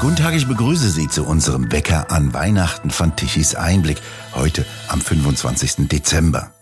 Guten 0.00 0.16
Tag, 0.16 0.34
ich 0.34 0.48
begrüße 0.48 0.88
Sie 0.88 1.08
zu 1.08 1.26
unserem 1.26 1.70
Wecker 1.72 2.10
an 2.10 2.32
Weihnachten 2.32 2.88
von 2.88 3.16
Tichys 3.16 3.54
Einblick, 3.54 4.00
heute 4.34 4.64
am 4.88 5.02
25. 5.02 5.88
Dezember. 5.88 6.54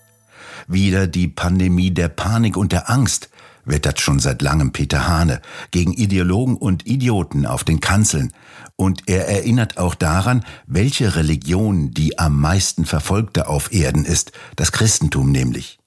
Wieder 0.66 1.06
die 1.06 1.28
Pandemie 1.28 1.92
der 1.92 2.08
Panik 2.08 2.56
und 2.56 2.72
der 2.72 2.90
Angst, 2.90 3.30
wettert 3.64 4.00
schon 4.00 4.18
seit 4.18 4.42
langem 4.42 4.72
Peter 4.72 5.06
Hane 5.06 5.40
gegen 5.70 5.92
Ideologen 5.92 6.56
und 6.56 6.88
Idioten 6.88 7.46
auf 7.46 7.62
den 7.62 7.78
Kanzeln. 7.78 8.32
Und 8.74 9.02
er 9.06 9.28
erinnert 9.28 9.78
auch 9.78 9.94
daran, 9.94 10.44
welche 10.66 11.14
Religion 11.14 11.92
die 11.92 12.18
am 12.18 12.40
meisten 12.40 12.86
verfolgte 12.86 13.46
auf 13.46 13.72
Erden 13.72 14.04
ist, 14.04 14.32
das 14.56 14.72
Christentum 14.72 15.30
nämlich. 15.30 15.78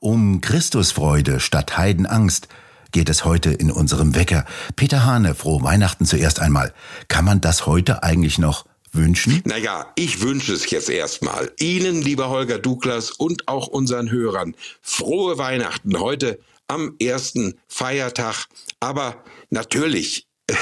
Um 0.00 0.40
Christusfreude 0.40 1.38
statt 1.38 1.78
Heidenangst 1.78 2.48
geht 2.92 3.08
es 3.08 3.24
heute 3.24 3.50
in 3.50 3.70
unserem 3.70 4.14
Wecker. 4.14 4.44
Peter 4.76 5.04
Hane, 5.04 5.34
frohe 5.34 5.62
Weihnachten 5.62 6.04
zuerst 6.04 6.40
einmal. 6.40 6.72
Kann 7.08 7.24
man 7.24 7.40
das 7.40 7.66
heute 7.66 8.02
eigentlich 8.02 8.38
noch 8.38 8.66
wünschen? 8.92 9.42
Naja, 9.44 9.90
ich 9.96 10.20
wünsche 10.20 10.52
es 10.52 10.70
jetzt 10.70 10.90
erstmal. 10.90 11.50
Ihnen, 11.58 12.02
lieber 12.02 12.28
Holger 12.28 12.58
Douglas, 12.58 13.10
und 13.10 13.48
auch 13.48 13.66
unseren 13.66 14.10
Hörern. 14.10 14.54
Frohe 14.80 15.38
Weihnachten 15.38 15.98
heute 15.98 16.38
am 16.68 16.94
ersten 17.00 17.54
Feiertag. 17.66 18.46
Aber 18.80 19.16
natürlich, 19.50 20.26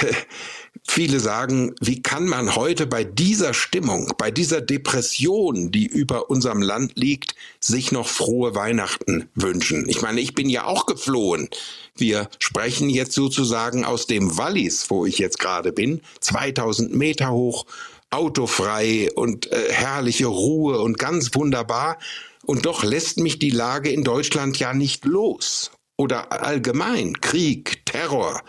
Viele 0.87 1.21
sagen, 1.21 1.75
wie 1.81 2.03
kann 2.03 2.27
man 2.27 2.57
heute 2.57 2.87
bei 2.87 3.05
dieser 3.05 3.55
Stimmung, 3.55 4.13
bei 4.19 4.31
dieser 4.31 4.61
Depression, 4.61 5.71
die 5.71 5.87
über 5.87 6.31
unserem 6.31 6.63
Land 6.63 6.93
liegt, 6.97 7.35
sich 7.61 7.93
noch 7.93 8.09
frohe 8.09 8.55
Weihnachten 8.55 9.29
wünschen? 9.35 9.89
Ich 9.89 10.03
meine, 10.03 10.21
ich 10.21 10.35
bin 10.35 10.49
ja 10.49 10.65
auch 10.65 10.87
geflohen. 10.87 11.49
Wir 11.97 12.29
sprechen 12.39 12.89
jetzt 12.89 13.13
sozusagen 13.13 13.85
aus 13.85 14.07
dem 14.07 14.37
Wallis, 14.37 14.91
wo 14.91 15.07
ich 15.07 15.19
jetzt 15.19 15.39
gerade 15.39 15.73
bin, 15.73 16.01
2000 16.21 16.95
Meter 16.95 17.31
hoch, 17.31 17.67
autofrei 18.11 19.11
und 19.15 19.51
äh, 19.53 19.73
herrliche 19.73 20.27
Ruhe 20.27 20.81
und 20.81 20.99
ganz 20.99 21.35
wunderbar. 21.35 21.99
Und 22.45 22.67
doch 22.67 22.83
lässt 22.83 23.19
mich 23.19 23.39
die 23.39 23.51
Lage 23.51 23.91
in 23.91 24.03
Deutschland 24.03 24.59
ja 24.59 24.75
nicht 24.75 25.05
los. 25.05 25.71
Oder 25.97 26.33
allgemein 26.33 27.21
Krieg, 27.21 27.85
Terror. 27.85 28.43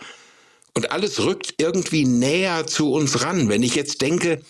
Und 0.74 0.90
alles 0.90 1.24
rückt 1.24 1.54
irgendwie 1.58 2.04
näher 2.04 2.66
zu 2.66 2.92
uns 2.92 3.22
ran. 3.22 3.48
Wenn 3.48 3.62
ich 3.62 3.74
jetzt 3.74 4.00
denke, 4.00 4.40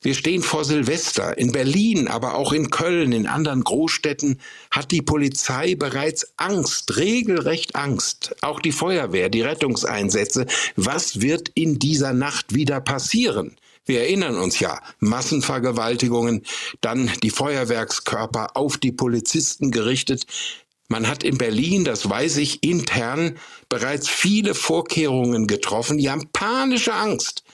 wir 0.00 0.14
stehen 0.14 0.42
vor 0.42 0.64
Silvester. 0.64 1.38
In 1.38 1.50
Berlin, 1.50 2.06
aber 2.06 2.36
auch 2.36 2.52
in 2.52 2.70
Köln, 2.70 3.10
in 3.10 3.26
anderen 3.26 3.64
Großstädten 3.64 4.40
hat 4.70 4.92
die 4.92 5.02
Polizei 5.02 5.74
bereits 5.74 6.34
Angst, 6.36 6.96
regelrecht 6.96 7.74
Angst. 7.74 8.36
Auch 8.40 8.60
die 8.60 8.70
Feuerwehr, 8.70 9.28
die 9.28 9.42
Rettungseinsätze. 9.42 10.46
Was 10.76 11.20
wird 11.20 11.48
in 11.54 11.80
dieser 11.80 12.12
Nacht 12.12 12.54
wieder 12.54 12.80
passieren? 12.80 13.56
Wir 13.86 14.02
erinnern 14.02 14.36
uns 14.36 14.60
ja, 14.60 14.80
Massenvergewaltigungen, 15.00 16.44
dann 16.80 17.10
die 17.22 17.30
Feuerwerkskörper 17.30 18.56
auf 18.56 18.76
die 18.76 18.92
Polizisten 18.92 19.72
gerichtet. 19.72 20.26
Man 20.88 21.06
hat 21.06 21.22
in 21.22 21.38
Berlin, 21.38 21.84
das 21.84 22.08
weiß 22.08 22.38
ich, 22.38 22.62
intern 22.62 23.38
bereits 23.68 24.08
viele 24.08 24.54
Vorkehrungen 24.54 25.46
getroffen. 25.46 25.98
Die 25.98 26.10
haben 26.10 26.28
panische 26.32 26.94
Angst. 26.94 27.44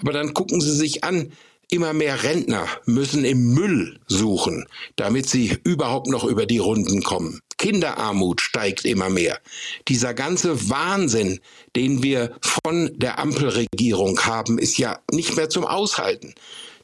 Aber 0.00 0.12
dann 0.12 0.32
gucken 0.34 0.60
Sie 0.60 0.74
sich 0.74 1.04
an, 1.04 1.32
immer 1.70 1.92
mehr 1.92 2.22
Rentner 2.22 2.68
müssen 2.86 3.24
im 3.24 3.54
Müll 3.54 3.98
suchen, 4.06 4.66
damit 4.96 5.28
sie 5.28 5.58
überhaupt 5.64 6.08
noch 6.08 6.24
über 6.24 6.46
die 6.46 6.58
Runden 6.58 7.02
kommen. 7.02 7.40
Kinderarmut 7.58 8.40
steigt 8.40 8.84
immer 8.84 9.08
mehr. 9.08 9.40
Dieser 9.88 10.14
ganze 10.14 10.68
Wahnsinn, 10.70 11.40
den 11.76 12.02
wir 12.02 12.36
von 12.40 12.90
der 12.96 13.18
Ampelregierung 13.18 14.20
haben, 14.20 14.58
ist 14.58 14.78
ja 14.78 15.00
nicht 15.12 15.36
mehr 15.36 15.48
zum 15.48 15.64
Aushalten. 15.64 16.34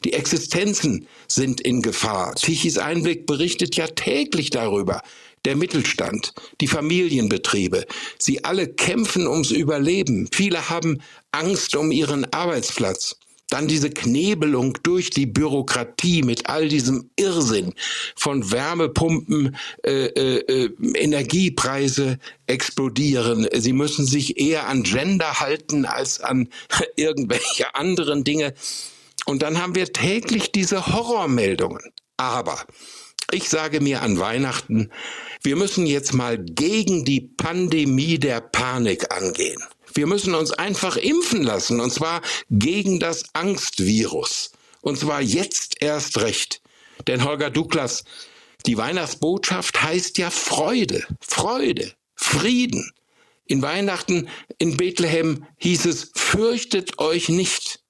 Die 0.04 0.14
Existenzen 0.14 1.06
sind 1.28 1.60
in 1.60 1.82
Gefahr. 1.82 2.34
Tichys 2.34 2.78
Einblick 2.78 3.26
berichtet 3.26 3.76
ja 3.76 3.86
täglich 3.86 4.50
darüber, 4.50 5.02
der 5.44 5.56
Mittelstand, 5.56 6.32
die 6.60 6.66
Familienbetriebe, 6.66 7.86
sie 8.18 8.44
alle 8.44 8.68
kämpfen 8.68 9.26
ums 9.26 9.50
Überleben. 9.50 10.28
Viele 10.32 10.68
haben 10.68 11.02
Angst 11.32 11.74
um 11.76 11.90
ihren 11.90 12.30
Arbeitsplatz. 12.32 13.16
Dann 13.50 13.66
diese 13.66 13.90
Knebelung 13.90 14.78
durch 14.84 15.10
die 15.10 15.26
Bürokratie 15.26 16.22
mit 16.22 16.48
all 16.48 16.68
diesem 16.68 17.10
Irrsinn 17.16 17.74
von 18.14 18.52
Wärmepumpen, 18.52 19.56
äh, 19.82 20.06
äh, 20.06 20.38
äh 20.46 20.70
Energiepreise 20.94 22.18
explodieren. 22.46 23.48
Sie 23.52 23.72
müssen 23.72 24.06
sich 24.06 24.38
eher 24.38 24.68
an 24.68 24.84
Gender 24.84 25.40
halten 25.40 25.84
als 25.84 26.20
an 26.20 26.48
irgendwelche 26.96 27.74
anderen 27.74 28.22
Dinge. 28.22 28.54
Und 29.26 29.42
dann 29.42 29.60
haben 29.60 29.74
wir 29.74 29.92
täglich 29.92 30.52
diese 30.52 30.86
Horrormeldungen. 30.86 31.82
Aber 32.16 32.64
ich 33.32 33.48
sage 33.48 33.80
mir 33.80 34.02
an 34.02 34.18
Weihnachten, 34.18 34.90
wir 35.42 35.56
müssen 35.56 35.86
jetzt 35.86 36.12
mal 36.12 36.38
gegen 36.38 37.04
die 37.04 37.20
Pandemie 37.20 38.18
der 38.18 38.40
Panik 38.40 39.12
angehen. 39.14 39.62
Wir 39.94 40.06
müssen 40.06 40.34
uns 40.34 40.52
einfach 40.52 40.96
impfen 40.96 41.42
lassen, 41.42 41.80
und 41.80 41.92
zwar 41.92 42.20
gegen 42.50 43.00
das 43.00 43.24
Angstvirus. 43.34 44.52
Und 44.82 44.98
zwar 44.98 45.20
jetzt 45.20 45.82
erst 45.82 46.18
recht. 46.18 46.60
Denn 47.06 47.24
Holger 47.24 47.50
Douglas, 47.50 48.04
die 48.66 48.76
Weihnachtsbotschaft 48.76 49.82
heißt 49.82 50.18
ja 50.18 50.30
Freude, 50.30 51.04
Freude, 51.20 51.92
Frieden. 52.14 52.92
In 53.46 53.62
Weihnachten 53.62 54.28
in 54.58 54.76
Bethlehem 54.76 55.46
hieß 55.56 55.86
es, 55.86 56.12
fürchtet 56.14 56.98
euch 56.98 57.28
nicht. 57.28 57.80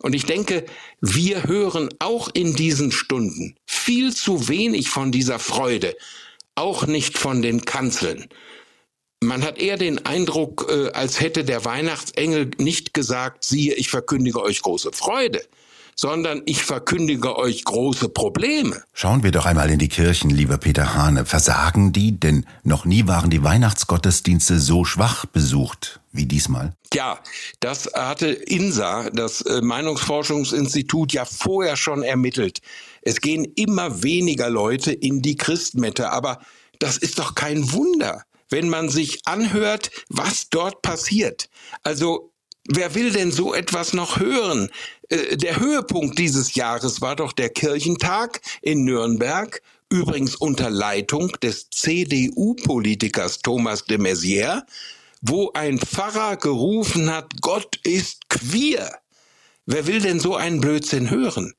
Und 0.00 0.14
ich 0.14 0.26
denke, 0.26 0.66
wir 1.00 1.44
hören 1.44 1.88
auch 2.00 2.28
in 2.34 2.54
diesen 2.54 2.92
Stunden 2.92 3.56
viel 3.64 4.14
zu 4.14 4.48
wenig 4.48 4.90
von 4.90 5.10
dieser 5.10 5.38
Freude, 5.38 5.96
auch 6.56 6.86
nicht 6.86 7.18
von 7.18 7.42
den 7.42 7.64
Kanzeln. 7.64 8.28
Man 9.20 9.44
hat 9.44 9.58
eher 9.58 9.78
den 9.78 10.04
Eindruck, 10.04 10.66
äh, 10.68 10.90
als 10.90 11.20
hätte 11.20 11.44
der 11.44 11.64
Weihnachtsengel 11.64 12.50
nicht 12.58 12.92
gesagt, 12.92 13.44
siehe, 13.44 13.74
ich 13.74 13.88
verkündige 13.88 14.42
euch 14.42 14.60
große 14.62 14.92
Freude, 14.92 15.42
sondern 15.96 16.42
ich 16.44 16.62
verkündige 16.62 17.36
euch 17.36 17.64
große 17.64 18.10
Probleme. 18.10 18.82
Schauen 18.92 19.22
wir 19.22 19.32
doch 19.32 19.46
einmal 19.46 19.70
in 19.70 19.78
die 19.78 19.88
Kirchen, 19.88 20.30
lieber 20.30 20.58
Peter 20.58 20.94
Hane. 20.94 21.24
Versagen 21.24 21.92
die? 21.92 22.20
Denn 22.20 22.44
noch 22.62 22.84
nie 22.84 23.06
waren 23.06 23.30
die 23.30 23.42
Weihnachtsgottesdienste 23.42 24.58
so 24.58 24.84
schwach 24.84 25.24
besucht 25.24 26.00
wie 26.12 26.26
diesmal. 26.26 26.74
Ja, 26.92 27.18
das 27.60 27.90
hatte 27.94 28.28
INSA, 28.28 29.10
das 29.10 29.40
äh, 29.42 29.60
Meinungsforschungsinstitut, 29.62 31.12
ja 31.12 31.24
vorher 31.24 31.76
schon 31.76 32.02
ermittelt. 32.02 32.60
Es 33.02 33.20
gehen 33.20 33.44
immer 33.56 34.02
weniger 34.02 34.50
Leute 34.50 34.92
in 34.92 35.22
die 35.22 35.36
Christmette, 35.36 36.10
aber 36.10 36.40
das 36.78 36.98
ist 36.98 37.18
doch 37.18 37.34
kein 37.34 37.72
Wunder, 37.72 38.22
wenn 38.50 38.68
man 38.68 38.88
sich 38.88 39.20
anhört, 39.24 39.90
was 40.08 40.48
dort 40.50 40.82
passiert. 40.82 41.48
Also 41.82 42.32
Wer 42.68 42.94
will 42.94 43.12
denn 43.12 43.30
so 43.30 43.54
etwas 43.54 43.92
noch 43.92 44.18
hören? 44.18 44.70
Äh, 45.08 45.36
der 45.36 45.60
Höhepunkt 45.60 46.18
dieses 46.18 46.54
Jahres 46.54 47.00
war 47.00 47.16
doch 47.16 47.32
der 47.32 47.50
Kirchentag 47.50 48.40
in 48.62 48.84
Nürnberg, 48.84 49.62
übrigens 49.88 50.34
unter 50.34 50.70
Leitung 50.70 51.32
des 51.42 51.70
CDU-Politikers 51.70 53.38
Thomas 53.38 53.84
de 53.84 53.98
Maizière, 53.98 54.62
wo 55.22 55.52
ein 55.54 55.78
Pfarrer 55.78 56.36
gerufen 56.36 57.12
hat, 57.12 57.40
Gott 57.40 57.78
ist 57.84 58.28
queer. 58.28 58.98
Wer 59.66 59.86
will 59.86 60.00
denn 60.00 60.20
so 60.20 60.36
einen 60.36 60.60
Blödsinn 60.60 61.10
hören? 61.10 61.54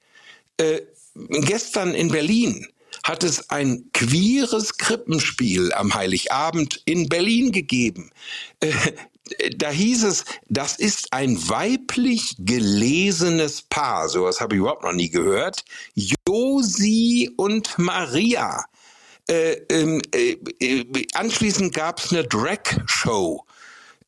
Äh, 0.57 0.81
gestern 1.16 1.94
in 1.94 2.09
Berlin 2.09 2.67
hat 3.03 3.23
es 3.23 3.50
ein 3.50 3.90
queeres 3.94 4.78
Krippenspiel 4.78 5.72
am 5.73 5.94
Heiligabend 5.94 6.81
in 6.85 7.07
Berlin 7.07 7.51
gegeben. 7.51 8.12
Äh, 8.59 8.73
da 9.55 9.69
hieß 9.69 10.03
es, 10.03 10.25
das 10.47 10.78
ist 10.78 11.13
ein 11.13 11.37
weiblich 11.49 12.35
gelesenes 12.40 13.61
Paar. 13.63 14.09
Sowas 14.09 14.41
habe 14.41 14.55
ich 14.55 14.59
überhaupt 14.59 14.84
noch 14.84 14.93
nie 14.93 15.09
gehört. 15.09 15.63
Josi 15.96 17.31
und 17.37 17.78
Maria. 17.78 18.66
Äh, 19.29 19.53
ähm, 19.69 20.02
äh, 20.13 20.37
äh, 20.59 20.85
anschließend 21.13 21.73
gab 21.73 21.99
es 21.99 22.11
eine 22.11 22.23
Drag-Show. 22.23 23.46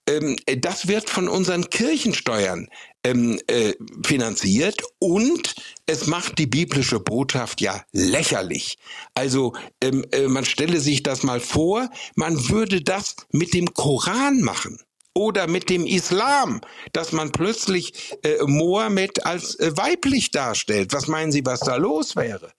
Ähm, 0.07 0.38
das 0.57 0.88
wird 0.88 1.09
von 1.09 1.27
unseren 1.27 1.69
Kirchensteuern 1.69 2.67
ähm, 3.03 3.39
äh, 3.47 3.73
finanziert 4.05 4.81
und 4.99 5.55
es 5.85 6.07
macht 6.07 6.38
die 6.38 6.47
biblische 6.47 6.99
Botschaft 6.99 7.61
ja 7.61 7.83
lächerlich. 7.91 8.77
Also 9.13 9.53
ähm, 9.81 10.05
äh, 10.11 10.27
man 10.27 10.45
stelle 10.45 10.79
sich 10.79 11.03
das 11.03 11.23
mal 11.23 11.39
vor, 11.39 11.89
man 12.15 12.49
würde 12.49 12.81
das 12.81 13.15
mit 13.31 13.53
dem 13.53 13.73
Koran 13.73 14.41
machen 14.41 14.79
oder 15.19 15.48
mit 15.48 15.69
dem 15.69 15.86
Islam, 15.86 16.62
dass 16.94 17.12
man 17.12 17.33
plötzlich 17.33 18.16
äh, 18.24 18.38
Mohammed 18.45 19.25
als 19.25 19.56
äh, 19.56 19.75
weiblich 19.75 20.31
darstellt. 20.31 20.94
Was 20.94 21.07
meinen 21.07 21.33
Sie, 21.33 21.45
was 21.45 21.60
da 21.60 21.75
los 21.75 22.16
wäre? 22.16 22.54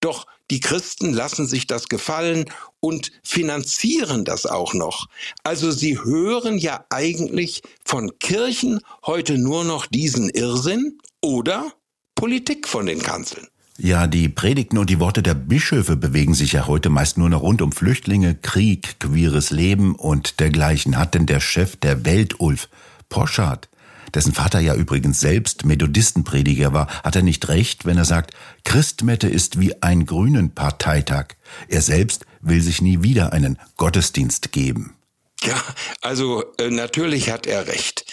Doch 0.00 0.26
die 0.50 0.60
Christen 0.60 1.12
lassen 1.12 1.46
sich 1.46 1.66
das 1.66 1.88
gefallen 1.88 2.46
und 2.80 3.12
finanzieren 3.22 4.24
das 4.24 4.46
auch 4.46 4.72
noch. 4.72 5.08
Also 5.42 5.70
sie 5.70 5.98
hören 5.98 6.56
ja 6.56 6.86
eigentlich 6.88 7.62
von 7.84 8.18
Kirchen 8.18 8.80
heute 9.04 9.36
nur 9.36 9.64
noch 9.64 9.84
diesen 9.86 10.30
Irrsinn 10.30 10.98
oder 11.20 11.72
Politik 12.14 12.66
von 12.66 12.86
den 12.86 13.02
Kanzeln. 13.02 13.48
Ja, 13.78 14.06
die 14.06 14.30
Predigten 14.30 14.78
und 14.78 14.88
die 14.88 15.00
Worte 15.00 15.22
der 15.22 15.34
Bischöfe 15.34 15.96
bewegen 15.96 16.32
sich 16.32 16.52
ja 16.52 16.66
heute 16.66 16.88
meist 16.88 17.18
nur 17.18 17.28
noch 17.28 17.42
rund 17.42 17.60
um 17.60 17.72
Flüchtlinge, 17.72 18.34
Krieg, 18.34 18.98
queeres 19.00 19.50
Leben 19.50 19.94
und 19.94 20.40
dergleichen. 20.40 20.96
Hat 20.96 21.14
denn 21.14 21.26
der 21.26 21.40
Chef 21.40 21.76
der 21.76 22.06
Welt, 22.06 22.40
Ulf 22.40 22.70
Poschardt, 23.10 23.68
dessen 24.14 24.32
Vater 24.32 24.60
ja 24.60 24.74
übrigens 24.74 25.20
selbst 25.20 25.66
Methodistenprediger 25.66 26.72
war, 26.72 26.86
hat 27.04 27.16
er 27.16 27.22
nicht 27.22 27.48
recht, 27.48 27.84
wenn 27.84 27.98
er 27.98 28.06
sagt, 28.06 28.32
Christmette 28.64 29.28
ist 29.28 29.60
wie 29.60 29.82
ein 29.82 30.06
grünen 30.06 30.54
Parteitag. 30.54 31.34
Er 31.68 31.82
selbst 31.82 32.24
will 32.40 32.62
sich 32.62 32.80
nie 32.80 33.02
wieder 33.02 33.34
einen 33.34 33.58
Gottesdienst 33.76 34.52
geben. 34.52 34.94
Ja, 35.42 35.62
also 36.00 36.44
äh, 36.56 36.70
natürlich 36.70 37.30
hat 37.30 37.46
er 37.46 37.66
recht. 37.66 38.06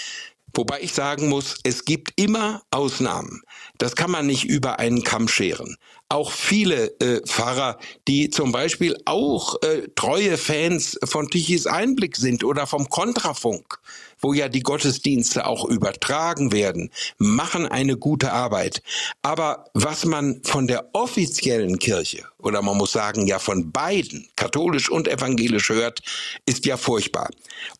Wobei 0.54 0.82
ich 0.82 0.94
sagen 0.94 1.30
muss, 1.30 1.58
es 1.64 1.86
gibt 1.86 2.12
immer 2.16 2.62
Ausnahmen. 2.70 3.42
Das 3.84 3.98
kann 3.98 4.12
man 4.12 4.26
nicht 4.28 4.46
über 4.46 4.80
einen 4.80 5.04
Kamm 5.04 5.28
scheren. 5.28 5.76
Auch 6.08 6.32
viele 6.32 6.98
äh, 7.02 7.20
Pfarrer, 7.28 7.78
die 8.08 8.30
zum 8.30 8.54
Beispiel 8.54 8.96
auch 9.04 9.62
äh, 9.62 9.90
treue 9.94 10.38
Fans 10.38 10.98
von 11.04 11.28
Tichys 11.28 11.68
Einblick 11.68 12.16
sind 12.16 12.46
oder 12.46 12.66
vom 12.66 12.88
Kontrafunk, 12.88 13.80
wo 14.22 14.32
ja 14.32 14.48
die 14.48 14.62
Gottesdienste 14.62 15.46
auch 15.46 15.66
übertragen 15.66 16.54
werden, 16.54 16.92
machen 17.18 17.68
eine 17.68 17.98
gute 17.98 18.32
Arbeit. 18.32 18.82
Aber 19.22 19.66
was 19.74 20.06
man 20.06 20.42
von 20.46 20.68
der 20.68 20.90
offiziellen 20.94 21.78
Kirche 21.78 22.24
oder 22.38 22.62
man 22.62 22.78
muss 22.78 22.94
sagen 22.94 23.28
ja 23.28 23.38
von 23.38 23.74
beiden, 23.74 24.30
katholisch 24.38 24.90
und 24.90 25.10
evangelisch 25.10 25.68
hört, 25.68 26.00
ist 26.46 26.66
ja 26.66 26.78
furchtbar. 26.78 27.30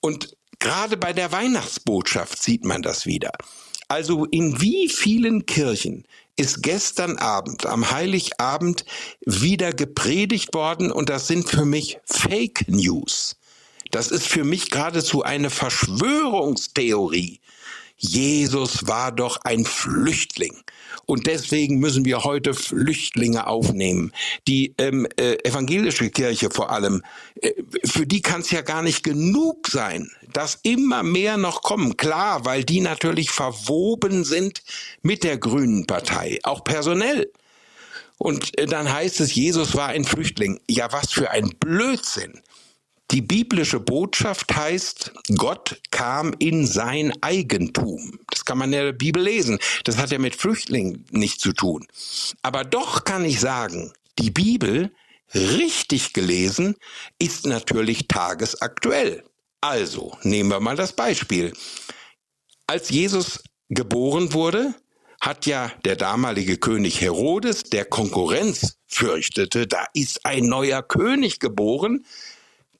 Und 0.02 0.36
Gerade 0.64 0.96
bei 0.96 1.12
der 1.12 1.34
Weihnachtsbotschaft 1.34 2.42
sieht 2.42 2.64
man 2.64 2.82
das 2.82 3.06
wieder. 3.06 3.32
Also 3.94 4.26
in 4.26 4.60
wie 4.60 4.90
vielen 4.90 5.46
Kirchen 5.46 6.04
ist 6.36 6.64
gestern 6.64 7.20
Abend, 7.20 7.68
am 7.68 7.92
Heiligabend, 7.92 8.86
wieder 9.24 9.72
gepredigt 9.72 10.56
worden 10.56 10.92
und 10.92 11.10
das 11.12 11.28
sind 11.28 11.48
für 11.48 11.64
mich 11.64 12.00
Fake 12.04 12.68
News. 12.68 13.36
Das 13.92 14.10
ist 14.10 14.26
für 14.26 14.44
mich 14.44 14.72
geradezu 14.72 15.22
eine 15.22 15.52
Verschwörungstheorie. 15.52 17.40
Jesus 17.98 18.88
war 18.88 19.12
doch 19.12 19.38
ein 19.44 19.64
Flüchtling. 19.64 20.64
Und 21.06 21.28
deswegen 21.28 21.78
müssen 21.78 22.04
wir 22.04 22.24
heute 22.24 22.56
Flüchtlinge 22.56 23.46
aufnehmen. 23.46 24.12
Die 24.48 24.74
ähm, 24.80 25.08
äh, 25.18 25.36
evangelische 25.44 26.10
Kirche 26.10 26.50
vor 26.50 26.72
allem, 26.72 27.04
äh, 27.42 27.52
für 27.86 28.08
die 28.08 28.24
kann 28.24 28.42
es 28.42 28.50
ja 28.50 28.62
gar 28.62 28.82
nicht 28.82 29.04
genug 29.04 29.68
sein, 29.68 30.10
dass 30.34 30.60
immer 30.64 31.04
mehr 31.04 31.38
noch 31.38 31.62
kommen. 31.62 31.98
Klar, 31.98 32.46
weil 32.46 32.64
die 32.64 32.82
natürlich 32.82 33.32
verwoben 33.32 34.24
sind 34.24 34.64
mit 35.02 35.24
der 35.24 35.38
Grünen 35.38 35.86
Partei, 35.86 36.40
auch 36.44 36.64
personell. 36.64 37.32
Und 38.18 38.58
äh, 38.58 38.66
dann 38.66 38.92
heißt 38.92 39.20
es, 39.22 39.36
Jesus 39.36 39.76
war 39.76 39.90
ein 39.90 40.06
Flüchtling. 40.06 40.60
Ja, 40.70 40.92
was 40.92 41.12
für 41.12 41.32
ein 41.32 41.50
Blödsinn. 41.60 42.42
Die 43.12 43.22
biblische 43.22 43.80
Botschaft 43.80 44.56
heißt, 44.56 45.12
Gott 45.36 45.80
kam 45.92 46.34
in 46.40 46.66
sein 46.66 47.14
Eigentum. 47.22 48.20
Das 48.32 48.44
kann 48.46 48.58
man 48.58 48.74
in 48.74 48.86
der 48.86 48.94
Bibel 48.94 49.22
lesen. 49.22 49.60
Das 49.84 49.98
hat 49.98 50.10
ja 50.10 50.18
mit 50.18 50.36
Flüchtlingen 50.36 51.06
nichts 51.12 51.44
zu 51.44 51.54
tun. 51.54 51.86
Aber 52.42 52.64
doch 52.64 53.04
kann 53.04 53.26
ich 53.26 53.40
sagen, 53.40 53.94
die 54.18 54.32
Bibel, 54.32 54.92
richtig 55.34 56.14
gelesen, 56.14 56.76
ist 57.20 57.46
natürlich 57.46 58.08
tagesaktuell. 58.08 59.24
Also, 59.64 60.12
nehmen 60.24 60.50
wir 60.50 60.60
mal 60.60 60.76
das 60.76 60.92
Beispiel. 60.92 61.54
Als 62.68 62.90
Jesus 62.90 63.42
geboren 63.70 64.34
wurde, 64.34 64.76
hat 65.22 65.46
ja 65.46 65.72
der 65.86 65.96
damalige 65.96 66.58
König 66.58 67.00
Herodes, 67.00 67.64
der 67.64 67.86
Konkurrenz 67.86 68.76
fürchtete, 68.88 69.66
da 69.66 69.86
ist 69.94 70.26
ein 70.26 70.48
neuer 70.48 70.84
König 70.84 71.40
geboren, 71.40 72.06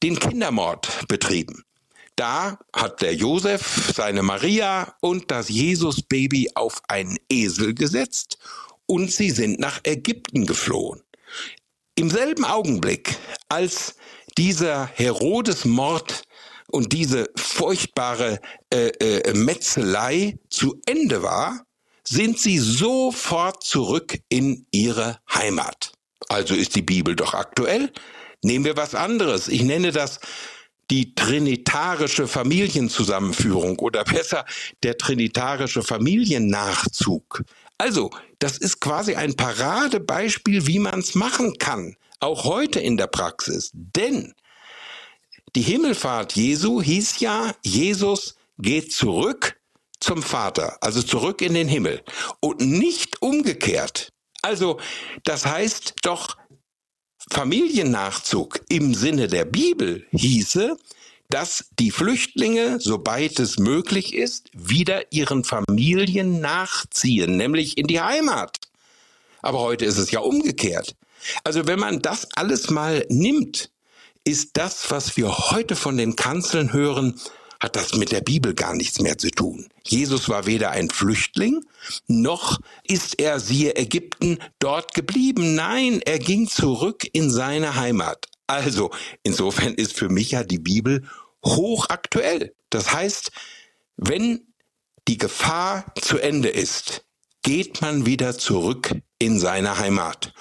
den 0.04 0.20
Kindermord 0.20 1.08
betrieben. 1.08 1.64
Da 2.18 2.60
hat 2.76 3.02
der 3.02 3.16
Josef 3.16 3.94
seine 3.96 4.22
Maria 4.22 4.94
und 5.00 5.32
das 5.32 5.48
Jesusbaby 5.48 6.50
auf 6.56 6.82
einen 6.90 7.18
Esel 7.30 7.74
gesetzt 7.76 8.40
und 8.88 9.10
sie 9.10 9.30
sind 9.30 9.58
nach 9.58 9.80
Ägypten 9.86 10.46
geflohen. 10.46 11.02
Im 11.96 12.10
selben 12.10 12.44
Augenblick, 12.44 13.16
als 13.48 13.96
dieser 14.38 14.88
Herodes-Mord 14.88 16.26
und 16.74 16.92
diese 16.92 17.30
furchtbare 17.36 18.40
äh, 18.74 18.88
äh, 18.88 19.34
Metzelei 19.36 20.40
zu 20.50 20.82
Ende 20.88 21.22
war, 21.22 21.66
sind 22.04 22.40
sie 22.40 22.58
sofort 22.58 23.64
zurück 23.64 24.18
in 24.28 24.66
ihre 24.72 25.20
Heimat. 25.32 25.92
Also 26.30 26.56
ist 26.56 26.76
die 26.76 26.82
Bibel 26.82 27.16
doch 27.16 27.36
aktuell. 27.36 27.92
Nehmen 28.42 28.66
wir 28.66 28.76
was 28.76 28.96
anderes. 28.96 29.50
Ich 29.50 29.62
nenne 29.62 29.92
das 29.92 30.20
die 30.90 31.14
trinitarische 31.14 32.28
Familienzusammenführung 32.28 33.78
oder 33.78 34.04
besser 34.04 34.44
der 34.82 34.98
trinitarische 34.98 35.84
Familiennachzug. 35.84 37.44
Also, 37.78 38.10
das 38.40 38.58
ist 38.58 38.82
quasi 38.82 39.14
ein 39.14 39.36
Paradebeispiel, 39.36 40.66
wie 40.66 40.80
man 40.80 41.00
es 41.00 41.14
machen 41.14 41.58
kann, 41.60 41.96
auch 42.20 42.46
heute 42.46 42.80
in 42.80 42.98
der 42.98 43.08
Praxis. 43.08 43.70
Denn 43.74 44.34
die 45.56 45.62
Himmelfahrt 45.62 46.34
Jesu 46.34 46.82
hieß 46.82 47.20
ja, 47.20 47.54
Jesus 47.64 48.36
geht 48.58 48.92
zurück 48.92 49.60
zum 50.00 50.22
Vater, 50.22 50.78
also 50.82 51.02
zurück 51.02 51.42
in 51.42 51.54
den 51.54 51.68
Himmel 51.68 52.02
und 52.40 52.60
nicht 52.60 53.22
umgekehrt. 53.22 54.10
Also, 54.42 54.80
das 55.24 55.46
heißt 55.46 55.96
doch, 56.02 56.38
Familiennachzug 57.32 58.62
im 58.70 58.94
Sinne 58.94 59.28
der 59.28 59.46
Bibel 59.46 60.06
hieße, 60.12 60.78
dass 61.30 61.66
die 61.80 61.92
Flüchtlinge, 61.92 62.80
sobald 62.80 63.40
es 63.40 63.58
möglich 63.58 64.14
ist, 64.14 64.50
wieder 64.54 65.12
ihren 65.12 65.44
Familien 65.44 66.42
nachziehen, 66.42 67.38
nämlich 67.38 67.78
in 67.78 67.88
die 67.88 68.02
Heimat. 68.02 68.60
Aber 69.42 69.60
heute 69.62 69.86
ist 69.86 69.98
es 69.98 70.12
ja 70.12 70.20
umgekehrt. 70.20 70.96
Also 71.44 71.66
wenn 71.66 71.80
man 71.80 72.02
das 72.02 72.28
alles 72.34 72.70
mal 72.70 73.06
nimmt, 73.10 73.72
ist 74.24 74.52
das, 74.54 74.90
was 74.92 75.18
wir 75.18 75.52
heute 75.52 75.76
von 75.76 75.98
den 75.98 76.16
Kanzeln 76.16 76.74
hören, 76.74 77.20
hat 77.60 77.76
das 77.78 77.96
mit 77.96 78.12
der 78.12 78.22
Bibel 78.22 78.54
gar 78.54 78.76
nichts 78.76 79.00
mehr 79.00 79.18
zu 79.18 79.32
tun. 79.32 79.70
Jesus 79.86 80.28
war 80.28 80.46
weder 80.46 80.72
ein 80.72 80.90
Flüchtling, 80.90 81.64
noch 82.08 82.60
ist 82.84 83.20
er, 83.20 83.40
siehe 83.40 83.76
Ägypten, 83.76 84.40
dort 84.60 84.94
geblieben. 84.94 85.56
Nein, 85.56 86.02
er 86.06 86.20
ging 86.20 86.48
zurück 86.48 87.08
in 87.14 87.32
seine 87.32 87.76
Heimat. 87.76 88.28
Also, 88.48 88.92
insofern 89.24 89.74
ist 89.76 89.94
für 89.98 90.10
mich 90.10 90.32
ja 90.32 90.44
die 90.44 90.60
Bibel 90.60 91.08
hochaktuell. 91.46 92.54
Das 92.70 92.92
heißt, 92.92 93.32
wenn 93.96 94.54
die 95.08 95.18
Gefahr 95.18 95.86
zu 96.02 96.18
Ende 96.18 96.50
ist, 96.50 97.06
geht 97.44 97.82
man 97.82 98.06
wieder 98.06 98.38
zurück 98.38 98.94
in 99.20 99.40
seine 99.40 99.80
Heimat. 99.80 100.34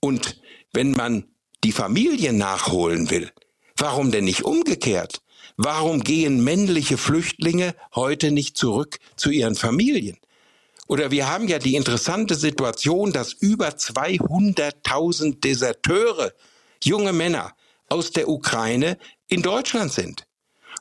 Und 0.00 0.40
wenn 0.72 0.92
man 0.92 1.24
die 1.64 1.72
Familie 1.72 2.32
nachholen 2.32 3.10
will, 3.10 3.30
warum 3.76 4.10
denn 4.10 4.24
nicht 4.24 4.44
umgekehrt? 4.44 5.22
Warum 5.56 6.00
gehen 6.04 6.44
männliche 6.44 6.98
Flüchtlinge 6.98 7.74
heute 7.94 8.30
nicht 8.30 8.56
zurück 8.56 8.98
zu 9.16 9.30
ihren 9.30 9.54
Familien? 9.54 10.18
Oder 10.86 11.10
wir 11.10 11.28
haben 11.28 11.48
ja 11.48 11.58
die 11.58 11.74
interessante 11.74 12.34
Situation, 12.34 13.12
dass 13.12 13.32
über 13.32 13.68
200.000 13.68 15.40
Deserteure, 15.40 16.32
junge 16.84 17.12
Männer 17.12 17.54
aus 17.88 18.10
der 18.12 18.28
Ukraine 18.28 18.98
in 19.28 19.42
Deutschland 19.42 19.92
sind. 19.92 20.26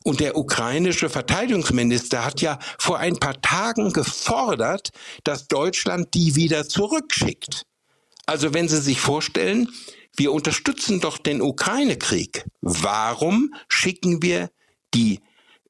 Und 0.03 0.19
der 0.19 0.37
ukrainische 0.37 1.09
Verteidigungsminister 1.09 2.23
hat 2.23 2.41
ja 2.41 2.59
vor 2.77 2.99
ein 2.99 3.17
paar 3.17 3.41
Tagen 3.41 3.91
gefordert, 3.93 4.91
dass 5.23 5.47
Deutschland 5.47 6.13
die 6.13 6.35
wieder 6.35 6.67
zurückschickt. 6.67 7.65
Also 8.27 8.53
wenn 8.53 8.67
Sie 8.67 8.81
sich 8.81 8.99
vorstellen, 8.99 9.69
wir 10.17 10.31
unterstützen 10.31 10.99
doch 10.99 11.17
den 11.17 11.41
Ukraine-Krieg. 11.41 12.45
Warum 12.61 13.53
schicken 13.67 14.21
wir 14.21 14.49
die 14.93 15.19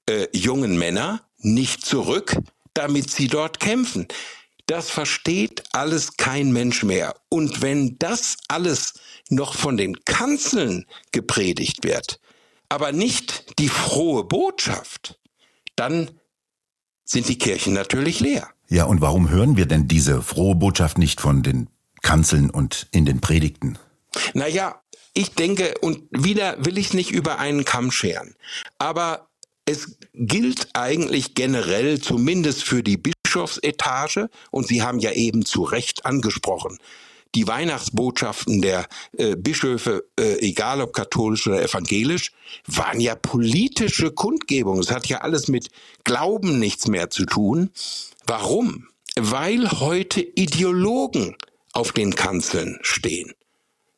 äh, 0.07 0.27
jungen 0.33 0.77
Männer 0.77 1.21
nicht 1.39 1.85
zurück, 1.85 2.37
damit 2.73 3.09
sie 3.09 3.27
dort 3.27 3.59
kämpfen. 3.59 4.07
Das 4.67 4.89
versteht 4.89 5.63
alles 5.73 6.17
kein 6.17 6.51
Mensch 6.51 6.83
mehr. 6.83 7.15
Und 7.29 7.61
wenn 7.61 7.97
das 7.99 8.37
alles 8.47 8.95
noch 9.29 9.55
von 9.55 9.77
den 9.77 10.03
Kanzeln 10.05 10.85
gepredigt 11.11 11.83
wird, 11.83 12.19
aber 12.67 12.91
nicht 12.91 13.59
die 13.59 13.69
frohe 13.69 14.23
Botschaft, 14.23 15.19
dann 15.75 16.11
sind 17.03 17.27
die 17.29 17.37
Kirchen 17.37 17.73
natürlich 17.73 18.19
leer. 18.19 18.49
Ja, 18.67 18.85
und 18.85 19.01
warum 19.01 19.29
hören 19.29 19.57
wir 19.57 19.67
denn 19.67 19.87
diese 19.87 20.23
frohe 20.23 20.55
Botschaft 20.55 20.97
nicht 20.97 21.21
von 21.21 21.43
den 21.43 21.69
Kanzeln 22.01 22.49
und 22.49 22.87
in 22.91 23.05
den 23.05 23.21
Predigten? 23.21 23.77
Naja, 24.33 24.81
ich 25.13 25.31
denke, 25.31 25.75
und 25.81 26.03
wieder 26.11 26.63
will 26.65 26.77
ich 26.77 26.93
nicht 26.93 27.11
über 27.11 27.39
einen 27.39 27.65
Kamm 27.65 27.91
scheren, 27.91 28.35
aber 28.77 29.29
es 29.65 29.97
gilt 30.13 30.69
eigentlich 30.73 31.33
generell, 31.33 31.99
zumindest 31.99 32.63
für 32.63 32.83
die 32.83 32.97
Bischofsetage, 32.97 34.29
und 34.51 34.67
Sie 34.67 34.81
haben 34.83 34.99
ja 34.99 35.11
eben 35.11 35.45
zu 35.45 35.63
Recht 35.63 36.05
angesprochen, 36.05 36.77
die 37.33 37.47
Weihnachtsbotschaften 37.47 38.61
der 38.61 38.87
äh, 39.17 39.35
Bischöfe, 39.35 40.05
äh, 40.17 40.39
egal 40.39 40.81
ob 40.81 40.93
katholisch 40.93 41.47
oder 41.47 41.61
evangelisch, 41.61 42.31
waren 42.65 43.01
ja 43.01 43.15
politische 43.15 44.11
Kundgebungen. 44.11 44.81
Es 44.81 44.91
hat 44.91 45.07
ja 45.07 45.19
alles 45.19 45.49
mit 45.49 45.69
Glauben 46.05 46.59
nichts 46.59 46.87
mehr 46.87 47.09
zu 47.09 47.25
tun. 47.25 47.71
Warum? 48.25 48.87
Weil 49.17 49.69
heute 49.71 50.21
Ideologen 50.21 51.35
auf 51.73 51.91
den 51.91 52.15
Kanzeln 52.15 52.79
stehen. 52.81 53.33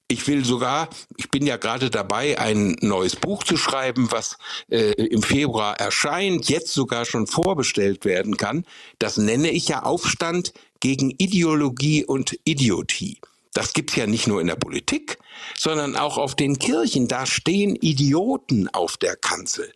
Ich 0.09 0.25
will 0.27 0.45
sogar, 0.45 0.89
ich 1.17 1.29
bin 1.29 1.45
ja 1.45 1.57
gerade 1.57 1.89
dabei, 1.89 2.39
ein 2.39 2.77
neues 2.79 3.17
Buch 3.17 3.43
zu 3.43 3.57
schreiben, 3.57 4.09
was 4.09 4.37
äh, 4.69 4.93
im 4.93 5.21
Februar 5.21 5.77
erscheint, 5.77 6.47
jetzt 6.49 6.73
sogar 6.73 7.03
schon 7.03 7.27
vorbestellt 7.27 8.05
werden 8.05 8.37
kann. 8.37 8.65
Das 8.99 9.17
nenne 9.17 9.51
ich 9.51 9.67
ja 9.67 9.83
Aufstand 9.83 10.53
gegen 10.79 11.11
Ideologie 11.11 12.05
und 12.05 12.39
Idiotie. 12.45 13.19
Das 13.53 13.73
gibt's 13.73 13.97
ja 13.97 14.07
nicht 14.07 14.27
nur 14.27 14.39
in 14.39 14.47
der 14.47 14.55
Politik, 14.55 15.17
sondern 15.57 15.97
auch 15.97 16.17
auf 16.17 16.35
den 16.35 16.57
Kirchen. 16.57 17.09
Da 17.09 17.25
stehen 17.25 17.75
Idioten 17.75 18.69
auf 18.69 18.95
der 18.95 19.17
Kanzel. 19.17 19.73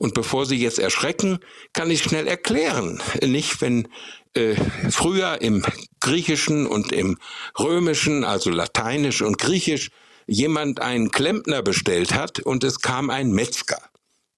Und 0.00 0.14
bevor 0.14 0.46
Sie 0.46 0.56
jetzt 0.56 0.78
erschrecken, 0.78 1.40
kann 1.74 1.90
ich 1.90 2.02
schnell 2.02 2.26
erklären. 2.26 3.02
Nicht, 3.22 3.60
wenn 3.60 3.86
äh, 4.32 4.56
früher 4.90 5.42
im 5.42 5.62
Griechischen 6.00 6.66
und 6.66 6.90
im 6.90 7.18
Römischen, 7.58 8.24
also 8.24 8.48
Lateinisch 8.48 9.20
und 9.20 9.36
Griechisch, 9.36 9.90
jemand 10.26 10.80
einen 10.80 11.10
Klempner 11.10 11.60
bestellt 11.62 12.14
hat 12.14 12.40
und 12.40 12.64
es 12.64 12.80
kam 12.80 13.10
ein 13.10 13.30
Metzger. 13.32 13.76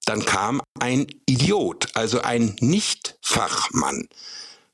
Dann 0.04 0.24
kam 0.24 0.62
ein 0.80 1.06
Idiot, 1.26 1.90
also 1.94 2.20
ein 2.22 2.56
Nichtfachmann. 2.58 4.08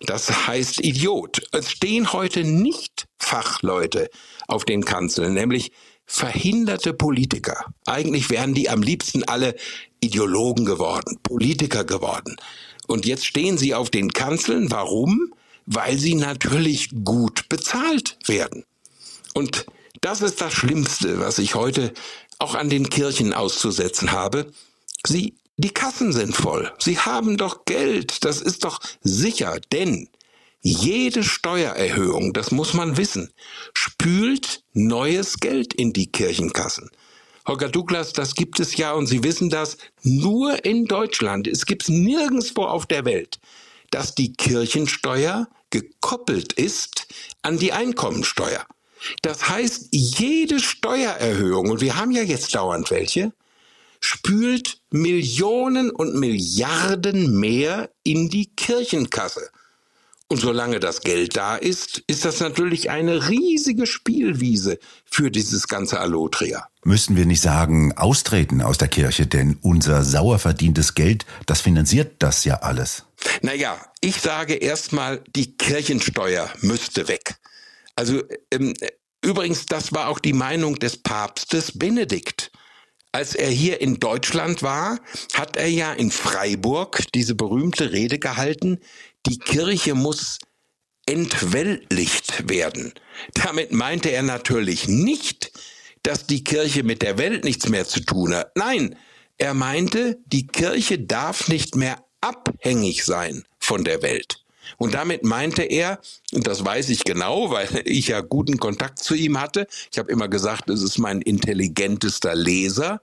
Das 0.00 0.46
heißt 0.46 0.80
Idiot. 0.80 1.42
Es 1.52 1.70
stehen 1.70 2.14
heute 2.14 2.44
nicht 2.44 3.04
Fachleute 3.18 4.08
auf 4.46 4.64
den 4.64 4.86
Kanzeln, 4.86 5.34
nämlich 5.34 5.70
verhinderte 6.08 6.94
Politiker. 6.94 7.66
Eigentlich 7.86 8.30
wären 8.30 8.54
die 8.54 8.70
am 8.70 8.82
liebsten 8.82 9.24
alle 9.24 9.54
Ideologen 10.00 10.64
geworden, 10.64 11.18
Politiker 11.22 11.84
geworden. 11.84 12.36
Und 12.86 13.04
jetzt 13.04 13.26
stehen 13.26 13.58
sie 13.58 13.74
auf 13.74 13.90
den 13.90 14.12
Kanzeln. 14.12 14.70
Warum? 14.70 15.34
Weil 15.66 15.98
sie 15.98 16.14
natürlich 16.14 16.88
gut 17.04 17.48
bezahlt 17.50 18.18
werden. 18.26 18.64
Und 19.34 19.66
das 20.00 20.22
ist 20.22 20.40
das 20.40 20.54
Schlimmste, 20.54 21.20
was 21.20 21.38
ich 21.38 21.54
heute 21.54 21.92
auch 22.38 22.54
an 22.54 22.70
den 22.70 22.88
Kirchen 22.88 23.34
auszusetzen 23.34 24.10
habe. 24.10 24.50
Sie, 25.06 25.34
die 25.58 25.70
Kassen 25.70 26.12
sind 26.12 26.34
voll. 26.34 26.72
Sie 26.78 26.98
haben 26.98 27.36
doch 27.36 27.66
Geld. 27.66 28.24
Das 28.24 28.40
ist 28.40 28.64
doch 28.64 28.80
sicher. 29.02 29.58
Denn 29.72 30.08
jede 30.72 31.24
Steuererhöhung, 31.24 32.32
das 32.32 32.50
muss 32.50 32.74
man 32.74 32.96
wissen, 32.96 33.32
spült 33.74 34.62
neues 34.72 35.38
Geld 35.40 35.72
in 35.74 35.92
die 35.92 36.10
Kirchenkassen. 36.10 36.90
Holger 37.46 37.68
Douglas, 37.68 38.12
das 38.12 38.34
gibt 38.34 38.60
es 38.60 38.76
ja 38.76 38.92
und 38.92 39.06
Sie 39.06 39.24
wissen 39.24 39.48
das 39.48 39.78
nur 40.02 40.64
in 40.66 40.84
Deutschland. 40.84 41.46
Es 41.46 41.64
gibt 41.64 41.84
es 41.84 41.88
nirgendwo 41.88 42.64
auf 42.64 42.84
der 42.84 43.06
Welt, 43.06 43.38
dass 43.90 44.14
die 44.14 44.34
Kirchensteuer 44.34 45.48
gekoppelt 45.70 46.52
ist 46.52 47.06
an 47.40 47.58
die 47.58 47.72
Einkommensteuer. 47.72 48.66
Das 49.22 49.48
heißt, 49.48 49.88
jede 49.92 50.60
Steuererhöhung, 50.60 51.70
und 51.70 51.80
wir 51.80 51.96
haben 51.96 52.10
ja 52.10 52.22
jetzt 52.22 52.54
dauernd 52.54 52.90
welche, 52.90 53.32
spült 54.00 54.80
Millionen 54.90 55.90
und 55.90 56.14
Milliarden 56.14 57.38
mehr 57.38 57.90
in 58.02 58.28
die 58.28 58.54
Kirchenkasse. 58.54 59.50
Und 60.30 60.40
solange 60.40 60.78
das 60.78 61.00
Geld 61.00 61.38
da 61.38 61.56
ist, 61.56 62.02
ist 62.06 62.26
das 62.26 62.40
natürlich 62.40 62.90
eine 62.90 63.30
riesige 63.30 63.86
Spielwiese 63.86 64.78
für 65.06 65.30
dieses 65.30 65.68
ganze 65.68 65.98
Allotria. 66.00 66.68
Müssten 66.84 67.16
wir 67.16 67.24
nicht 67.24 67.40
sagen, 67.40 67.96
austreten 67.96 68.60
aus 68.60 68.76
der 68.76 68.88
Kirche, 68.88 69.26
denn 69.26 69.58
unser 69.62 70.04
sauer 70.04 70.38
verdientes 70.38 70.94
Geld, 70.94 71.24
das 71.46 71.62
finanziert 71.62 72.16
das 72.18 72.44
ja 72.44 72.56
alles. 72.56 73.04
Naja, 73.40 73.80
ich 74.02 74.20
sage 74.20 74.54
erstmal, 74.54 75.22
die 75.34 75.56
Kirchensteuer 75.56 76.50
müsste 76.60 77.08
weg. 77.08 77.36
Also 77.96 78.22
ähm, 78.52 78.74
übrigens, 79.24 79.64
das 79.64 79.94
war 79.94 80.08
auch 80.08 80.18
die 80.18 80.34
Meinung 80.34 80.74
des 80.74 80.98
Papstes 80.98 81.78
Benedikt. 81.78 82.52
Als 83.12 83.34
er 83.34 83.48
hier 83.48 83.80
in 83.80 83.98
Deutschland 83.98 84.62
war, 84.62 85.00
hat 85.32 85.56
er 85.56 85.68
ja 85.68 85.94
in 85.94 86.10
Freiburg 86.10 87.02
diese 87.14 87.34
berühmte 87.34 87.90
Rede 87.92 88.18
gehalten, 88.18 88.80
die 89.26 89.38
Kirche 89.38 89.94
muss 89.94 90.38
entweltlicht 91.06 92.48
werden. 92.48 92.92
Damit 93.34 93.72
meinte 93.72 94.10
er 94.10 94.22
natürlich 94.22 94.88
nicht, 94.88 95.52
dass 96.02 96.26
die 96.26 96.44
Kirche 96.44 96.82
mit 96.82 97.02
der 97.02 97.18
Welt 97.18 97.44
nichts 97.44 97.68
mehr 97.68 97.86
zu 97.86 98.00
tun 98.00 98.34
hat. 98.34 98.56
Nein, 98.56 98.96
er 99.38 99.54
meinte, 99.54 100.18
die 100.26 100.46
Kirche 100.46 100.98
darf 100.98 101.48
nicht 101.48 101.76
mehr 101.76 102.04
abhängig 102.20 103.04
sein 103.04 103.44
von 103.58 103.84
der 103.84 104.02
Welt. 104.02 104.44
Und 104.76 104.94
damit 104.94 105.24
meinte 105.24 105.62
er, 105.62 106.00
und 106.32 106.46
das 106.46 106.64
weiß 106.64 106.90
ich 106.90 107.04
genau, 107.04 107.50
weil 107.50 107.68
ich 107.84 108.08
ja 108.08 108.20
guten 108.20 108.58
Kontakt 108.58 108.98
zu 108.98 109.14
ihm 109.14 109.40
hatte, 109.40 109.66
ich 109.90 109.98
habe 109.98 110.12
immer 110.12 110.28
gesagt, 110.28 110.68
es 110.70 110.82
ist 110.82 110.98
mein 110.98 111.22
intelligentester 111.22 112.34
Leser, 112.34 113.00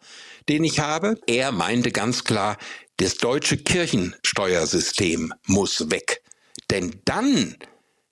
den 0.47 0.63
ich 0.63 0.79
habe. 0.79 1.17
Er 1.27 1.51
meinte 1.51 1.91
ganz 1.91 2.23
klar, 2.23 2.57
das 2.97 3.17
deutsche 3.17 3.57
Kirchensteuersystem 3.57 5.33
muss 5.47 5.89
weg. 5.89 6.21
Denn 6.69 7.01
dann, 7.05 7.57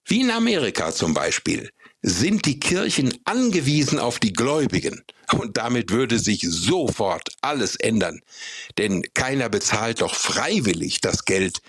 wie 0.06 0.22
in 0.22 0.32
Amerika 0.32 0.92
zum 0.92 1.14
Beispiel, 1.14 1.70
sind 2.02 2.46
die 2.46 2.60
Kirchen 2.60 3.18
angewiesen 3.24 3.98
auf 3.98 4.20
die 4.20 4.34
Gläubigen. 4.34 5.04
Und 5.32 5.58
damit 5.58 5.90
würde 5.90 6.20
sich 6.20 6.42
sofort 6.42 7.30
alles 7.42 7.78
ändern. 7.78 8.22
Denn 8.78 9.04
keiner 9.14 9.48
bezahlt 9.48 10.02
doch 10.02 10.14
freiwillig 10.14 11.00
das 11.00 11.24
Geld 11.24 11.62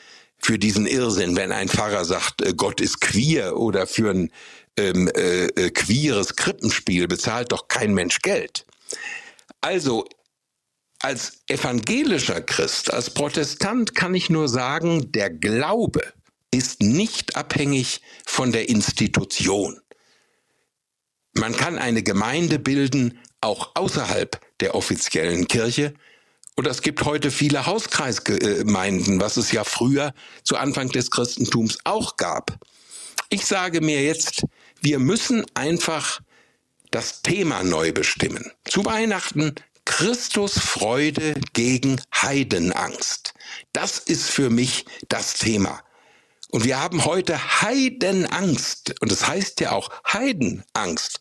für 0.45 0.59
diesen 0.59 0.87
Irrsinn, 0.87 1.37
wenn 1.37 1.53
ein 1.53 1.71
Pfarrer 1.71 2.05
sagt, 2.05 2.43
äh, 2.43 2.53
Gott 2.55 2.83
ist 2.83 3.01
queer 3.01 3.57
oder 3.57 3.87
für 3.87 4.11
ein 4.11 4.31
ähm, 4.77 5.09
äh, 5.17 5.47
äh, 5.47 5.71
queeres 5.71 6.37
Krippenspiel 6.37 7.09
bezahlt 7.09 7.51
doch 7.51 7.67
kein 7.69 7.95
Mensch 7.95 8.19
Geld. 8.21 8.67
Also 9.63 10.05
als 10.99 11.41
evangelischer 11.49 12.43
Christ, 12.43 12.93
als 12.93 13.09
Protestant 13.09 13.95
kann 13.95 14.15
ich 14.15 14.29
nur 14.29 14.51
sagen, 14.51 15.13
der 15.13 15.31
Glaube 15.31 16.03
ist 16.51 16.83
nicht 16.83 17.37
abhängig 17.37 18.03
von 18.27 18.53
der 18.53 18.69
Institution. 18.69 19.81
Man 21.33 21.57
kann 21.57 21.79
eine 21.79 22.03
Gemeinde 22.03 22.59
bilden, 22.59 23.19
auch 23.41 23.75
außerhalb 23.77 24.39
der 24.61 24.75
offiziellen 24.75 25.49
Kirche. 25.49 25.95
Und 26.57 26.67
es 26.67 26.83
gibt 26.83 27.05
heute 27.05 27.31
viele 27.31 27.67
Hauskreisgemeinden, 27.67 29.21
was 29.21 29.37
es 29.37 29.51
ja 29.51 29.65
früher 29.65 30.15
zu 30.45 30.57
Anfang 30.57 30.89
des 30.89 31.11
Christentums 31.11 31.79
auch 31.85 32.17
gab. 32.17 32.59
Ich 33.29 33.47
sage 33.47 33.81
mir 33.81 34.03
jetzt, 34.03 34.45
wir 34.81 35.01
müssen 35.01 35.45
einfach 35.55 36.21
das 36.93 37.23
Thema 37.23 37.65
neu 37.65 37.93
bestimmen. 37.93 38.53
Zu 38.65 38.85
Weihnachten 38.85 39.55
Christus 39.85 40.59
Freude 40.59 41.35
gegen 41.53 42.01
Heidenangst. 42.15 43.35
Das 43.73 43.99
ist 43.99 44.31
für 44.31 44.49
mich 44.49 44.85
das 45.09 45.35
Thema. 45.35 45.83
Und 46.51 46.65
wir 46.65 46.81
haben 46.81 47.05
heute 47.05 47.63
Heidenangst. 47.63 48.95
Und 49.01 49.11
das 49.11 49.27
heißt 49.27 49.61
ja 49.61 49.73
auch 49.73 49.91
Heidenangst. 50.13 51.21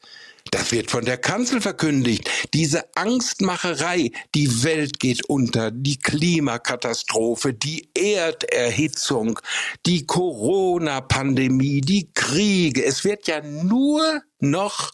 Das 0.51 0.71
wird 0.71 0.91
von 0.91 1.05
der 1.05 1.17
Kanzel 1.17 1.61
verkündigt. 1.61 2.29
Diese 2.53 2.95
Angstmacherei, 2.95 4.11
die 4.35 4.63
Welt 4.63 4.99
geht 4.99 5.25
unter, 5.25 5.71
die 5.71 5.97
Klimakatastrophe, 5.97 7.53
die 7.53 7.89
Erderhitzung, 7.95 9.39
die 9.85 10.05
Corona-Pandemie, 10.05 11.81
die 11.81 12.11
Kriege. 12.13 12.83
Es 12.83 13.03
wird 13.03 13.27
ja 13.27 13.41
nur 13.41 14.21
noch 14.39 14.91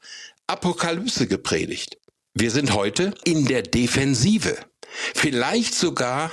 Apokalypse 0.47 1.27
gepredigt. 1.27 1.97
Wir 2.33 2.51
sind 2.51 2.73
heute 2.73 3.13
in 3.25 3.45
der 3.45 3.63
Defensive. 3.63 4.57
Vielleicht 5.15 5.75
sogar, 5.75 6.31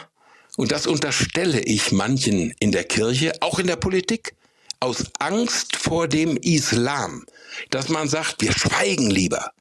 und 0.56 0.72
das 0.72 0.86
unterstelle 0.86 1.60
ich 1.60 1.90
manchen 1.90 2.52
in 2.60 2.70
der 2.70 2.84
Kirche, 2.84 3.32
auch 3.40 3.58
in 3.58 3.66
der 3.66 3.76
Politik, 3.76 4.34
aus 4.80 5.04
Angst 5.18 5.76
vor 5.76 6.08
dem 6.08 6.36
Islam, 6.36 7.24
dass 7.70 7.88
man 7.88 8.08
sagt, 8.08 8.42
wir 8.42 8.52
schweigen 8.52 9.10
lieber, 9.10 9.52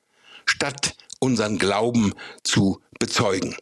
statt 0.46 0.96
unseren 1.20 1.58
Glauben 1.58 2.14
zu 2.44 2.82
bezeugen. 3.00 3.56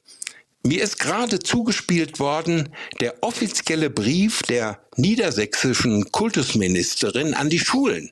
Mir 0.66 0.82
ist 0.82 1.00
gerade 1.00 1.40
zugespielt 1.40 2.20
worden 2.20 2.70
der 3.02 3.22
offizielle 3.22 3.90
Brief 3.90 4.44
der 4.44 4.80
niedersächsischen 4.96 6.12
Kultusministerin 6.12 7.34
an 7.34 7.50
die 7.50 7.60
Schulen. 7.60 8.12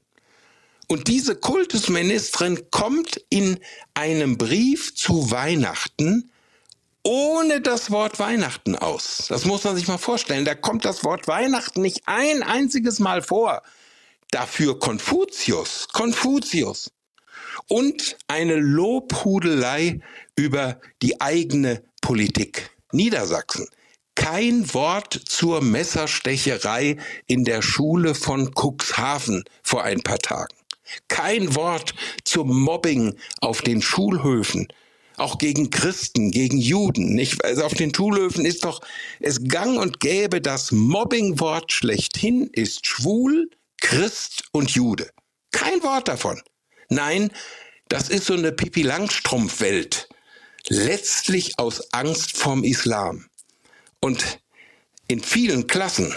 Und 0.88 1.07
diese 1.07 1.36
Kultusministerin 1.36 2.69
kommt 2.69 3.24
in 3.29 3.60
einem 3.93 4.38
Brief 4.38 4.93
zu 4.95 5.31
Weihnachten 5.31 6.30
ohne 7.03 7.62
das 7.62 7.91
Wort 7.91 8.20
Weihnachten 8.20 8.75
aus. 8.75 9.25
Das 9.29 9.46
muss 9.46 9.63
man 9.63 9.75
sich 9.75 9.88
mal 9.88 9.98
vorstellen. 9.98 10.46
Da 10.46 10.55
kommt 10.55 10.86
das 10.86 11.03
Wort 11.03 11.27
Weihnachten 11.27 11.81
nicht 11.81 12.03
ein 12.05 12.43
einziges 12.43 13.00
Mal 13.00 13.22
vor. 13.22 13.62
Dafür 14.31 14.79
Konfuzius, 14.79 15.88
Konfuzius. 15.91 16.91
Und 17.67 18.17
eine 18.27 18.55
Lobhudelei 18.55 20.00
über 20.36 20.79
die 21.01 21.20
eigene 21.20 21.84
Politik. 22.01 22.70
Niedersachsen. 22.91 23.67
Kein 24.15 24.74
Wort 24.74 25.20
zur 25.25 25.62
Messerstecherei 25.62 26.98
in 27.27 27.46
der 27.46 27.62
Schule 27.62 28.13
von 28.13 28.51
Cuxhaven 28.53 29.43
vor 29.63 29.84
ein 29.84 30.01
paar 30.01 30.20
Tagen. 30.20 30.53
Kein 31.08 31.55
Wort 31.55 31.93
zum 32.25 32.62
Mobbing 32.62 33.15
auf 33.39 33.62
den 33.62 33.81
Schulhöfen 33.81 34.67
auch 35.21 35.37
gegen 35.37 35.69
Christen, 35.69 36.31
gegen 36.31 36.57
Juden. 36.57 37.13
Nicht? 37.13 37.43
Also 37.45 37.63
auf 37.63 37.73
den 37.73 37.93
Schulhöfen 37.93 38.45
ist 38.45 38.65
doch 38.65 38.81
es 39.19 39.43
gang 39.43 39.79
und 39.79 39.99
gäbe, 39.99 40.41
das 40.41 40.71
Mobbingwort 40.71 41.71
schlechthin 41.71 42.49
ist 42.51 42.85
schwul, 42.85 43.49
Christ 43.79 44.43
und 44.51 44.71
Jude. 44.71 45.09
Kein 45.51 45.83
Wort 45.83 46.07
davon. 46.07 46.41
Nein, 46.89 47.31
das 47.87 48.09
ist 48.09 48.25
so 48.25 48.33
eine 48.33 48.51
Pipi 48.51 48.81
Langstrumpf-Welt. 48.81 50.09
Letztlich 50.67 51.57
aus 51.59 51.93
Angst 51.93 52.37
vorm 52.37 52.63
Islam. 52.63 53.27
Und 53.99 54.39
in 55.07 55.21
vielen 55.21 55.67
Klassen 55.67 56.13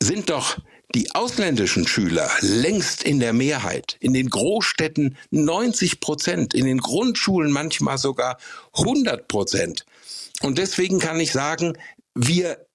sind 0.00 0.30
doch 0.30 0.58
die 0.94 1.14
ausländischen 1.14 1.86
Schüler 1.86 2.30
längst 2.40 3.02
in 3.02 3.20
der 3.20 3.32
Mehrheit, 3.32 3.96
in 4.00 4.12
den 4.12 4.30
Großstädten 4.30 5.16
90 5.30 6.00
Prozent, 6.00 6.54
in 6.54 6.64
den 6.64 6.78
Grundschulen 6.78 7.50
manchmal 7.50 7.98
sogar 7.98 8.38
100 8.72 9.28
Prozent. 9.28 9.84
Und 10.42 10.58
deswegen 10.58 10.98
kann 10.98 11.20
ich 11.20 11.32
sagen, 11.32 11.76
wir 12.14 12.66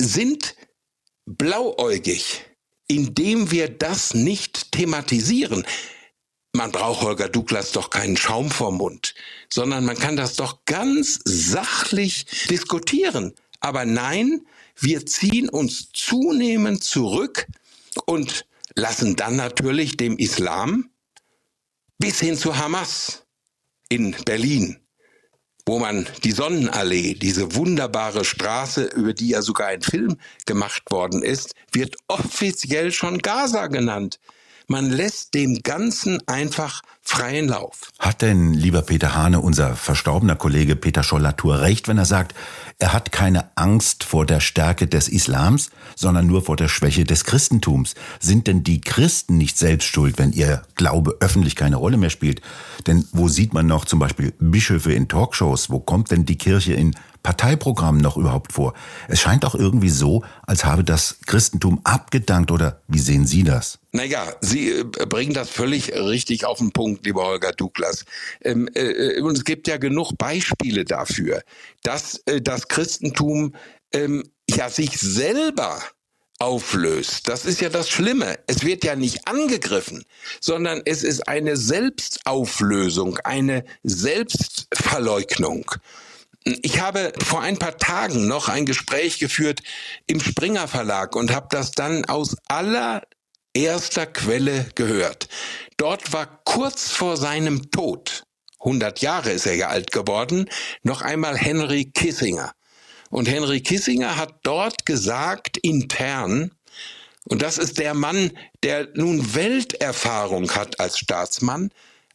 sind 0.00 0.54
blauäugig, 1.26 2.44
indem 2.86 3.50
wir 3.50 3.68
das 3.68 4.14
nicht 4.14 4.72
thematisieren. 4.72 5.66
Man 6.52 6.70
braucht 6.70 7.02
Holger 7.02 7.28
Douglas 7.28 7.72
doch 7.72 7.90
keinen 7.90 8.16
Schaum 8.16 8.50
vorm 8.50 8.76
Mund, 8.76 9.14
sondern 9.48 9.84
man 9.84 9.98
kann 9.98 10.16
das 10.16 10.36
doch 10.36 10.64
ganz 10.66 11.20
sachlich 11.24 12.26
diskutieren. 12.48 13.34
Aber 13.60 13.84
nein, 13.84 14.46
wir 14.76 15.06
ziehen 15.06 15.48
uns 15.48 15.90
zunehmend 15.92 16.82
zurück 16.82 17.46
und 18.06 18.46
lassen 18.74 19.16
dann 19.16 19.36
natürlich 19.36 19.96
dem 19.96 20.18
Islam 20.18 20.90
bis 21.98 22.20
hin 22.20 22.36
zu 22.36 22.56
Hamas 22.56 23.24
in 23.88 24.16
Berlin, 24.24 24.80
wo 25.66 25.78
man 25.78 26.06
die 26.24 26.32
Sonnenallee, 26.32 27.14
diese 27.14 27.54
wunderbare 27.54 28.24
Straße, 28.24 28.84
über 28.84 29.14
die 29.14 29.28
ja 29.28 29.42
sogar 29.42 29.68
ein 29.68 29.82
Film 29.82 30.18
gemacht 30.46 30.90
worden 30.90 31.22
ist, 31.22 31.54
wird 31.72 31.96
offiziell 32.08 32.92
schon 32.92 33.18
Gaza 33.18 33.68
genannt. 33.68 34.18
Man 34.66 34.90
lässt 34.90 35.34
dem 35.34 35.62
Ganzen 35.62 36.26
einfach 36.26 36.82
freien 37.02 37.48
Lauf. 37.48 37.92
Hat 38.04 38.20
denn, 38.20 38.52
lieber 38.52 38.82
Peter 38.82 39.14
Hane, 39.14 39.40
unser 39.40 39.76
verstorbener 39.76 40.36
Kollege 40.36 40.76
Peter 40.76 41.02
Schollatur 41.02 41.62
recht, 41.62 41.88
wenn 41.88 41.96
er 41.96 42.04
sagt, 42.04 42.34
er 42.78 42.92
hat 42.92 43.12
keine 43.12 43.56
Angst 43.56 44.04
vor 44.04 44.26
der 44.26 44.40
Stärke 44.40 44.86
des 44.86 45.08
Islams, 45.08 45.70
sondern 45.96 46.26
nur 46.26 46.42
vor 46.42 46.56
der 46.56 46.68
Schwäche 46.68 47.04
des 47.04 47.24
Christentums? 47.24 47.94
Sind 48.20 48.46
denn 48.46 48.62
die 48.62 48.82
Christen 48.82 49.38
nicht 49.38 49.56
selbst 49.56 49.86
schuld, 49.86 50.18
wenn 50.18 50.32
ihr 50.32 50.60
Glaube 50.74 51.16
öffentlich 51.20 51.56
keine 51.56 51.76
Rolle 51.76 51.96
mehr 51.96 52.10
spielt? 52.10 52.42
Denn 52.86 53.06
wo 53.12 53.28
sieht 53.28 53.54
man 53.54 53.66
noch 53.66 53.86
zum 53.86 54.00
Beispiel 54.00 54.34
Bischöfe 54.38 54.92
in 54.92 55.08
Talkshows? 55.08 55.70
Wo 55.70 55.80
kommt 55.80 56.10
denn 56.10 56.26
die 56.26 56.36
Kirche 56.36 56.74
in 56.74 56.94
Parteiprogramm 57.22 57.96
noch 57.96 58.18
überhaupt 58.18 58.52
vor? 58.52 58.74
Es 59.08 59.20
scheint 59.20 59.46
auch 59.46 59.54
irgendwie 59.54 59.88
so, 59.88 60.24
als 60.46 60.64
habe 60.66 60.84
das 60.84 61.16
Christentum 61.26 61.80
abgedankt 61.84 62.50
oder 62.50 62.82
wie 62.86 62.98
sehen 62.98 63.26
Sie 63.26 63.44
das? 63.44 63.78
Naja, 63.92 64.26
Sie 64.40 64.70
äh, 64.70 64.84
bringen 65.08 65.34
das 65.34 65.48
völlig 65.48 65.94
richtig 65.94 66.44
auf 66.44 66.58
den 66.58 66.72
Punkt, 66.72 67.06
lieber 67.06 67.24
Holger 67.24 67.52
Douglas. 67.52 67.93
Ähm, 68.40 68.68
äh, 68.74 68.80
äh, 68.80 69.20
und 69.20 69.36
es 69.36 69.44
gibt 69.44 69.68
ja 69.68 69.76
genug 69.76 70.12
Beispiele 70.18 70.84
dafür, 70.84 71.42
dass 71.82 72.22
äh, 72.26 72.40
das 72.40 72.68
Christentum 72.68 73.54
ähm, 73.92 74.24
ja 74.48 74.68
sich 74.68 74.98
selber 74.98 75.82
auflöst. 76.38 77.28
Das 77.28 77.44
ist 77.46 77.60
ja 77.60 77.68
das 77.68 77.88
Schlimme. 77.88 78.38
Es 78.46 78.64
wird 78.64 78.84
ja 78.84 78.96
nicht 78.96 79.26
angegriffen, 79.26 80.04
sondern 80.40 80.82
es 80.84 81.02
ist 81.02 81.28
eine 81.28 81.56
Selbstauflösung, 81.56 83.18
eine 83.24 83.64
Selbstverleugnung. 83.82 85.70
Ich 86.44 86.80
habe 86.80 87.12
vor 87.24 87.40
ein 87.40 87.58
paar 87.58 87.78
Tagen 87.78 88.26
noch 88.28 88.48
ein 88.48 88.66
Gespräch 88.66 89.18
geführt 89.18 89.62
im 90.06 90.20
Springer 90.20 90.68
Verlag 90.68 91.16
und 91.16 91.32
habe 91.32 91.46
das 91.50 91.70
dann 91.70 92.04
aus 92.04 92.36
allererster 92.48 94.06
Quelle 94.06 94.66
gehört. 94.74 95.28
Dort 95.76 96.12
war 96.12 96.40
kurz 96.44 96.90
vor 96.90 97.16
seinem 97.16 97.70
Tod, 97.70 98.24
100 98.60 99.00
Jahre 99.00 99.30
ist 99.30 99.46
er 99.46 99.54
ja 99.54 99.68
alt 99.68 99.92
geworden, 99.92 100.48
noch 100.82 101.02
einmal 101.02 101.36
Henry 101.36 101.86
Kissinger. 101.86 102.52
Und 103.10 103.28
Henry 103.28 103.60
Kissinger 103.60 104.16
hat 104.16 104.34
dort 104.42 104.86
gesagt, 104.86 105.58
intern, 105.58 106.50
und 107.26 107.42
das 107.42 107.58
ist 107.58 107.78
der 107.78 107.94
Mann, 107.94 108.32
der 108.62 108.88
nun 108.94 109.34
Welterfahrung 109.34 110.50
hat 110.52 110.78
als 110.80 110.98
Staatsmann, 110.98 111.70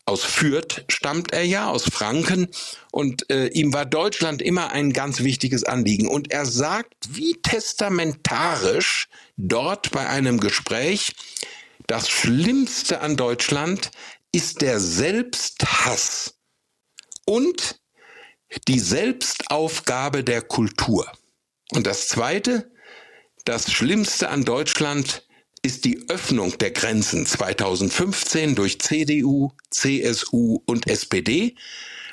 aus 0.10 0.24
Fürth 0.24 0.86
stammt 0.88 1.34
er 1.34 1.44
ja, 1.44 1.70
aus 1.70 1.84
Franken. 1.84 2.48
Und 2.92 3.30
äh, 3.30 3.46
ihm 3.50 3.74
war 3.74 3.86
Deutschland 3.86 4.42
immer 4.42 4.72
ein 4.72 4.92
ganz 4.92 5.20
wichtiges 5.20 5.64
Anliegen. 5.64 6.08
Und 6.08 6.32
er 6.32 6.48
sagt, 6.48 7.10
wie 7.12 7.34
testamentarisch 7.44 9.08
dort 9.38 9.92
bei 9.92 10.08
einem 10.08 10.40
Gespräch, 10.40 11.14
das 11.90 12.08
Schlimmste 12.08 13.02
an 13.02 13.18
Deutschland 13.18 13.90
ist 14.32 14.62
der 14.62 14.80
Selbsthass 14.80 16.36
und 17.26 17.82
die 18.68 18.80
Selbstaufgabe 18.80 20.24
der 20.24 20.44
Kultur. 20.44 21.12
Und 21.72 21.88
das 21.88 22.08
Zweite, 22.08 22.72
das 23.44 23.72
Schlimmste 23.72 24.30
an 24.30 24.46
Deutschland 24.46 25.28
ist 25.64 25.84
die 25.84 26.08
Öffnung 26.10 26.56
der 26.60 26.72
Grenzen 26.72 27.26
2015 27.26 28.54
durch 28.54 28.80
CDU, 28.80 29.52
CSU 29.72 30.60
und 30.68 30.88
SPD 30.88 31.56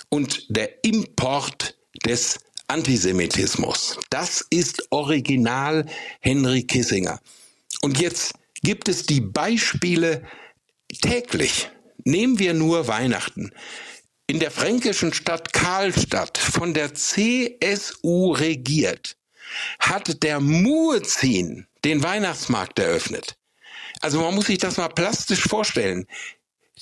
und 0.09 0.47
der 0.49 0.85
Import 0.85 1.77
des 2.07 2.39
Antisemitismus. 2.69 3.99
Das 4.09 4.43
ist 4.49 4.87
original 4.91 5.85
Henry 6.21 6.62
Kissinger. 6.62 7.21
Und 7.83 8.01
jetzt 8.01 8.33
gibt 8.67 8.89
es 8.89 9.07
die 9.07 9.21
Beispiele 9.21 10.25
täglich. 11.01 11.71
Nehmen 12.03 12.41
wir 12.41 12.53
nur 12.53 12.89
Weihnachten. 12.89 13.53
In 14.27 14.41
der 14.41 14.51
fränkischen 14.51 15.15
Stadt 15.15 15.53
Karlstadt, 15.53 16.37
von 16.37 16.75
der 16.75 16.93
CSU 16.93 18.33
regiert, 18.33 19.17
hat 19.79 20.25
der 20.25 20.41
Muezzin 20.41 21.69
den 21.85 22.03
Weihnachtsmarkt 22.03 22.81
eröffnet. 22.81 23.37
Also 24.01 24.21
man 24.21 24.35
muss 24.35 24.47
sich 24.47 24.59
das 24.59 24.79
mal 24.79 24.89
plastisch 24.89 25.43
vorstellen. 25.43 26.09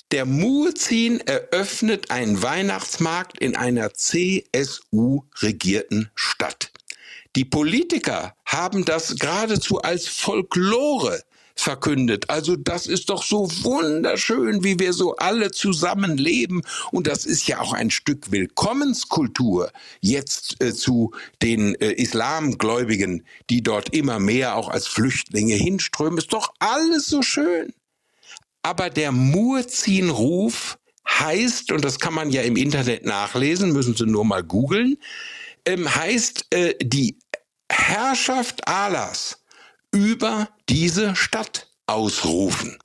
Der 0.09 0.25
Muezzin 0.25 1.19
eröffnet 1.19 2.09
einen 2.09 2.41
Weihnachtsmarkt 2.41 3.39
in 3.39 3.55
einer 3.55 3.93
CSU-regierten 3.93 6.09
Stadt. 6.15 6.71
Die 7.35 7.45
Politiker 7.45 8.35
haben 8.43 8.85
das 8.85 9.17
geradezu 9.17 9.83
als 9.83 10.07
Folklore 10.07 11.21
verkündet. 11.55 12.29
Also 12.29 12.55
das 12.55 12.85
ist 12.85 13.09
doch 13.09 13.23
so 13.23 13.49
wunderschön, 13.63 14.63
wie 14.63 14.77
wir 14.79 14.93
so 14.93 15.15
alle 15.15 15.51
zusammen 15.51 16.17
leben. 16.17 16.61
Und 16.91 17.07
das 17.07 17.25
ist 17.25 17.47
ja 17.47 17.59
auch 17.59 17.73
ein 17.73 17.89
Stück 17.89 18.31
Willkommenskultur 18.31 19.71
jetzt 20.01 20.61
äh, 20.61 20.73
zu 20.73 21.11
den 21.41 21.75
äh, 21.75 21.91
Islamgläubigen, 21.91 23.25
die 23.49 23.63
dort 23.63 23.93
immer 23.95 24.19
mehr 24.19 24.55
auch 24.55 24.69
als 24.69 24.87
Flüchtlinge 24.87 25.55
hinströmen. 25.55 26.17
Ist 26.17 26.33
doch 26.33 26.53
alles 26.59 27.07
so 27.07 27.21
schön. 27.21 27.73
Aber 28.61 28.89
der 28.89 29.11
Murzin-Ruf 29.11 30.77
heißt, 31.07 31.71
und 31.71 31.85
das 31.85 31.99
kann 31.99 32.13
man 32.13 32.31
ja 32.31 32.41
im 32.41 32.57
Internet 32.57 33.05
nachlesen, 33.05 33.71
müssen 33.71 33.95
Sie 33.95 34.05
nur 34.05 34.25
mal 34.25 34.43
googeln, 34.43 34.97
ähm, 35.65 35.93
heißt 35.93 36.47
äh, 36.49 36.75
die 36.81 37.17
Herrschaft 37.69 38.67
Allahs 38.67 39.39
über 39.91 40.49
diese 40.69 41.15
Stadt 41.15 41.67
ausrufen. 41.87 42.77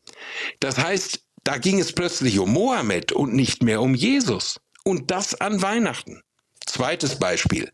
Das 0.61 0.79
heißt, 0.79 1.21
da 1.45 1.59
ging 1.59 1.81
es 1.81 1.93
plötzlich 1.93 2.39
um 2.39 2.53
Mohammed 2.53 3.13
und 3.13 3.35
nicht 3.35 3.63
mehr 3.63 3.81
um 3.81 3.95
Jesus. 3.95 4.61
Und 4.85 5.11
das 5.11 5.41
an 5.41 5.63
Weihnachten. 5.63 6.23
Zweites 6.67 7.19
Beispiel. 7.19 7.71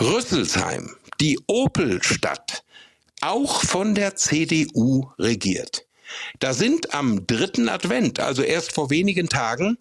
Rüsselsheim, 0.00 0.96
die 1.20 1.38
Opelstadt, 1.46 2.64
auch 3.20 3.62
von 3.64 3.94
der 3.94 4.16
CDU 4.16 5.10
regiert. 5.18 5.86
Da 6.38 6.54
sind 6.54 6.94
am 6.94 7.26
dritten 7.26 7.68
Advent, 7.68 8.18
also 8.20 8.42
erst 8.42 8.72
vor 8.72 8.90
wenigen 8.90 9.28
Tagen, 9.28 9.78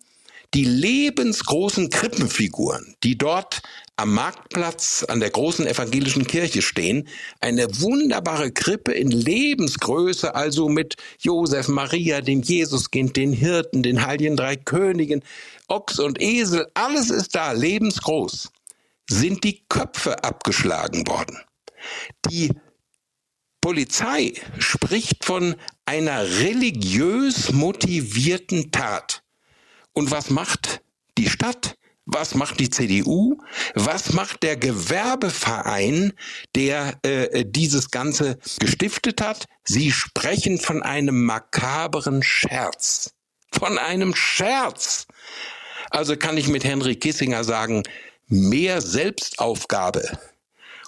die 0.54 0.66
lebensgroßen 0.66 1.90
Krippenfiguren, 1.90 2.96
die 3.04 3.18
dort 3.18 3.62
am 3.98 4.14
Marktplatz 4.14 5.06
an 5.08 5.20
der 5.20 5.30
großen 5.30 5.68
evangelischen 5.68 6.26
Kirche 6.26 6.62
stehen, 6.62 7.08
eine 7.40 7.68
wunderbare 7.82 8.52
Krippe 8.52 8.94
in 8.94 9.12
Lebensgröße, 9.12 10.34
also 10.34 10.70
mit 10.70 10.96
Josef, 11.20 11.68
Maria, 11.68 12.22
dem 12.22 12.42
Jesuskind, 12.42 13.16
den 13.16 13.34
Hirten, 13.34 13.84
den 13.84 14.06
heiligen 14.06 14.38
drei 14.38 14.56
Königen, 14.56 15.24
Ochs 15.68 16.00
und 16.00 16.22
Esel, 16.22 16.68
alles 16.74 17.10
ist 17.10 17.36
da, 17.36 17.52
lebensgroß, 17.52 18.52
sind 19.10 19.44
die 19.44 19.64
Köpfe 19.70 20.24
abgeschlagen 20.24 21.06
worden. 21.08 21.38
Die 22.30 22.52
Polizei 23.62 24.34
spricht 24.58 25.26
von 25.26 25.56
einer 25.86 26.24
religiös 26.24 27.52
motivierten 27.52 28.72
Tat. 28.72 29.24
Und 29.94 30.12
was 30.12 30.30
macht 30.30 30.82
die 31.18 31.30
Stadt? 31.30 31.76
Was 32.12 32.34
macht 32.34 32.60
die 32.60 32.72
CDU? 32.72 33.38
Was 33.76 34.14
macht 34.14 34.42
der 34.42 34.58
Gewerbeverein, 34.58 36.14
der 36.56 36.98
äh, 37.04 37.46
dieses 37.46 37.92
Ganze 37.92 38.40
gestiftet 38.60 39.22
hat? 39.22 39.46
Sie 39.64 39.92
sprechen 39.92 40.58
von 40.58 40.82
einem 40.82 41.24
makaberen 41.24 42.24
Scherz. 42.24 43.14
Von 43.52 43.78
einem 43.78 44.16
Scherz. 44.16 45.06
Also 45.92 46.18
kann 46.18 46.38
ich 46.38 46.48
mit 46.48 46.64
Henry 46.64 46.96
Kissinger 46.96 47.44
sagen, 47.44 47.84
mehr 48.28 48.82
Selbstaufgabe 48.82 50.18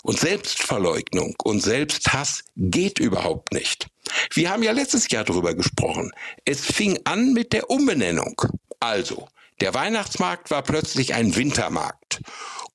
und 0.03 0.19
Selbstverleugnung 0.19 1.35
und 1.43 1.61
Selbsthass 1.61 2.43
geht 2.55 2.99
überhaupt 2.99 3.53
nicht. 3.53 3.87
Wir 4.33 4.49
haben 4.49 4.63
ja 4.63 4.71
letztes 4.71 5.09
Jahr 5.09 5.23
darüber 5.23 5.53
gesprochen. 5.53 6.11
Es 6.45 6.65
fing 6.65 6.99
an 7.03 7.33
mit 7.33 7.53
der 7.53 7.69
Umbenennung. 7.69 8.41
Also, 8.81 9.27
der 9.61 9.75
Weihnachtsmarkt 9.75 10.49
war 10.49 10.63
plötzlich 10.63 11.13
ein 11.13 11.35
Wintermarkt. 11.35 12.21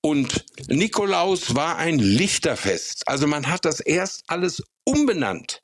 Und 0.01 0.47
Nikolaus 0.69 1.57
war 1.57 1.77
ein 1.79 1.99
Lichterfest. 1.99 3.09
Also 3.09 3.27
man 3.27 3.49
hat 3.49 3.65
das 3.65 3.81
erst 3.81 4.23
alles 4.29 4.63
umbenannt. 4.85 5.63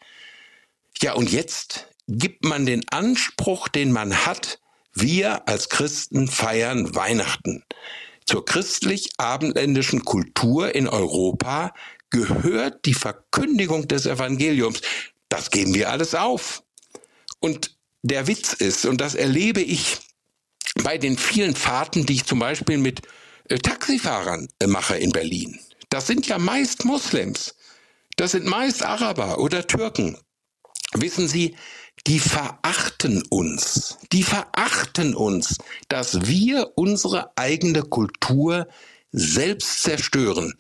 Ja, 1.00 1.12
und 1.12 1.30
jetzt 1.30 1.86
gibt 2.08 2.44
man 2.44 2.66
den 2.66 2.88
Anspruch, 2.88 3.68
den 3.68 3.92
man 3.92 4.26
hat, 4.26 4.58
wir 4.94 5.48
als 5.48 5.68
Christen 5.68 6.26
feiern 6.26 6.92
Weihnachten. 6.96 7.62
Zur 8.26 8.44
christlich-abendländischen 8.44 10.04
Kultur 10.04 10.74
in 10.74 10.88
Europa 10.88 11.72
gehört 12.10 12.84
die 12.84 12.94
Verkündigung 12.94 13.86
des 13.86 14.06
Evangeliums. 14.06 14.80
Das 15.28 15.50
geben 15.52 15.74
wir 15.74 15.90
alles 15.90 16.16
auf. 16.16 16.64
Und 17.38 17.76
der 18.02 18.26
Witz 18.26 18.54
ist, 18.54 18.84
und 18.86 19.00
das 19.00 19.14
erlebe 19.14 19.60
ich 19.60 20.00
bei 20.76 20.98
den 20.98 21.18
vielen 21.18 21.54
Fahrten, 21.54 22.06
die 22.06 22.14
ich 22.14 22.24
zum 22.24 22.38
Beispiel 22.38 22.78
mit 22.78 23.02
äh, 23.48 23.58
Taxifahrern 23.58 24.48
äh, 24.58 24.66
mache 24.66 24.96
in 24.96 25.10
Berlin. 25.10 25.58
Das 25.90 26.06
sind 26.06 26.26
ja 26.26 26.38
meist 26.38 26.84
Moslems. 26.84 27.54
Das 28.16 28.32
sind 28.32 28.46
meist 28.46 28.82
Araber 28.82 29.38
oder 29.38 29.66
Türken. 29.66 30.18
Wissen 30.94 31.28
Sie, 31.28 31.56
die 32.06 32.18
verachten 32.18 33.22
uns. 33.28 33.98
Die 34.12 34.22
verachten 34.22 35.14
uns, 35.14 35.58
dass 35.88 36.26
wir 36.26 36.72
unsere 36.76 37.36
eigene 37.36 37.82
Kultur 37.82 38.68
selbst 39.12 39.82
zerstören. 39.82 40.54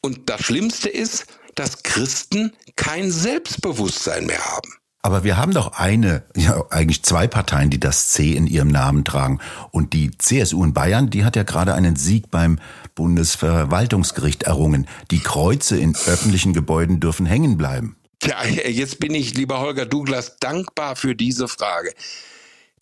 Und 0.00 0.28
das 0.30 0.42
Schlimmste 0.42 0.88
ist, 0.88 1.26
dass 1.54 1.82
Christen 1.82 2.52
kein 2.76 3.10
Selbstbewusstsein 3.10 4.26
mehr 4.26 4.44
haben. 4.44 4.77
Aber 5.00 5.22
wir 5.22 5.36
haben 5.36 5.52
doch 5.54 5.72
eine, 5.74 6.24
ja 6.36 6.64
eigentlich 6.70 7.04
zwei 7.04 7.28
Parteien, 7.28 7.70
die 7.70 7.78
das 7.78 8.08
C 8.08 8.32
in 8.32 8.46
ihrem 8.46 8.68
Namen 8.68 9.04
tragen. 9.04 9.38
Und 9.70 9.92
die 9.92 10.10
CSU 10.18 10.64
in 10.64 10.74
Bayern, 10.74 11.08
die 11.08 11.24
hat 11.24 11.36
ja 11.36 11.44
gerade 11.44 11.74
einen 11.74 11.96
Sieg 11.96 12.30
beim 12.30 12.58
Bundesverwaltungsgericht 12.94 14.42
errungen. 14.42 14.88
Die 15.10 15.20
Kreuze 15.20 15.78
in 15.78 15.94
öffentlichen 16.06 16.52
Gebäuden 16.52 16.98
dürfen 16.98 17.26
hängen 17.26 17.56
bleiben. 17.56 17.96
Tja, 18.20 18.44
jetzt 18.44 18.98
bin 18.98 19.14
ich, 19.14 19.34
lieber 19.34 19.60
Holger 19.60 19.86
Douglas, 19.86 20.38
dankbar 20.40 20.96
für 20.96 21.14
diese 21.14 21.46
Frage. 21.46 21.94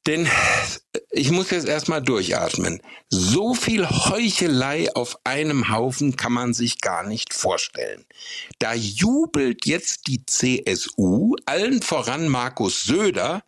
Denn 0.06 0.28
ich 1.10 1.30
muss 1.32 1.50
jetzt 1.50 1.66
erstmal 1.66 2.00
durchatmen. 2.00 2.80
So 3.08 3.54
viel 3.54 3.88
Heuchelei 3.88 4.94
auf 4.94 5.18
einem 5.24 5.70
Haufen 5.70 6.16
kann 6.16 6.32
man 6.32 6.54
sich 6.54 6.80
gar 6.80 7.02
nicht 7.02 7.34
vorstellen. 7.34 8.06
Da 8.60 8.72
jubelt 8.74 9.66
jetzt 9.66 10.06
die 10.06 10.24
CSU, 10.24 11.34
allen 11.44 11.82
voran 11.82 12.28
Markus 12.28 12.84
Söder, 12.84 13.42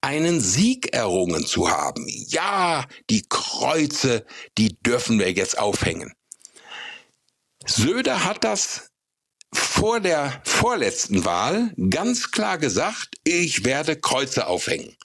einen 0.00 0.40
Sieg 0.40 0.94
errungen 0.94 1.46
zu 1.46 1.70
haben. 1.70 2.06
Ja, 2.08 2.86
die 3.10 3.26
Kreuze, 3.28 4.24
die 4.56 4.78
dürfen 4.80 5.18
wir 5.18 5.32
jetzt 5.32 5.58
aufhängen. 5.58 6.14
Söder 7.66 8.24
hat 8.24 8.44
das 8.44 8.90
vor 9.52 10.00
der 10.00 10.40
vorletzten 10.44 11.24
Wahl 11.24 11.72
ganz 11.90 12.30
klar 12.30 12.58
gesagt, 12.58 13.16
ich 13.24 13.64
werde 13.64 13.96
Kreuze 13.96 14.46
aufhängen. 14.46 14.97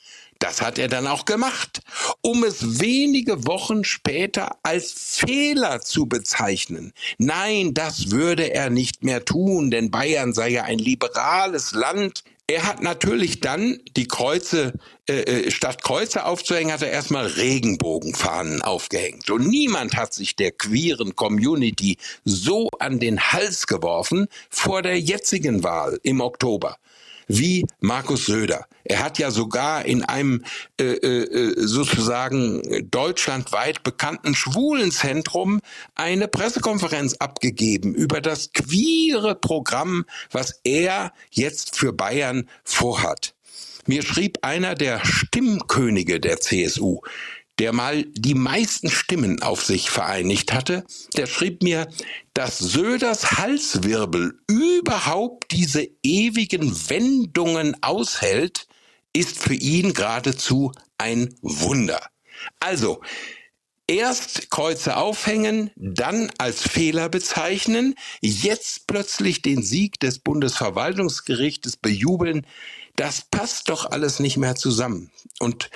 Das 0.44 0.62
hat 0.62 0.78
er 0.78 0.90
dann 0.90 1.08
auch 1.08 1.24
gemacht, 1.24 1.80
um 2.20 2.44
es 2.44 2.82
wenige 2.82 3.48
Wochen 3.48 3.86
später 3.86 4.58
als 4.62 4.92
Fehler 4.92 5.80
zu 5.80 6.06
bezeichnen. 6.06 6.92
Nein, 7.18 7.74
das 7.74 8.12
würde 8.12 8.54
er 8.54 8.70
nicht 8.70 9.06
mehr 9.06 9.24
tun, 9.24 9.72
denn 9.72 9.90
Bayern 9.90 10.34
sei 10.34 10.50
ja 10.50 10.64
ein 10.64 10.80
liberales 10.80 11.72
Land. 11.72 12.26
Er 12.46 12.66
hat 12.66 12.84
natürlich 12.84 13.40
dann 13.40 13.80
die 13.96 14.06
Kreuze, 14.06 14.74
äh, 15.08 15.22
äh 15.22 15.50
statt 15.50 15.82
Kreuze 15.82 16.26
aufzuhängen, 16.26 16.74
hat 16.74 16.82
er 16.82 16.92
erstmal 16.92 17.28
Regenbogenfahnen 17.28 18.62
aufgehängt. 18.62 19.30
Und 19.30 19.48
niemand 19.48 19.96
hat 19.96 20.14
sich 20.14 20.36
der 20.36 20.52
queeren 20.52 21.16
Community 21.16 21.98
so 22.26 22.68
an 22.80 23.00
den 23.00 23.32
Hals 23.32 23.66
geworfen 23.66 24.28
vor 24.50 24.82
der 24.82 25.00
jetzigen 25.00 25.64
Wahl 25.64 26.02
im 26.04 26.20
Oktober 26.20 26.76
wie 27.28 27.66
Markus 27.80 28.26
Söder. 28.26 28.66
Er 28.84 29.04
hat 29.04 29.18
ja 29.18 29.32
sogar 29.32 29.86
in 29.86 30.04
einem 30.04 30.44
äh, 30.80 30.84
äh, 30.84 31.54
sozusagen 31.58 32.62
deutschlandweit 32.90 33.84
bekannten 33.84 34.36
Schwulenzentrum 34.36 35.62
eine 35.96 36.28
Pressekonferenz 36.28 37.16
abgegeben 37.16 37.94
über 37.94 38.22
das 38.22 38.52
queere 38.54 39.36
Programm, 39.36 40.06
was 40.32 40.60
er 40.64 41.14
jetzt 41.32 41.78
für 41.78 41.94
Bayern 41.94 42.50
vorhat. 42.64 43.36
Mir 43.86 44.02
schrieb 44.02 44.40
einer 44.44 44.76
der 44.76 45.04
Stimmkönige 45.04 46.22
der 46.22 46.40
CSU, 46.40 47.02
der 47.60 47.74
mal 47.74 48.04
die 48.14 48.34
meisten 48.34 48.90
Stimmen 48.90 49.42
auf 49.42 49.64
sich 49.64 49.90
vereinigt 49.90 50.54
hatte, 50.54 50.84
der 51.16 51.28
schrieb 51.28 51.62
mir, 51.62 51.88
dass 52.34 52.58
Söders 52.58 53.34
Halswirbel 53.34 54.40
überhaupt 54.48 55.52
diese 55.52 55.88
ewigen 56.02 56.72
Wendungen 56.90 57.82
aushält, 57.84 58.68
ist 59.14 59.38
für 59.38 59.54
ihn 59.54 59.94
geradezu 59.94 60.72
ein 60.98 61.36
Wunder. 61.42 62.02
Also, 62.60 63.02
erst 63.88 64.50
Kreuze 64.50 64.98
aufhängen, 64.98 65.70
dann 65.76 66.32
als 66.40 66.68
Fehler 66.68 67.10
bezeichnen, 67.10 67.96
jetzt 68.22 68.88
plötzlich 68.88 69.44
den 69.44 69.62
Sieg 69.62 70.00
des 70.00 70.20
Bundesverwaltungsgerichtes 70.20 71.78
bejubeln, 71.78 72.48
das 72.96 73.24
passt 73.30 73.70
doch 73.70 73.86
alles 73.92 74.20
nicht 74.20 74.38
mehr 74.38 74.56
zusammen. 74.56 75.12
Und 75.40 75.70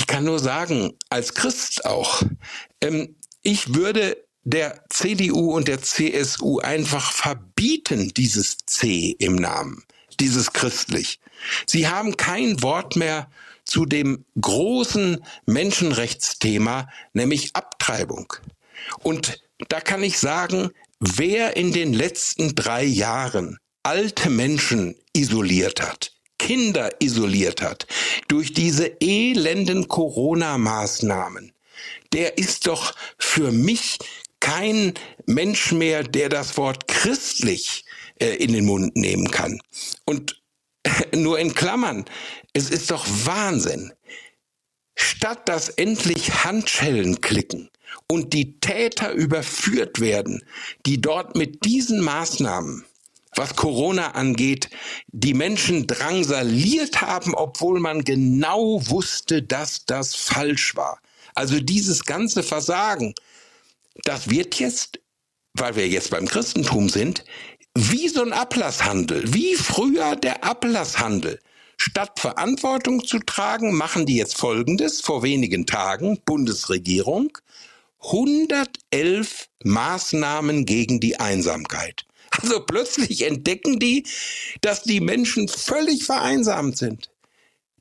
ich 0.00 0.06
kann 0.06 0.24
nur 0.24 0.38
sagen, 0.38 0.94
als 1.10 1.34
Christ 1.34 1.84
auch, 1.84 2.22
ähm, 2.80 3.16
ich 3.42 3.74
würde 3.74 4.16
der 4.44 4.82
CDU 4.88 5.54
und 5.54 5.68
der 5.68 5.82
CSU 5.82 6.58
einfach 6.60 7.12
verbieten, 7.12 8.10
dieses 8.16 8.56
C 8.64 9.14
im 9.18 9.34
Namen, 9.34 9.84
dieses 10.18 10.54
christlich. 10.54 11.20
Sie 11.66 11.86
haben 11.86 12.16
kein 12.16 12.62
Wort 12.62 12.96
mehr 12.96 13.30
zu 13.66 13.84
dem 13.84 14.24
großen 14.40 15.22
Menschenrechtsthema, 15.44 16.88
nämlich 17.12 17.54
Abtreibung. 17.54 18.32
Und 19.00 19.42
da 19.68 19.82
kann 19.82 20.02
ich 20.02 20.18
sagen, 20.18 20.70
wer 20.98 21.58
in 21.58 21.74
den 21.74 21.92
letzten 21.92 22.54
drei 22.54 22.84
Jahren 22.84 23.58
alte 23.82 24.30
Menschen 24.30 24.96
isoliert 25.12 25.82
hat, 25.82 26.14
Kinder 26.40 26.90
isoliert 27.00 27.60
hat 27.60 27.86
durch 28.28 28.54
diese 28.54 28.96
elenden 29.00 29.88
Corona-Maßnahmen, 29.88 31.52
der 32.14 32.38
ist 32.38 32.66
doch 32.66 32.94
für 33.18 33.52
mich 33.52 33.98
kein 34.40 34.94
Mensch 35.26 35.70
mehr, 35.72 36.02
der 36.02 36.30
das 36.30 36.56
Wort 36.56 36.88
christlich 36.88 37.84
äh, 38.18 38.36
in 38.36 38.54
den 38.54 38.64
Mund 38.64 38.96
nehmen 38.96 39.30
kann. 39.30 39.60
Und 40.06 40.42
nur 41.14 41.38
in 41.38 41.52
Klammern, 41.52 42.06
es 42.54 42.70
ist 42.70 42.90
doch 42.90 43.06
Wahnsinn. 43.06 43.92
Statt 44.96 45.46
dass 45.46 45.68
endlich 45.68 46.44
Handschellen 46.44 47.20
klicken 47.20 47.68
und 48.08 48.32
die 48.32 48.60
Täter 48.60 49.12
überführt 49.12 50.00
werden, 50.00 50.42
die 50.86 51.02
dort 51.02 51.36
mit 51.36 51.66
diesen 51.66 52.00
Maßnahmen 52.00 52.86
was 53.34 53.54
Corona 53.56 54.12
angeht, 54.12 54.70
die 55.08 55.34
Menschen 55.34 55.86
drangsaliert 55.86 57.00
haben, 57.00 57.34
obwohl 57.34 57.80
man 57.80 58.04
genau 58.04 58.82
wusste, 58.88 59.42
dass 59.42 59.84
das 59.84 60.14
falsch 60.14 60.74
war. 60.76 61.00
Also 61.34 61.60
dieses 61.60 62.04
ganze 62.04 62.42
Versagen, 62.42 63.14
das 64.04 64.28
wird 64.30 64.58
jetzt, 64.58 65.00
weil 65.54 65.76
wir 65.76 65.88
jetzt 65.88 66.10
beim 66.10 66.26
Christentum 66.26 66.88
sind, 66.88 67.24
wie 67.76 68.08
so 68.08 68.22
ein 68.22 68.32
Ablasshandel, 68.32 69.32
wie 69.32 69.54
früher 69.54 70.16
der 70.16 70.44
Ablasshandel. 70.44 71.38
Statt 71.76 72.20
Verantwortung 72.20 73.04
zu 73.06 73.20
tragen, 73.20 73.74
machen 73.74 74.04
die 74.04 74.16
jetzt 74.16 74.36
Folgendes. 74.36 75.00
Vor 75.00 75.22
wenigen 75.22 75.64
Tagen, 75.64 76.20
Bundesregierung, 76.26 77.38
111 78.02 79.48
Maßnahmen 79.64 80.66
gegen 80.66 81.00
die 81.00 81.18
Einsamkeit. 81.18 82.04
Also 82.30 82.60
plötzlich 82.60 83.26
entdecken 83.26 83.78
die, 83.78 84.06
dass 84.60 84.82
die 84.82 85.00
Menschen 85.00 85.48
völlig 85.48 86.04
vereinsamt 86.04 86.78
sind, 86.78 87.10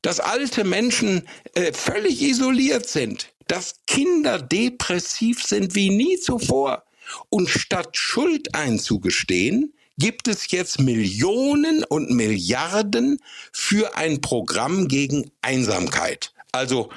dass 0.01 0.19
alte 0.19 0.63
Menschen 0.63 1.27
äh, 1.53 1.71
völlig 1.73 2.21
isoliert 2.21 2.87
sind, 2.87 3.31
dass 3.47 3.75
Kinder 3.85 4.41
depressiv 4.41 5.43
sind 5.43 5.75
wie 5.75 5.89
nie 5.89 6.17
zuvor. 6.17 6.83
Und 7.29 7.49
statt 7.49 7.97
Schuld 7.97 8.53
einzugestehen, 8.53 9.73
gibt 9.97 10.27
es 10.27 10.49
jetzt 10.51 10.79
Millionen 10.79 11.83
und 11.83 12.11
Milliarden 12.11 13.19
für 13.51 13.97
ein 13.97 14.21
Programm 14.21 14.87
gegen 14.87 15.29
Einsamkeit. 15.41 16.33
Also 16.51 16.89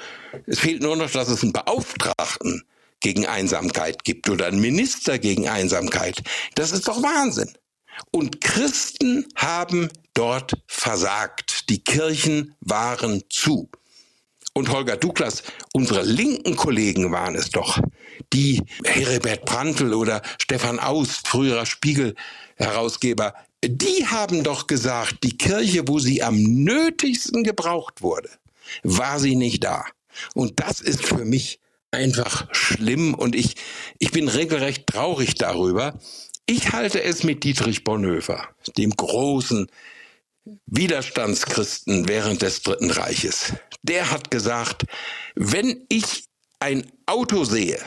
es 0.47 0.59
fehlt 0.59 0.81
nur 0.81 0.95
noch, 0.95 1.11
dass 1.11 1.29
es 1.29 1.43
einen 1.43 1.53
Beauftragten 1.53 2.63
gegen 3.03 3.27
Einsamkeit 3.27 4.03
gibt 4.03 4.29
oder 4.29 4.47
einen 4.47 4.61
Minister 4.61 5.19
gegen 5.19 5.47
Einsamkeit. 5.47 6.23
Das 6.55 6.71
ist 6.71 6.87
doch 6.87 7.03
Wahnsinn. 7.03 7.53
Und 8.09 8.41
Christen 8.41 9.27
haben 9.35 9.89
dort 10.15 10.53
versagt. 10.67 11.69
Die 11.69 11.83
Kirchen 11.83 12.55
waren 12.61 13.21
zu. 13.29 13.69
Und 14.53 14.69
Holger 14.69 14.97
Douglas, 14.97 15.43
unsere 15.73 16.03
linken 16.03 16.55
Kollegen 16.55 17.11
waren 17.11 17.35
es 17.35 17.49
doch, 17.49 17.79
die 18.33 18.61
Heribert 18.83 19.45
Prantl 19.45 19.93
oder 19.93 20.21
Stefan 20.39 20.79
Aust, 20.79 21.27
früherer 21.27 21.65
Spiegel-Herausgeber, 21.65 23.33
die 23.65 24.05
haben 24.05 24.43
doch 24.43 24.67
gesagt, 24.67 25.23
die 25.23 25.37
Kirche, 25.37 25.87
wo 25.87 25.97
sie 25.97 26.21
am 26.21 26.37
nötigsten 26.37 27.43
gebraucht 27.43 28.01
wurde, 28.01 28.29
war 28.83 29.19
sie 29.19 29.35
nicht 29.35 29.63
da. 29.63 29.85
Und 30.35 30.59
das 30.59 30.81
ist 30.81 31.03
für 31.03 31.25
mich 31.25 31.59
einfach 31.93 32.53
schlimm 32.53 33.13
und 33.13 33.35
ich, 33.35 33.55
ich 33.99 34.11
bin 34.11 34.27
regelrecht 34.27 34.87
traurig 34.87 35.35
darüber. 35.35 35.99
Ich 36.45 36.73
halte 36.73 37.01
es 37.01 37.23
mit 37.23 37.43
Dietrich 37.43 37.83
Bonhoeffer, 37.83 38.49
dem 38.77 38.91
großen 38.91 39.67
Widerstandschristen 40.65 42.07
während 42.09 42.41
des 42.41 42.61
Dritten 42.63 42.91
Reiches. 42.91 43.53
Der 43.81 44.11
hat 44.11 44.29
gesagt, 44.29 44.83
wenn 45.35 45.85
ich 45.89 46.25
ein 46.59 46.91
Auto 47.05 47.45
sehe, 47.45 47.79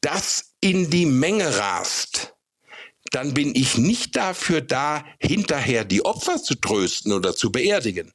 das 0.00 0.54
in 0.60 0.90
die 0.90 1.06
Menge 1.06 1.58
rast, 1.58 2.34
dann 3.10 3.34
bin 3.34 3.54
ich 3.54 3.78
nicht 3.78 4.16
dafür 4.16 4.60
da, 4.60 5.04
hinterher 5.18 5.84
die 5.84 6.04
Opfer 6.04 6.42
zu 6.42 6.54
trösten 6.54 7.12
oder 7.12 7.34
zu 7.34 7.50
beerdigen. 7.50 8.12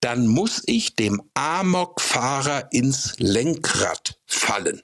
Dann 0.00 0.26
muss 0.26 0.62
ich 0.66 0.94
dem 0.94 1.22
Amokfahrer 1.34 2.68
ins 2.70 3.14
Lenkrad 3.18 4.18
fallen. 4.26 4.82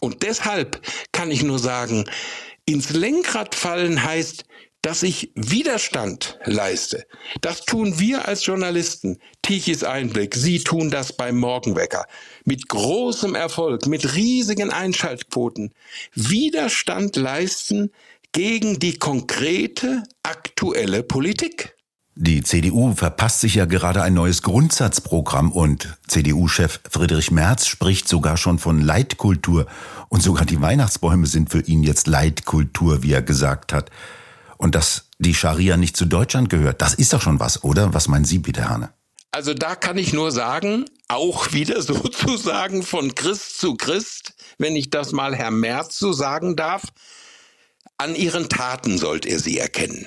Und 0.00 0.22
deshalb 0.22 0.82
kann 1.12 1.30
ich 1.30 1.42
nur 1.42 1.58
sagen, 1.58 2.04
ins 2.66 2.90
Lenkrad 2.90 3.54
fallen 3.54 4.02
heißt, 4.02 4.44
dass 4.84 5.02
ich 5.02 5.32
Widerstand 5.34 6.38
leiste. 6.44 7.06
Das 7.40 7.64
tun 7.64 7.98
wir 7.98 8.28
als 8.28 8.44
Journalisten. 8.44 9.18
Tichys 9.40 9.82
Einblick. 9.82 10.34
Sie 10.34 10.62
tun 10.62 10.90
das 10.90 11.16
beim 11.16 11.38
Morgenwecker. 11.38 12.04
Mit 12.44 12.68
großem 12.68 13.34
Erfolg, 13.34 13.86
mit 13.86 14.14
riesigen 14.14 14.70
Einschaltquoten. 14.70 15.72
Widerstand 16.14 17.16
leisten 17.16 17.92
gegen 18.34 18.80
die 18.80 18.98
konkrete 18.98 20.02
aktuelle 20.24 21.04
Politik. 21.04 21.76
Die 22.16 22.42
CDU 22.42 22.92
verpasst 22.92 23.40
sich 23.40 23.54
ja 23.54 23.64
gerade 23.64 24.02
ein 24.02 24.14
neues 24.14 24.42
Grundsatzprogramm 24.42 25.52
und 25.52 25.96
CDU-Chef 26.08 26.80
Friedrich 26.90 27.30
Merz 27.30 27.66
spricht 27.66 28.08
sogar 28.08 28.36
schon 28.36 28.58
von 28.58 28.80
Leitkultur 28.80 29.66
und 30.08 30.20
sogar 30.20 30.44
die 30.46 30.60
Weihnachtsbäume 30.60 31.26
sind 31.26 31.50
für 31.50 31.60
ihn 31.60 31.84
jetzt 31.84 32.08
Leitkultur, 32.08 33.04
wie 33.04 33.12
er 33.12 33.22
gesagt 33.22 33.72
hat. 33.72 33.90
Und 34.58 34.74
dass 34.74 35.06
die 35.18 35.34
Scharia 35.34 35.76
nicht 35.76 35.96
zu 35.96 36.04
Deutschland 36.04 36.50
gehört, 36.50 36.82
das 36.82 36.94
ist 36.94 37.12
doch 37.12 37.22
schon 37.22 37.38
was, 37.38 37.62
oder? 37.62 37.94
Was 37.94 38.08
meinen 38.08 38.24
Sie 38.24 38.38
bitte, 38.38 38.68
Hane? 38.68 38.90
Also 39.30 39.54
da 39.54 39.76
kann 39.76 39.96
ich 39.96 40.12
nur 40.12 40.32
sagen, 40.32 40.86
auch 41.06 41.52
wieder 41.52 41.82
sozusagen 41.82 42.82
von 42.82 43.14
Christ 43.14 43.58
zu 43.58 43.76
Christ, 43.76 44.34
wenn 44.58 44.74
ich 44.74 44.90
das 44.90 45.12
mal 45.12 45.36
Herr 45.36 45.52
Merz 45.52 45.98
so 45.98 46.12
sagen 46.12 46.56
darf, 46.56 46.82
an 47.98 48.14
ihren 48.14 48.48
Taten 48.48 48.98
sollt 48.98 49.24
ihr 49.24 49.40
sie 49.40 49.58
erkennen. 49.58 50.06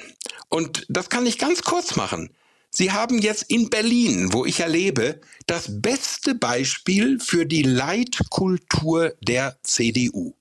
Und 0.50 0.86
das 0.90 1.10
kann 1.10 1.26
ich 1.26 1.38
ganz 1.38 1.62
kurz 1.62 1.96
machen. 1.96 2.30
Sie 2.70 2.92
haben 2.92 3.20
jetzt 3.20 3.44
in 3.44 3.70
Berlin, 3.70 4.34
wo 4.34 4.46
ich 4.46 4.60
erlebe, 4.60 5.22
das 5.46 5.82
beste 5.82 6.36
Beispiel 6.36 7.20
für 7.20 7.46
die 7.46 7.64
Leitkultur 7.64 9.14
der 9.22 9.58
CDU. 9.64 10.34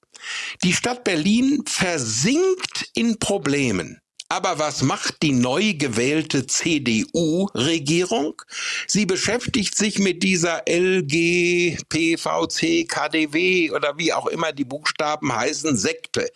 Die 0.65 0.73
Stadt 0.73 1.05
Berlin 1.05 1.63
versinkt 1.67 2.91
in 2.95 3.19
Problemen. 3.19 4.01
Aber 4.29 4.59
was 4.59 4.83
macht 4.83 5.23
die 5.23 5.31
neu 5.31 5.75
gewählte 5.75 6.47
CDU-Regierung? 6.47 8.43
Sie 8.89 9.07
beschäftigt 9.07 9.77
sich 9.77 10.01
mit 10.01 10.25
dieser 10.25 10.65
LG, 10.69 11.79
PVC, 11.89 12.89
KDW 12.89 13.71
oder 13.71 13.99
wie 13.99 14.13
auch 14.13 14.27
immer 14.27 14.53
die 14.53 14.65
Buchstaben 14.65 15.33
heißen, 15.35 15.77
Sekte. 15.77 16.29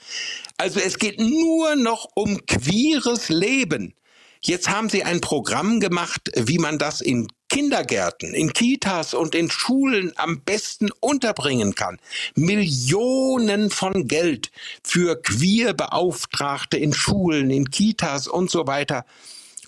Also 0.56 0.78
es 0.78 0.98
geht 0.98 1.18
nur 1.18 1.74
noch 1.74 2.08
um 2.14 2.46
queeres 2.46 3.28
Leben. 3.28 3.94
Jetzt 4.40 4.68
haben 4.68 4.88
sie 4.88 5.02
ein 5.02 5.20
Programm 5.20 5.80
gemacht, 5.80 6.30
wie 6.36 6.58
man 6.58 6.78
das 6.78 7.00
in 7.00 7.26
Kindergärten, 7.50 8.32
in 8.32 8.52
Kitas 8.52 9.12
und 9.12 9.34
in 9.34 9.50
Schulen 9.50 10.12
am 10.16 10.40
besten 10.40 10.90
unterbringen 11.00 11.74
kann. 11.74 11.98
Millionen 12.34 13.70
von 13.70 14.08
Geld 14.08 14.50
für 14.82 15.20
Queerbeauftragte 15.20 16.78
in 16.78 16.94
Schulen, 16.94 17.50
in 17.50 17.70
Kitas 17.70 18.28
und 18.28 18.50
so 18.50 18.66
weiter. 18.66 19.04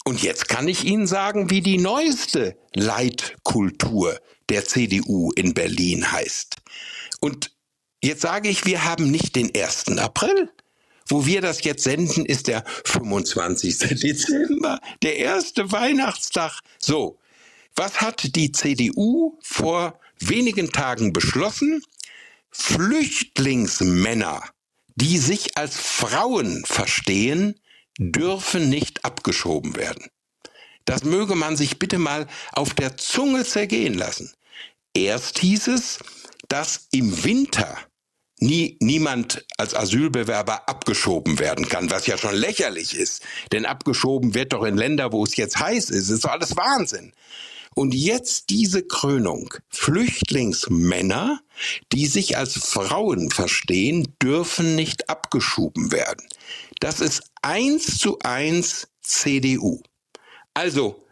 Und 0.04 0.22
jetzt 0.22 0.48
kann 0.48 0.68
ich 0.68 0.84
Ihnen 0.84 1.06
sagen, 1.06 1.50
wie 1.50 1.60
die 1.60 1.78
neueste 1.78 2.56
Leitkultur 2.74 4.18
der 4.48 4.64
CDU 4.64 5.32
in 5.32 5.52
Berlin 5.52 6.10
heißt. 6.10 6.56
Und 7.20 7.52
jetzt 8.02 8.22
sage 8.22 8.48
ich, 8.48 8.64
wir 8.64 8.84
haben 8.84 9.10
nicht 9.10 9.36
den 9.36 9.52
1. 9.54 9.98
April, 9.98 10.50
wo 11.08 11.26
wir 11.26 11.40
das 11.40 11.62
jetzt 11.64 11.84
senden, 11.84 12.26
ist 12.26 12.48
der 12.48 12.64
25. 12.84 13.78
Dezember, 13.78 14.80
der 15.02 15.16
erste 15.16 15.70
Weihnachtstag. 15.72 16.60
So, 16.78 17.18
was 17.76 18.00
hat 18.00 18.36
die 18.36 18.52
CDU 18.52 19.38
vor 19.42 19.98
wenigen 20.18 20.72
Tagen 20.72 21.12
beschlossen? 21.12 21.82
Flüchtlingsmänner, 22.50 24.42
die 24.94 25.18
sich 25.18 25.56
als 25.56 25.76
Frauen 25.76 26.64
verstehen, 26.66 27.58
dürfen 27.98 28.68
nicht 28.68 29.04
abgeschoben 29.04 29.76
werden. 29.76 30.06
Das 30.84 31.04
möge 31.04 31.34
man 31.34 31.56
sich 31.56 31.78
bitte 31.78 31.98
mal 31.98 32.26
auf 32.52 32.74
der 32.74 32.96
Zunge 32.96 33.44
zergehen 33.44 33.94
lassen. 33.94 34.32
Erst 34.94 35.38
hieß 35.38 35.68
es, 35.68 35.98
dass 36.48 36.88
im 36.90 37.24
Winter 37.24 37.78
nie, 38.42 38.76
niemand 38.80 39.46
als 39.56 39.74
Asylbewerber 39.74 40.68
abgeschoben 40.68 41.38
werden 41.38 41.68
kann, 41.68 41.90
was 41.90 42.06
ja 42.06 42.18
schon 42.18 42.34
lächerlich 42.34 42.94
ist. 42.94 43.22
Denn 43.52 43.64
abgeschoben 43.64 44.34
wird 44.34 44.52
doch 44.52 44.64
in 44.64 44.76
Länder, 44.76 45.12
wo 45.12 45.24
es 45.24 45.36
jetzt 45.36 45.58
heiß 45.58 45.90
ist. 45.90 46.08
Das 46.08 46.16
ist 46.16 46.24
doch 46.24 46.32
alles 46.32 46.56
Wahnsinn. 46.56 47.12
Und 47.74 47.94
jetzt 47.94 48.50
diese 48.50 48.82
Krönung. 48.82 49.54
Flüchtlingsmänner, 49.70 51.40
die 51.92 52.06
sich 52.06 52.36
als 52.36 52.54
Frauen 52.58 53.30
verstehen, 53.30 54.14
dürfen 54.22 54.74
nicht 54.74 55.08
abgeschoben 55.08 55.92
werden. 55.92 56.26
Das 56.80 57.00
ist 57.00 57.22
eins 57.42 57.98
zu 57.98 58.18
eins 58.20 58.88
CDU. 59.02 59.80
Also, 60.54 61.02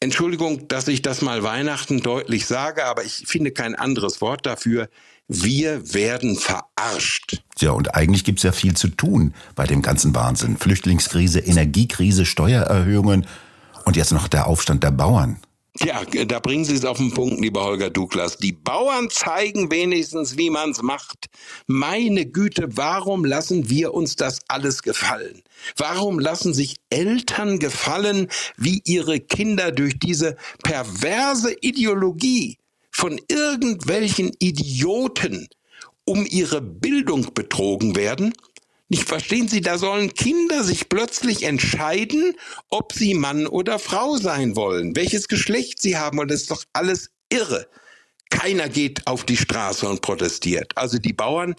Entschuldigung, 0.00 0.68
dass 0.68 0.88
ich 0.88 1.00
das 1.00 1.22
mal 1.22 1.42
Weihnachten 1.42 2.00
deutlich 2.00 2.46
sage, 2.46 2.84
aber 2.84 3.04
ich 3.04 3.24
finde 3.26 3.50
kein 3.50 3.74
anderes 3.74 4.20
Wort 4.20 4.44
dafür. 4.44 4.88
Wir 5.28 5.94
werden 5.94 6.36
verarscht. 6.36 7.42
Ja, 7.58 7.72
und 7.72 7.94
eigentlich 7.94 8.22
gibt's 8.22 8.42
ja 8.42 8.52
viel 8.52 8.76
zu 8.76 8.88
tun 8.88 9.34
bei 9.54 9.66
dem 9.66 9.82
ganzen 9.82 10.14
Wahnsinn. 10.14 10.56
Flüchtlingskrise, 10.58 11.40
Energiekrise, 11.40 12.26
Steuererhöhungen 12.26 13.26
und 13.86 13.96
jetzt 13.96 14.12
noch 14.12 14.28
der 14.28 14.46
Aufstand 14.46 14.84
der 14.84 14.90
Bauern. 14.90 15.38
Ja, 15.80 16.04
da 16.04 16.40
bringen 16.40 16.64
Sie 16.64 16.74
es 16.74 16.84
auf 16.84 16.96
den 16.98 17.12
Punkt, 17.12 17.40
lieber 17.40 17.64
Holger 17.64 17.90
Douglas. 17.90 18.38
Die 18.38 18.52
Bauern 18.52 19.10
zeigen 19.10 19.70
wenigstens, 19.70 20.38
wie 20.38 20.48
man's 20.48 20.82
macht. 20.82 21.26
Meine 21.66 22.24
Güte, 22.26 22.76
warum 22.76 23.24
lassen 23.24 23.68
wir 23.68 23.92
uns 23.92 24.16
das 24.16 24.40
alles 24.48 24.82
gefallen? 24.82 25.42
Warum 25.76 26.18
lassen 26.18 26.54
sich 26.54 26.76
Eltern 26.88 27.58
gefallen, 27.58 28.28
wie 28.56 28.80
ihre 28.84 29.20
Kinder 29.20 29.70
durch 29.72 29.98
diese 29.98 30.36
perverse 30.62 31.54
Ideologie 31.60 32.58
von 32.90 33.20
irgendwelchen 33.28 34.32
Idioten 34.38 35.48
um 36.04 36.24
ihre 36.26 36.62
Bildung 36.62 37.34
betrogen 37.34 37.96
werden? 37.96 38.32
Nicht 38.88 39.08
verstehen 39.08 39.48
Sie, 39.48 39.60
da 39.60 39.78
sollen 39.78 40.14
Kinder 40.14 40.62
sich 40.62 40.88
plötzlich 40.88 41.42
entscheiden, 41.42 42.34
ob 42.68 42.92
sie 42.92 43.14
Mann 43.14 43.46
oder 43.46 43.80
Frau 43.80 44.16
sein 44.16 44.54
wollen, 44.54 44.94
welches 44.94 45.26
Geschlecht 45.26 45.82
sie 45.82 45.96
haben 45.96 46.18
und 46.18 46.30
das 46.30 46.42
ist 46.42 46.50
doch 46.52 46.62
alles 46.72 47.10
irre. 47.28 47.66
Keiner 48.30 48.68
geht 48.68 49.06
auf 49.06 49.24
die 49.24 49.36
Straße 49.36 49.88
und 49.88 50.02
protestiert. 50.02 50.72
Also 50.76 50.98
die 50.98 51.12
Bauern 51.12 51.56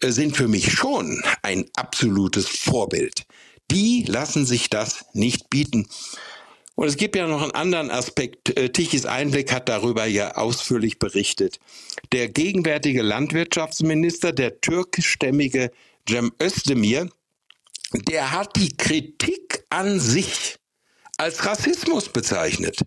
äh, 0.00 0.10
sind 0.10 0.36
für 0.36 0.48
mich 0.48 0.72
schon 0.72 1.22
ein 1.42 1.64
absolutes 1.74 2.46
Vorbild. 2.46 3.26
Die 3.70 4.04
lassen 4.06 4.46
sich 4.46 4.70
das 4.70 5.04
nicht 5.12 5.50
bieten. 5.50 5.88
Und 6.74 6.86
es 6.86 6.96
gibt 6.96 7.16
ja 7.16 7.26
noch 7.26 7.42
einen 7.42 7.52
anderen 7.52 7.90
Aspekt. 7.90 8.56
Äh, 8.56 8.70
Tichys 8.70 9.04
Einblick 9.04 9.52
hat 9.52 9.68
darüber 9.68 10.06
ja 10.06 10.36
ausführlich 10.36 11.00
berichtet. 11.00 11.58
Der 12.12 12.28
gegenwärtige 12.28 13.02
Landwirtschaftsminister, 13.02 14.32
der 14.32 14.60
türkischstämmige 14.60 15.72
Cem 16.08 16.32
Özdemir, 16.42 17.10
der 17.92 18.32
hat 18.32 18.56
die 18.56 18.76
Kritik 18.76 19.64
an 19.68 20.00
sich 20.00 20.56
als 21.18 21.44
Rassismus 21.44 22.08
bezeichnet. 22.08 22.80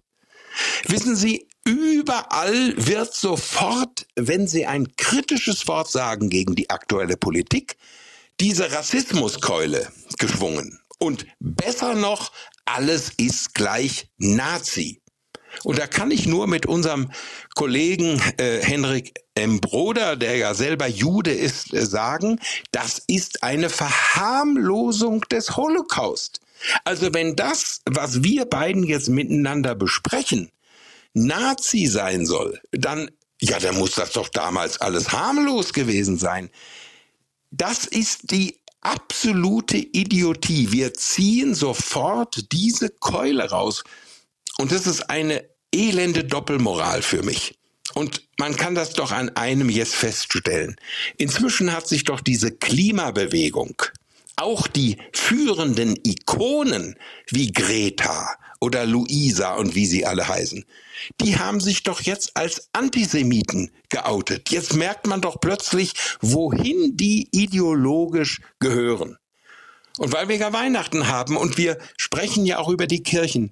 Wissen 0.88 1.16
Sie, 1.16 1.48
überall 1.64 2.74
wird 2.78 3.14
sofort, 3.14 4.08
wenn 4.16 4.48
Sie 4.48 4.66
ein 4.66 4.96
kritisches 4.96 5.68
Wort 5.68 5.92
sagen 5.92 6.30
gegen 6.30 6.56
die 6.56 6.70
aktuelle 6.70 7.18
Politik, 7.18 7.78
diese 8.40 8.72
Rassismuskeule 8.72 9.92
geschwungen. 10.18 10.80
Und 10.98 11.26
besser 11.40 11.94
noch, 11.94 12.32
alles 12.66 13.12
ist 13.18 13.54
gleich 13.54 14.10
Nazi. 14.18 15.01
Und 15.64 15.80
da 15.80 15.88
kann 15.88 16.12
ich 16.12 16.28
nur 16.28 16.48
mit 16.48 16.66
unserem 16.66 17.12
Kollegen 17.56 18.22
äh, 18.38 18.62
Henrik 18.62 19.14
M. 19.36 19.60
Broder, 19.60 20.16
der 20.16 20.38
ja 20.38 20.54
selber 20.54 20.88
Jude 20.88 21.32
ist, 21.32 21.74
äh, 21.74 21.86
sagen, 21.86 22.40
das 22.72 23.02
ist 23.08 23.44
eine 23.44 23.70
Verharmlosung 23.70 25.22
des 25.32 25.56
Holocaust. 25.56 26.42
Also 26.84 27.14
wenn 27.14 27.36
das, 27.36 27.82
was 27.86 28.24
wir 28.24 28.46
beiden 28.46 28.84
jetzt 28.84 29.10
miteinander 29.10 29.76
besprechen, 29.76 30.52
Nazi 31.14 31.88
sein 31.88 32.26
soll, 32.26 32.60
dann, 32.72 33.10
ja, 33.40 33.60
dann 33.60 33.78
muss 33.78 33.92
das 33.92 34.12
doch 34.12 34.30
damals 34.30 34.80
alles 34.80 35.12
harmlos 35.12 35.74
gewesen 35.74 36.18
sein. 36.18 36.50
Das 37.50 37.86
ist 37.86 38.32
die 38.32 38.62
absolute 38.82 39.78
Idiotie. 39.78 40.72
Wir 40.72 40.94
ziehen 40.94 41.54
sofort 41.54 42.52
diese 42.52 42.90
Keule 42.90 43.50
raus. 43.50 43.84
Und 44.58 44.72
das 44.72 44.88
ist 44.88 45.10
eine 45.10 45.44
elende 45.74 46.24
Doppelmoral 46.24 47.02
für 47.02 47.24
mich. 47.24 47.56
Und 47.94 48.28
man 48.38 48.56
kann 48.56 48.76
das 48.76 48.94
doch 48.94 49.12
an 49.12 49.30
einem 49.36 49.70
jetzt 49.70 49.96
feststellen. 49.96 50.76
Inzwischen 51.18 51.74
hat 51.74 51.88
sich 51.88 52.04
doch 52.04 52.22
diese 52.22 52.52
Klimabewegung, 52.52 53.82
auch 54.38 54.68
die 54.68 54.98
führenden 55.14 55.96
Ikonen 56.04 56.96
wie 57.30 57.52
Greta 57.52 58.36
oder 58.60 58.86
Luisa 58.86 59.56
und 59.56 59.76
wie 59.76 59.86
sie 59.86 60.06
alle 60.06 60.28
heißen, 60.28 60.66
die 61.20 61.38
haben 61.38 61.60
sich 61.60 61.84
doch 61.84 62.02
jetzt 62.02 62.38
als 62.38 62.70
Antisemiten 62.74 63.72
geoutet. 63.90 64.52
Jetzt 64.52 64.76
merkt 64.76 65.08
man 65.08 65.20
doch 65.20 65.42
plötzlich, 65.42 65.94
wohin 66.22 66.96
die 66.96 67.28
ideologisch 67.32 68.42
gehören. 68.60 69.18
Und 69.98 70.14
weil 70.14 70.30
wir 70.30 70.38
ja 70.38 70.54
Weihnachten 70.54 71.08
haben 71.08 71.36
und 71.36 71.58
wir 71.58 71.78
sprechen 71.98 72.46
ja 72.46 72.60
auch 72.60 72.70
über 72.70 72.88
die 72.88 73.04
Kirchen, 73.04 73.52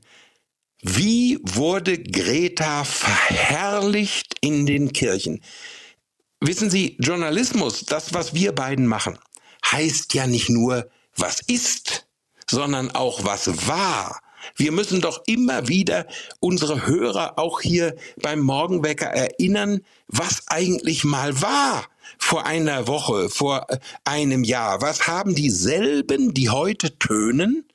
wie 0.81 1.39
wurde 1.43 2.01
Greta 2.01 2.83
verherrlicht 2.83 4.35
in 4.41 4.65
den 4.65 4.93
Kirchen? 4.93 5.41
Wissen 6.39 6.69
Sie, 6.69 6.95
Journalismus, 6.99 7.83
das, 7.85 8.13
was 8.13 8.33
wir 8.33 8.53
beiden 8.53 8.87
machen, 8.87 9.17
heißt 9.69 10.13
ja 10.13 10.25
nicht 10.25 10.49
nur, 10.49 10.89
was 11.15 11.41
ist, 11.41 12.07
sondern 12.49 12.91
auch, 12.91 13.25
was 13.25 13.67
war. 13.67 14.21
Wir 14.55 14.71
müssen 14.71 15.01
doch 15.01 15.21
immer 15.27 15.67
wieder 15.67 16.07
unsere 16.39 16.85
Hörer 16.87 17.37
auch 17.37 17.59
hier 17.59 17.95
beim 18.21 18.39
Morgenwecker 18.39 19.07
erinnern, 19.07 19.81
was 20.07 20.47
eigentlich 20.47 21.03
mal 21.03 21.41
war 21.41 21.85
vor 22.17 22.45
einer 22.45 22.87
Woche, 22.87 23.29
vor 23.29 23.67
einem 24.05 24.43
Jahr. 24.43 24.81
Was 24.81 25.07
haben 25.07 25.35
dieselben, 25.35 26.33
die 26.33 26.49
heute 26.49 26.97
tönen, 26.97 27.65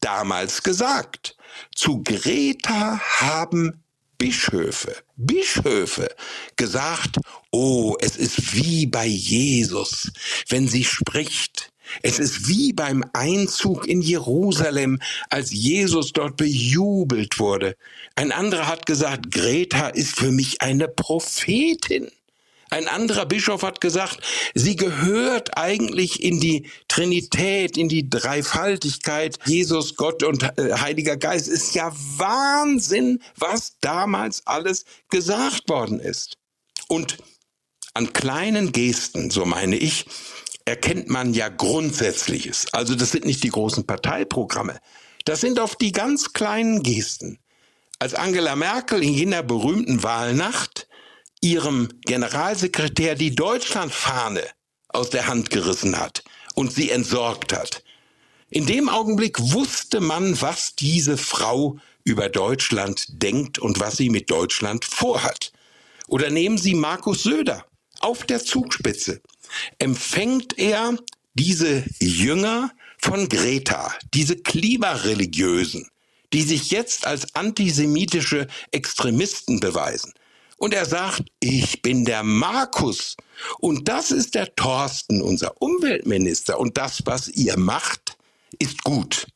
damals 0.00 0.62
gesagt? 0.62 1.36
Zu 1.74 2.02
Greta 2.02 3.00
haben 3.00 3.82
Bischöfe, 4.18 4.96
Bischöfe 5.16 6.08
gesagt, 6.56 7.18
oh, 7.52 7.96
es 8.00 8.16
ist 8.16 8.54
wie 8.54 8.86
bei 8.86 9.06
Jesus, 9.06 10.10
wenn 10.48 10.66
sie 10.66 10.84
spricht. 10.84 11.70
Es 12.02 12.18
ist 12.18 12.48
wie 12.48 12.72
beim 12.72 13.04
Einzug 13.12 13.86
in 13.86 14.02
Jerusalem, 14.02 15.00
als 15.30 15.52
Jesus 15.52 16.12
dort 16.12 16.36
bejubelt 16.36 17.38
wurde. 17.38 17.76
Ein 18.14 18.32
anderer 18.32 18.66
hat 18.66 18.86
gesagt, 18.86 19.30
Greta 19.30 19.88
ist 19.88 20.16
für 20.16 20.30
mich 20.30 20.60
eine 20.60 20.88
Prophetin. 20.88 22.10
Ein 22.70 22.88
anderer 22.88 23.26
Bischof 23.26 23.62
hat 23.62 23.80
gesagt, 23.80 24.20
sie 24.54 24.76
gehört 24.76 25.56
eigentlich 25.56 26.22
in 26.22 26.40
die 26.40 26.68
Trinität, 26.88 27.76
in 27.76 27.88
die 27.88 28.10
Dreifaltigkeit. 28.10 29.38
Jesus, 29.46 29.96
Gott 29.96 30.22
und 30.22 30.42
äh, 30.42 30.74
Heiliger 30.74 31.16
Geist 31.16 31.48
ist 31.48 31.74
ja 31.74 31.92
Wahnsinn, 32.16 33.22
was 33.36 33.78
damals 33.80 34.46
alles 34.46 34.84
gesagt 35.08 35.68
worden 35.68 36.00
ist. 36.00 36.36
Und 36.88 37.18
an 37.94 38.12
kleinen 38.12 38.72
Gesten, 38.72 39.30
so 39.30 39.44
meine 39.44 39.76
ich, 39.76 40.06
erkennt 40.64 41.08
man 41.08 41.32
ja 41.32 41.48
Grundsätzliches. 41.48 42.66
Also 42.72 42.94
das 42.94 43.12
sind 43.12 43.24
nicht 43.24 43.42
die 43.42 43.50
großen 43.50 43.86
Parteiprogramme. 43.86 44.78
Das 45.24 45.40
sind 45.40 45.58
oft 45.58 45.80
die 45.80 45.92
ganz 45.92 46.32
kleinen 46.32 46.82
Gesten. 46.82 47.38
Als 47.98 48.14
Angela 48.14 48.54
Merkel 48.54 49.02
in 49.02 49.14
jener 49.14 49.42
berühmten 49.42 50.02
Wahlnacht 50.02 50.87
ihrem 51.40 51.88
Generalsekretär 52.02 53.14
die 53.14 53.34
Deutschlandfahne 53.34 54.42
aus 54.88 55.10
der 55.10 55.26
Hand 55.26 55.50
gerissen 55.50 55.98
hat 55.98 56.22
und 56.54 56.72
sie 56.72 56.90
entsorgt 56.90 57.52
hat. 57.52 57.82
In 58.50 58.66
dem 58.66 58.88
Augenblick 58.88 59.38
wusste 59.52 60.00
man, 60.00 60.40
was 60.40 60.74
diese 60.74 61.18
Frau 61.18 61.78
über 62.04 62.28
Deutschland 62.28 63.04
denkt 63.22 63.58
und 63.58 63.78
was 63.78 63.96
sie 63.98 64.08
mit 64.08 64.30
Deutschland 64.30 64.84
vorhat. 64.84 65.52
Oder 66.06 66.30
nehmen 66.30 66.56
Sie 66.56 66.74
Markus 66.74 67.22
Söder 67.22 67.66
auf 68.00 68.24
der 68.24 68.42
Zugspitze. 68.42 69.20
Empfängt 69.78 70.58
er 70.58 70.96
diese 71.34 71.84
Jünger 72.00 72.72
von 72.98 73.28
Greta, 73.28 73.94
diese 74.14 74.36
Klimareligiösen, 74.36 75.86
die 76.32 76.42
sich 76.42 76.70
jetzt 76.70 77.06
als 77.06 77.34
antisemitische 77.34 78.48
Extremisten 78.72 79.60
beweisen. 79.60 80.14
Und 80.58 80.74
er 80.74 80.84
sagt, 80.84 81.22
ich 81.40 81.82
bin 81.82 82.04
der 82.04 82.22
Markus. 82.24 83.16
Und 83.60 83.88
das 83.88 84.10
ist 84.10 84.34
der 84.34 84.54
Thorsten, 84.56 85.22
unser 85.22 85.62
Umweltminister. 85.62 86.58
Und 86.58 86.76
das, 86.76 87.02
was 87.06 87.28
ihr 87.28 87.56
macht, 87.56 88.18
ist 88.58 88.82
gut. 88.82 89.26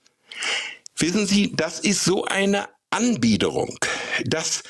Wissen 0.96 1.26
Sie, 1.26 1.52
das 1.54 1.80
ist 1.80 2.04
so 2.04 2.24
eine 2.24 2.68
Anbiederung. 2.90 3.78
Das, 4.24 4.64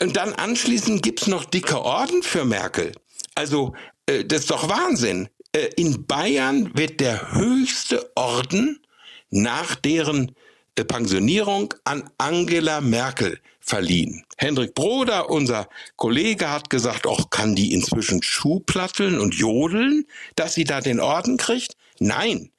und 0.00 0.16
dann 0.16 0.34
anschließend 0.34 1.02
gibt's 1.02 1.26
noch 1.26 1.44
dicke 1.46 1.80
Orden 1.80 2.22
für 2.22 2.44
Merkel. 2.44 2.92
Also, 3.34 3.74
äh, 4.06 4.24
das 4.24 4.40
ist 4.40 4.50
doch 4.50 4.68
Wahnsinn. 4.68 5.28
Äh, 5.52 5.70
in 5.76 6.06
Bayern 6.06 6.70
wird 6.76 7.00
der 7.00 7.32
höchste 7.32 8.10
Orden 8.16 8.84
nach 9.30 9.74
deren 9.76 10.36
Pensionierung 10.84 11.74
an 11.84 12.08
Angela 12.18 12.80
Merkel 12.80 13.40
verliehen. 13.60 14.24
Hendrik 14.36 14.74
Broder, 14.74 15.30
unser 15.30 15.68
Kollege, 15.96 16.50
hat 16.50 16.70
gesagt, 16.70 17.06
auch 17.06 17.30
kann 17.30 17.54
die 17.54 17.72
inzwischen 17.72 18.22
Schuhplatteln 18.22 19.18
und 19.18 19.34
jodeln, 19.34 20.06
dass 20.36 20.54
sie 20.54 20.64
da 20.64 20.80
den 20.80 21.00
Orden 21.00 21.36
kriegt? 21.36 21.76
Nein. 21.98 22.50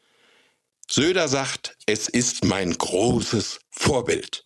Söder 0.88 1.28
sagt, 1.28 1.78
es 1.86 2.08
ist 2.08 2.46
mein 2.46 2.78
großes 2.78 3.60
Vorbild. 3.70 4.44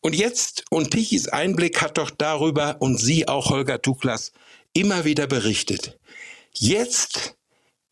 Und 0.00 0.16
jetzt, 0.16 0.64
und 0.70 0.90
Tichys 0.90 1.28
Einblick 1.28 1.80
hat 1.80 1.96
doch 1.96 2.10
darüber 2.10 2.76
und 2.80 2.98
Sie 2.98 3.28
auch, 3.28 3.50
Holger 3.50 3.80
Tuklas, 3.80 4.32
immer 4.72 5.04
wieder 5.04 5.26
berichtet. 5.26 5.98
Jetzt 6.52 7.36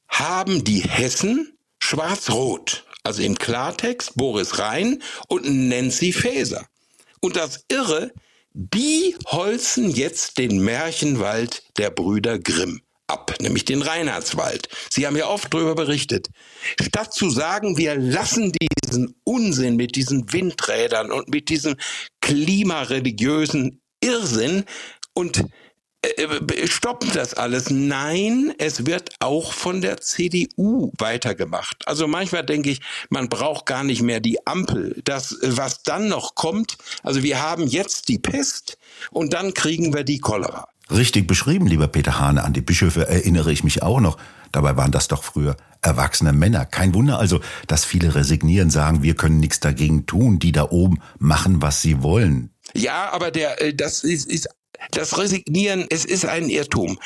haben 0.08 0.64
die 0.64 0.80
Hessen 0.80 1.56
schwarz-rot, 1.78 2.84
also 3.02 3.22
im 3.22 3.36
Klartext 3.36 4.14
Boris 4.16 4.58
Rhein 4.58 5.02
und 5.28 5.44
Nancy 5.44 6.12
Faeser. 6.12 6.66
Und 7.20 7.36
das 7.36 7.64
Irre, 7.68 8.12
die 8.52 9.14
holzen 9.26 9.90
jetzt 9.90 10.38
den 10.38 10.58
Märchenwald 10.58 11.62
der 11.78 11.90
Brüder 11.90 12.38
Grimm 12.38 12.80
ab, 13.06 13.34
nämlich 13.40 13.64
den 13.64 13.82
Reinhardswald. 13.82 14.68
Sie 14.90 15.06
haben 15.06 15.16
ja 15.16 15.26
oft 15.26 15.52
darüber 15.52 15.74
berichtet. 15.74 16.28
Statt 16.80 17.12
zu 17.12 17.30
sagen, 17.30 17.76
wir 17.76 17.96
lassen 17.96 18.52
diesen 18.52 19.14
Unsinn 19.24 19.76
mit 19.76 19.96
diesen 19.96 20.32
Windrädern 20.32 21.10
und 21.10 21.28
mit 21.28 21.48
diesem 21.48 21.76
klimareligiösen 22.20 23.80
Irrsinn 24.02 24.64
und 25.12 25.44
stoppen 26.66 27.10
das 27.12 27.34
alles. 27.34 27.70
Nein, 27.70 28.52
es 28.58 28.86
wird 28.86 29.10
auch 29.20 29.52
von 29.52 29.80
der 29.80 30.00
CDU 30.00 30.92
weitergemacht. 30.98 31.86
Also 31.86 32.06
manchmal 32.06 32.44
denke 32.44 32.70
ich, 32.70 32.80
man 33.10 33.28
braucht 33.28 33.66
gar 33.66 33.84
nicht 33.84 34.02
mehr 34.02 34.20
die 34.20 34.46
Ampel. 34.46 35.00
Das, 35.04 35.36
was 35.42 35.82
dann 35.82 36.08
noch 36.08 36.34
kommt, 36.34 36.78
also 37.02 37.22
wir 37.22 37.42
haben 37.42 37.66
jetzt 37.66 38.08
die 38.08 38.18
Pest 38.18 38.78
und 39.10 39.32
dann 39.32 39.54
kriegen 39.54 39.94
wir 39.94 40.04
die 40.04 40.20
Cholera. 40.20 40.68
Richtig 40.90 41.26
beschrieben, 41.26 41.66
lieber 41.66 41.86
Peter 41.86 42.18
Hane. 42.18 42.42
An 42.42 42.52
die 42.52 42.62
Bischöfe 42.62 43.06
erinnere 43.06 43.52
ich 43.52 43.62
mich 43.62 43.82
auch 43.82 44.00
noch. 44.00 44.16
Dabei 44.50 44.76
waren 44.76 44.90
das 44.90 45.06
doch 45.06 45.22
früher 45.22 45.56
erwachsene 45.82 46.32
Männer. 46.32 46.66
Kein 46.66 46.94
Wunder 46.94 47.18
also, 47.18 47.40
dass 47.68 47.84
viele 47.84 48.14
resignieren, 48.16 48.70
sagen, 48.70 49.02
wir 49.02 49.14
können 49.14 49.38
nichts 49.38 49.60
dagegen 49.60 50.06
tun. 50.06 50.40
Die 50.40 50.50
da 50.50 50.68
oben 50.70 50.98
machen, 51.18 51.62
was 51.62 51.80
sie 51.80 52.02
wollen. 52.02 52.50
Ja, 52.74 53.12
aber 53.12 53.30
der, 53.30 53.62
äh, 53.62 53.74
das 53.74 54.02
ist, 54.02 54.28
ist 54.28 54.48
das 54.92 55.18
Resignieren, 55.18 55.86
es 55.90 56.04
ist 56.04 56.24
ein 56.24 56.48
Irrtum. 56.48 56.98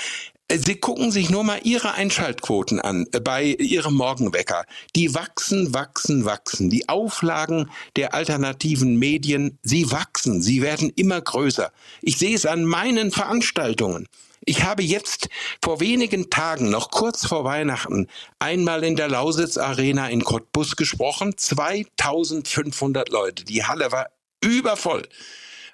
Sie 0.53 0.77
gucken 0.77 1.11
sich 1.11 1.31
nur 1.31 1.43
mal 1.43 1.61
Ihre 1.65 1.95
Einschaltquoten 1.95 2.79
an 2.79 3.07
äh, 3.13 3.21
bei 3.21 3.45
Ihrem 3.45 3.95
Morgenwecker. 3.95 4.67
Die 4.95 5.15
wachsen, 5.15 5.73
wachsen, 5.73 6.27
wachsen. 6.27 6.69
Die 6.69 6.89
Auflagen 6.89 7.71
der 7.97 8.13
alternativen 8.13 8.99
Medien, 8.99 9.59
sie 9.63 9.91
wachsen, 9.91 10.43
sie 10.43 10.61
werden 10.61 10.93
immer 10.97 11.21
größer. 11.21 11.73
Ich 12.03 12.19
sehe 12.19 12.35
es 12.35 12.45
an 12.45 12.67
meinen 12.67 13.11
Veranstaltungen. 13.11 14.07
Ich 14.45 14.63
habe 14.65 14.83
jetzt 14.83 15.31
vor 15.63 15.81
wenigen 15.81 16.29
Tagen, 16.29 16.69
noch 16.69 16.91
kurz 16.91 17.27
vor 17.27 17.45
Weihnachten, 17.45 18.09
einmal 18.39 18.85
in 18.85 18.97
der 18.97 19.09
Lausitz 19.09 19.57
Arena 19.57 20.09
in 20.09 20.23
Cottbus 20.23 20.77
gesprochen. 20.77 21.39
2500 21.39 23.09
Leute. 23.09 23.45
Die 23.45 23.65
Halle 23.65 23.91
war 23.91 24.11
übervoll. 24.43 25.09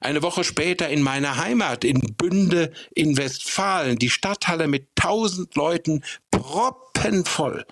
Eine 0.01 0.22
Woche 0.22 0.44
später 0.44 0.88
in 0.88 1.03
meiner 1.03 1.36
Heimat 1.36 1.84
in 1.84 2.01
Bünde 2.16 2.72
in 2.94 3.18
Westfalen, 3.18 3.98
die 3.98 4.09
Stadthalle 4.09 4.66
mit 4.66 4.88
tausend 4.96 5.55
Leuten 5.57 6.03
proppenvoll. 6.30 7.66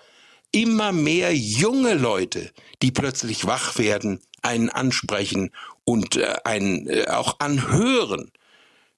Immer 0.51 0.91
mehr 0.91 1.35
junge 1.35 1.95
Leute, 1.95 2.51
die 2.81 2.91
plötzlich 2.91 3.45
wach 3.45 3.77
werden, 3.77 4.19
einen 4.41 4.69
ansprechen 4.69 5.51
und 5.83 6.17
äh, 6.17 6.35
einen 6.43 6.87
äh, 6.87 7.07
auch 7.07 7.39
anhören. 7.39 8.31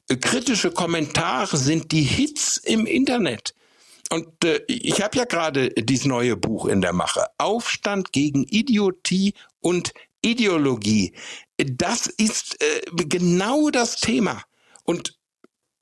Äh, 0.10 0.18
kritische 0.18 0.72
Kommentare 0.72 1.56
sind 1.58 1.92
die 1.94 2.04
Hits 2.04 2.58
im 2.58 2.86
Internet. 2.86 3.56
Und 4.10 4.44
äh, 4.44 4.62
ich 4.68 5.02
habe 5.02 5.18
ja 5.18 5.26
gerade 5.26 5.70
dieses 5.70 6.06
neue 6.06 6.36
Buch 6.36 6.66
in 6.66 6.82
der 6.82 6.94
Mache. 6.94 7.26
Aufstand 7.38 8.12
gegen 8.12 8.44
Idiotie 8.44 9.34
und 9.62 9.94
Ideologie. 10.22 11.14
Das 11.66 12.08
ist 12.08 12.62
äh, 12.62 12.82
genau 12.96 13.70
das 13.70 13.98
Thema. 13.98 14.44
Und 14.84 15.18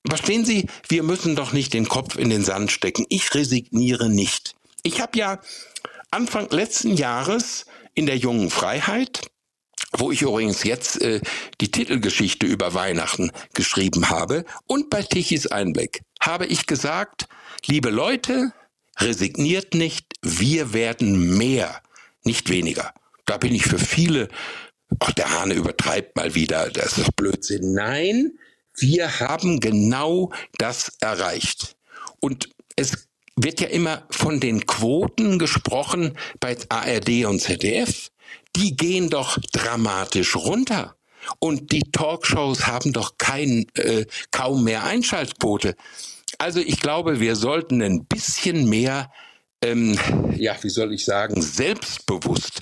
verstehen 0.08 0.46
Sie, 0.46 0.68
wir 0.88 1.04
müssen 1.04 1.36
doch 1.36 1.54
nicht 1.54 1.74
den 1.74 1.88
Kopf 1.88 2.16
in 2.16 2.30
den 2.30 2.44
Sand 2.44 2.72
stecken. 2.72 3.06
Ich 3.10 3.34
resigniere 3.34 4.10
nicht. 4.10 4.56
Ich 4.84 5.02
habe 5.02 5.18
ja 5.18 5.40
Anfang 6.12 6.50
letzten 6.50 6.96
Jahres 6.96 7.66
in 7.94 8.06
der 8.06 8.18
jungen 8.18 8.50
Freiheit, 8.50 9.30
wo 9.98 10.12
ich 10.12 10.22
übrigens 10.22 10.64
jetzt 10.64 11.02
äh, 11.02 11.22
die 11.62 11.72
Titelgeschichte 11.72 12.46
über 12.46 12.74
Weihnachten 12.74 13.32
geschrieben 13.54 14.10
habe, 14.10 14.46
und 14.68 14.90
bei 14.90 15.02
Tichys 15.04 15.48
Einblick 15.48 16.02
habe 16.20 16.46
ich 16.46 16.68
gesagt, 16.68 17.28
liebe 17.66 17.90
Leute, 17.90 18.54
resigniert 19.00 19.74
nicht, 19.74 20.14
wir 20.22 20.74
werden 20.74 21.38
mehr, 21.38 21.82
nicht 22.24 22.50
weniger. 22.50 22.94
Da 23.26 23.38
bin 23.38 23.54
ich 23.54 23.66
für 23.66 23.80
viele, 23.80 24.30
ach, 25.00 25.12
der 25.14 25.30
Hane 25.30 25.54
übertreibt 25.54 26.16
mal 26.16 26.34
wieder, 26.36 26.70
das 26.70 26.98
ist 26.98 27.08
doch 27.08 27.12
Blödsinn. 27.14 27.74
Nein, 27.74 28.32
wir 28.78 29.20
haben 29.20 29.60
genau 29.60 30.32
das 30.58 30.94
erreicht. 31.00 31.76
Und 32.20 32.50
es 32.76 33.08
wird 33.36 33.62
ja 33.62 33.68
immer 33.68 34.04
von 34.10 34.40
den 34.40 34.66
Quoten 34.66 35.40
gesprochen 35.40 36.18
bei 36.40 36.58
ARD 36.70 37.26
und 37.26 37.40
ZDF. 37.40 38.10
Die 38.56 38.76
gehen 38.76 39.10
doch 39.10 39.38
dramatisch 39.52 40.36
runter. 40.36 40.96
Und 41.40 41.72
die 41.72 41.84
Talkshows 41.92 42.68
haben 42.68 42.94
doch 42.94 43.18
kein, 43.18 43.66
äh, 43.76 44.06
kaum 44.32 44.64
mehr 44.64 44.84
Einschaltquote. 44.84 45.76
Also 46.38 46.60
ich 46.60 46.80
glaube, 46.80 47.20
wir 47.20 47.36
sollten 47.36 47.82
ein 47.82 48.06
bisschen 48.06 48.68
mehr, 48.70 49.12
ähm, 49.62 50.00
ja, 50.36 50.56
wie 50.62 50.70
soll 50.70 50.94
ich 50.94 51.04
sagen, 51.04 51.42
selbstbewusst 51.42 52.62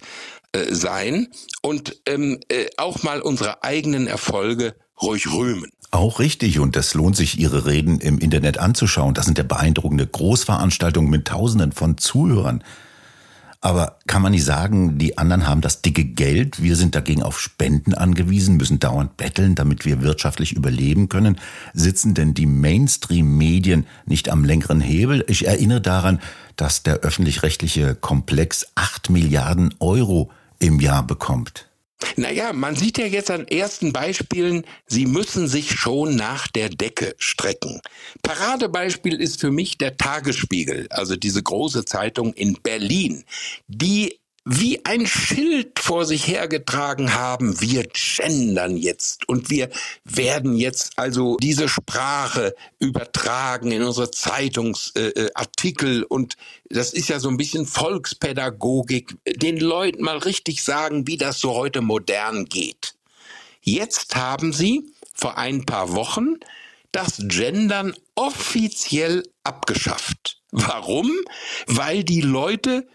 äh, 0.51 0.73
sein 0.73 1.27
und 1.61 2.01
ähm, 2.05 2.39
äh, 2.49 2.67
auch 2.77 3.03
mal 3.03 3.21
unsere 3.21 3.63
eigenen 3.63 4.07
Erfolge 4.07 4.75
ruhig 5.01 5.31
rühmen. 5.31 5.71
Auch 5.91 6.19
richtig 6.19 6.59
und 6.59 6.75
es 6.75 6.93
lohnt 6.93 7.15
sich, 7.15 7.39
Ihre 7.39 7.65
Reden 7.65 7.99
im 7.99 8.19
Internet 8.19 8.57
anzuschauen. 8.57 9.13
Das 9.13 9.25
sind 9.25 9.37
ja 9.37 9.43
beeindruckende 9.43 10.05
Großveranstaltungen 10.05 11.09
mit 11.09 11.27
Tausenden 11.27 11.71
von 11.71 11.97
Zuhörern. 11.97 12.63
Aber 13.59 13.97
kann 14.05 14.21
man 14.21 14.33
nicht 14.33 14.45
sagen, 14.45 14.99
die 14.99 15.17
anderen 15.17 15.47
haben 15.47 15.61
das 15.61 15.81
dicke 15.81 16.05
Geld, 16.05 16.61
wir 16.61 16.75
sind 16.75 16.93
dagegen 16.93 17.23
auf 17.23 17.39
Spenden 17.39 17.95
angewiesen, 17.95 18.55
müssen 18.55 18.79
dauernd 18.79 19.17
betteln, 19.17 19.55
damit 19.55 19.83
wir 19.83 20.03
wirtschaftlich 20.03 20.53
überleben 20.53 21.09
können? 21.09 21.39
Sitzen 21.73 22.13
denn 22.13 22.33
die 22.35 22.45
Mainstream-Medien 22.45 23.87
nicht 24.05 24.29
am 24.29 24.45
längeren 24.45 24.79
Hebel? 24.79 25.25
Ich 25.27 25.47
erinnere 25.47 25.81
daran, 25.81 26.19
dass 26.57 26.83
der 26.83 26.97
öffentlich-rechtliche 26.97 27.95
Komplex 27.95 28.67
acht 28.75 29.09
Milliarden 29.09 29.73
Euro 29.79 30.31
im 30.59 30.79
Jahr 30.79 31.05
bekommt. 31.05 31.67
Naja, 32.15 32.53
man 32.53 32.75
sieht 32.75 32.99
ja 32.99 33.05
jetzt 33.05 33.31
an 33.31 33.47
ersten 33.47 33.91
Beispielen, 33.91 34.65
sie 34.85 35.07
müssen 35.07 35.47
sich 35.47 35.71
schon 35.71 36.15
nach 36.15 36.47
der 36.47 36.69
Decke 36.69 37.15
strecken. 37.17 37.81
Paradebeispiel 38.21 39.19
ist 39.19 39.39
für 39.39 39.49
mich 39.49 39.79
der 39.79 39.97
Tagesspiegel, 39.97 40.87
also 40.91 41.15
diese 41.15 41.41
große 41.41 41.85
Zeitung 41.85 42.33
in 42.33 42.53
Berlin, 42.61 43.23
die 43.67 44.19
wie 44.49 44.85
ein 44.85 45.05
Schild 45.05 45.77
vor 45.77 46.05
sich 46.05 46.25
hergetragen 46.25 47.13
haben, 47.13 47.59
wir 47.59 47.83
gendern 47.83 48.77
jetzt 48.77 49.27
und 49.27 49.49
wir 49.49 49.69
werden 50.05 50.55
jetzt 50.55 50.97
also 50.97 51.35
diese 51.41 51.67
Sprache 51.67 52.55
übertragen 52.79 53.73
in 53.73 53.83
unsere 53.83 54.09
Zeitungsartikel 54.09 56.03
äh, 56.03 56.05
und 56.05 56.37
das 56.69 56.93
ist 56.93 57.09
ja 57.09 57.19
so 57.19 57.27
ein 57.27 57.35
bisschen 57.35 57.65
Volkspädagogik, 57.65 59.17
den 59.27 59.57
Leuten 59.57 60.01
mal 60.01 60.17
richtig 60.17 60.63
sagen, 60.63 61.07
wie 61.07 61.17
das 61.17 61.41
so 61.41 61.53
heute 61.53 61.81
modern 61.81 62.45
geht. 62.45 62.95
Jetzt 63.59 64.15
haben 64.15 64.53
sie 64.53 64.93
vor 65.13 65.37
ein 65.37 65.65
paar 65.65 65.91
Wochen 65.91 66.35
das 66.93 67.17
Gendern 67.19 67.93
offiziell 68.15 69.23
abgeschafft. 69.43 70.41
Warum? 70.51 71.11
Weil 71.65 72.05
die 72.05 72.21
Leute 72.21 72.87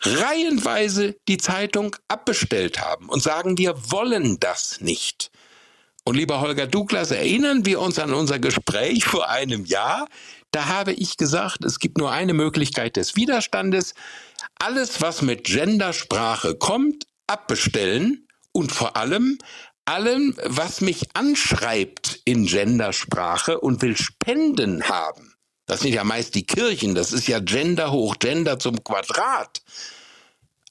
reihenweise 0.00 1.16
die 1.28 1.38
Zeitung 1.38 1.96
abbestellt 2.08 2.80
haben 2.80 3.08
und 3.08 3.22
sagen, 3.22 3.58
wir 3.58 3.74
wollen 3.90 4.38
das 4.40 4.80
nicht. 4.80 5.30
Und 6.04 6.16
lieber 6.16 6.40
Holger 6.40 6.66
Douglas, 6.66 7.10
erinnern 7.10 7.66
wir 7.66 7.80
uns 7.80 7.98
an 7.98 8.14
unser 8.14 8.38
Gespräch 8.38 9.04
vor 9.04 9.28
einem 9.28 9.64
Jahr. 9.64 10.08
Da 10.52 10.66
habe 10.66 10.92
ich 10.92 11.16
gesagt, 11.16 11.64
es 11.64 11.80
gibt 11.80 11.98
nur 11.98 12.10
eine 12.10 12.32
Möglichkeit 12.32 12.96
des 12.96 13.16
Widerstandes. 13.16 13.94
Alles, 14.58 15.02
was 15.02 15.20
mit 15.20 15.44
Gendersprache 15.44 16.54
kommt, 16.54 17.06
abbestellen 17.26 18.26
und 18.52 18.72
vor 18.72 18.96
allem 18.96 19.38
allem, 19.88 20.34
was 20.44 20.82
mich 20.82 21.08
anschreibt 21.14 22.20
in 22.24 22.44
Gendersprache 22.44 23.58
und 23.58 23.80
will 23.80 23.96
Spenden 23.96 24.88
haben. 24.88 25.27
Das 25.68 25.80
sind 25.80 25.92
ja 25.92 26.02
meist 26.02 26.34
die 26.34 26.44
Kirchen, 26.44 26.94
das 26.94 27.12
ist 27.12 27.28
ja 27.28 27.40
Gender 27.40 27.92
hoch 27.92 28.16
Gender 28.18 28.58
zum 28.58 28.82
Quadrat. 28.82 29.62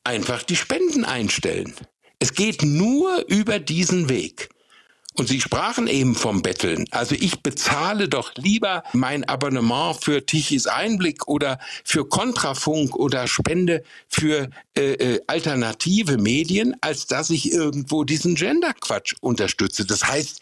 Einfach 0.04 0.42
die 0.44 0.56
Spenden 0.56 1.06
einstellen. 1.06 1.74
Es 2.20 2.34
geht 2.34 2.64
nur 2.64 3.24
über 3.28 3.60
diesen 3.60 4.10
Weg. 4.10 4.50
Und 5.14 5.28
Sie 5.28 5.40
sprachen 5.40 5.88
eben 5.88 6.16
vom 6.16 6.42
Betteln. 6.42 6.86
Also 6.92 7.16
ich 7.16 7.42
bezahle 7.42 8.10
doch 8.10 8.34
lieber 8.36 8.84
mein 8.94 9.24
Abonnement 9.24 10.04
für 10.04 10.26
Tichys 10.26 10.66
Einblick 10.68 11.28
oder 11.28 11.60
für 11.84 12.08
Kontrafunk 12.08 12.96
oder 12.96 13.28
Spende 13.28 13.84
für 14.08 14.50
äh, 14.76 14.94
äh, 14.94 15.22
alternative 15.28 16.18
Medien, 16.18 16.76
als 16.82 17.06
dass 17.06 17.30
ich 17.30 17.52
irgendwo 17.52 18.04
diesen 18.04 18.36
Genderquatsch 18.36 19.16
unterstütze. 19.22 19.86
Das 19.86 20.04
heißt, 20.04 20.40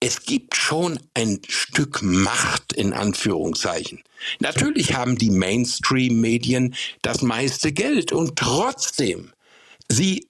es 0.00 0.24
gibt 0.24 0.56
schon 0.56 0.98
ein 1.14 1.40
Stück 1.48 2.02
Macht 2.02 2.72
in 2.72 2.92
Anführungszeichen. 2.92 4.02
Natürlich 4.40 4.94
haben 4.94 5.16
die 5.16 5.30
Mainstream-Medien 5.30 6.74
das 7.02 7.22
meiste 7.22 7.72
Geld 7.72 8.12
und 8.12 8.36
trotzdem, 8.36 9.32
sie 9.88 10.28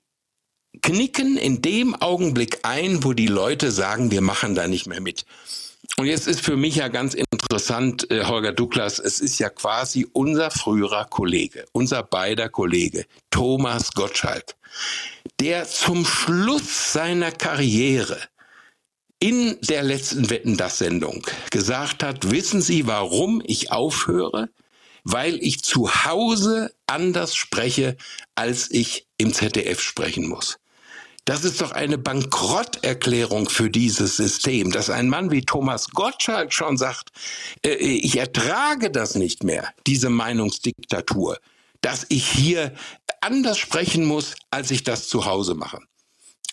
knicken 0.83 1.37
in 1.37 1.63
dem 1.63 1.95
Augenblick 1.95 2.61
ein, 2.63 3.03
wo 3.03 3.13
die 3.13 3.27
Leute 3.27 3.73
sagen, 3.73 4.11
wir 4.11 4.21
machen 4.21 4.55
da 4.55 4.69
nicht 4.69 4.87
mehr 4.87 5.01
mit. 5.01 5.25
Und 5.97 6.07
jetzt 6.07 6.27
ist 6.27 6.41
für 6.41 6.57
mich 6.57 6.77
ja 6.77 6.89
ganz 6.89 7.15
interessant, 7.15 8.11
äh, 8.11 8.25
Holger 8.25 8.53
Douglas, 8.53 8.99
es 8.99 9.21
ist 9.21 9.39
ja 9.39 9.49
quasi 9.49 10.07
unser 10.13 10.51
früherer 10.51 11.07
Kollege, 11.07 11.65
unser 11.73 12.03
beider 12.03 12.49
Kollege, 12.49 13.07
Thomas 13.31 13.93
Gottschalk, 13.93 14.57
der 15.41 15.67
zum 15.67 16.05
Schluss 16.05 16.93
seiner 16.93 17.31
Karriere 17.31 18.21
in 19.19 19.59
der 19.63 19.83
letzten 19.83 20.31
Wetten 20.31 20.57
das 20.57 20.79
Sendung 20.79 21.27
gesagt 21.51 22.03
hat, 22.03 22.31
wissen 22.31 22.61
Sie, 22.61 22.87
warum 22.87 23.43
ich 23.45 23.73
aufhöre? 23.73 24.51
Weil 25.05 25.37
ich 25.37 25.63
zu 25.63 26.05
Hause 26.05 26.75
anders 26.87 27.35
spreche, 27.37 27.97
als 28.35 28.71
ich 28.71 29.07
im 29.19 29.33
ZDF 29.33 29.81
sprechen 29.81 30.29
muss. 30.29 30.59
Das 31.25 31.45
ist 31.45 31.61
doch 31.61 31.73
eine 31.73 31.99
Bankrotterklärung 31.99 33.49
für 33.49 33.69
dieses 33.69 34.17
System, 34.17 34.71
dass 34.71 34.91
ein 34.91 35.09
Mann 35.09 35.33
wie 35.33 35.43
Thomas 35.43 35.89
Gottschalk 35.91 36.53
schon 36.53 36.77
sagt, 36.77 37.11
äh, 37.65 37.75
ich 37.75 38.17
ertrage 38.17 38.93
das 38.93 39.17
nicht 39.17 39.43
mehr, 39.43 39.69
diese 39.89 40.09
Meinungsdiktatur, 40.09 41.39
dass 41.81 42.07
ich 42.11 42.29
hier 42.29 42.73
anders 43.21 43.59
sprechen 43.59 44.05
muss, 44.05 44.37
als 44.51 44.71
ich 44.71 44.85
das 44.85 45.09
zu 45.09 45.25
Hause 45.25 45.55
mache. 45.55 45.81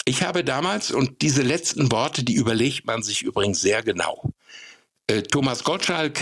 Ich 0.05 0.23
habe 0.23 0.43
damals, 0.43 0.91
und 0.91 1.21
diese 1.21 1.43
letzten 1.43 1.91
Worte, 1.91 2.23
die 2.23 2.35
überlegt 2.35 2.85
man 2.85 3.03
sich 3.03 3.21
übrigens 3.23 3.61
sehr 3.61 3.83
genau. 3.83 4.31
Äh, 5.07 5.23
Thomas 5.23 5.63
Gottschalk 5.63 6.19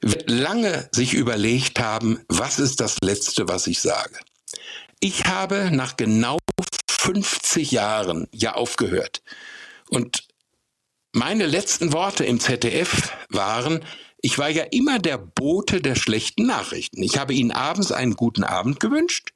wird 0.00 0.28
lange 0.28 0.88
sich 0.92 1.14
überlegt 1.14 1.78
haben, 1.78 2.20
was 2.28 2.58
ist 2.58 2.80
das 2.80 2.96
Letzte, 3.02 3.48
was 3.48 3.66
ich 3.66 3.80
sage. 3.80 4.18
Ich 5.00 5.26
habe 5.26 5.70
nach 5.72 5.96
genau 5.96 6.38
50 6.88 7.72
Jahren 7.72 8.28
ja 8.32 8.54
aufgehört. 8.54 9.22
Und 9.88 10.28
meine 11.12 11.46
letzten 11.46 11.92
Worte 11.92 12.24
im 12.24 12.40
ZDF 12.40 13.12
waren, 13.28 13.84
ich 14.20 14.38
war 14.38 14.48
ja 14.48 14.64
immer 14.70 14.98
der 15.00 15.18
Bote 15.18 15.80
der 15.80 15.96
schlechten 15.96 16.46
Nachrichten. 16.46 17.02
Ich 17.02 17.18
habe 17.18 17.34
Ihnen 17.34 17.50
abends 17.50 17.90
einen 17.90 18.14
guten 18.14 18.44
Abend 18.44 18.78
gewünscht, 18.78 19.30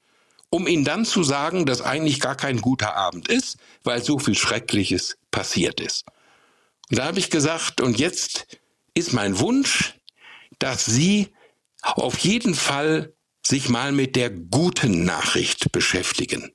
um 0.51 0.66
Ihnen 0.66 0.84
dann 0.84 1.05
zu 1.05 1.22
sagen, 1.22 1.66
dass 1.66 1.82
eigentlich 1.82 2.20
gar 2.20 2.36
kein 2.36 2.61
guter 2.61 2.97
Abend 2.97 3.28
ist, 3.28 3.59
weil 3.84 4.03
so 4.03 4.18
viel 4.18 4.36
Schreckliches 4.36 5.16
passiert 5.30 5.80
ist. 5.80 6.05
Und 6.90 6.99
da 6.99 7.07
habe 7.07 7.18
ich 7.18 7.30
gesagt, 7.30 7.80
und 7.80 7.99
jetzt 7.99 8.59
ist 8.94 9.12
mein 9.12 9.38
Wunsch, 9.38 9.94
dass 10.59 10.86
Sie 10.86 11.28
auf 11.82 12.18
jeden 12.18 12.55
Fall 12.55 13.12
sich 13.44 13.68
mal 13.68 13.92
mit 13.92 14.16
der 14.16 14.30
guten 14.30 15.05
Nachricht 15.05 15.70
beschäftigen 15.72 16.53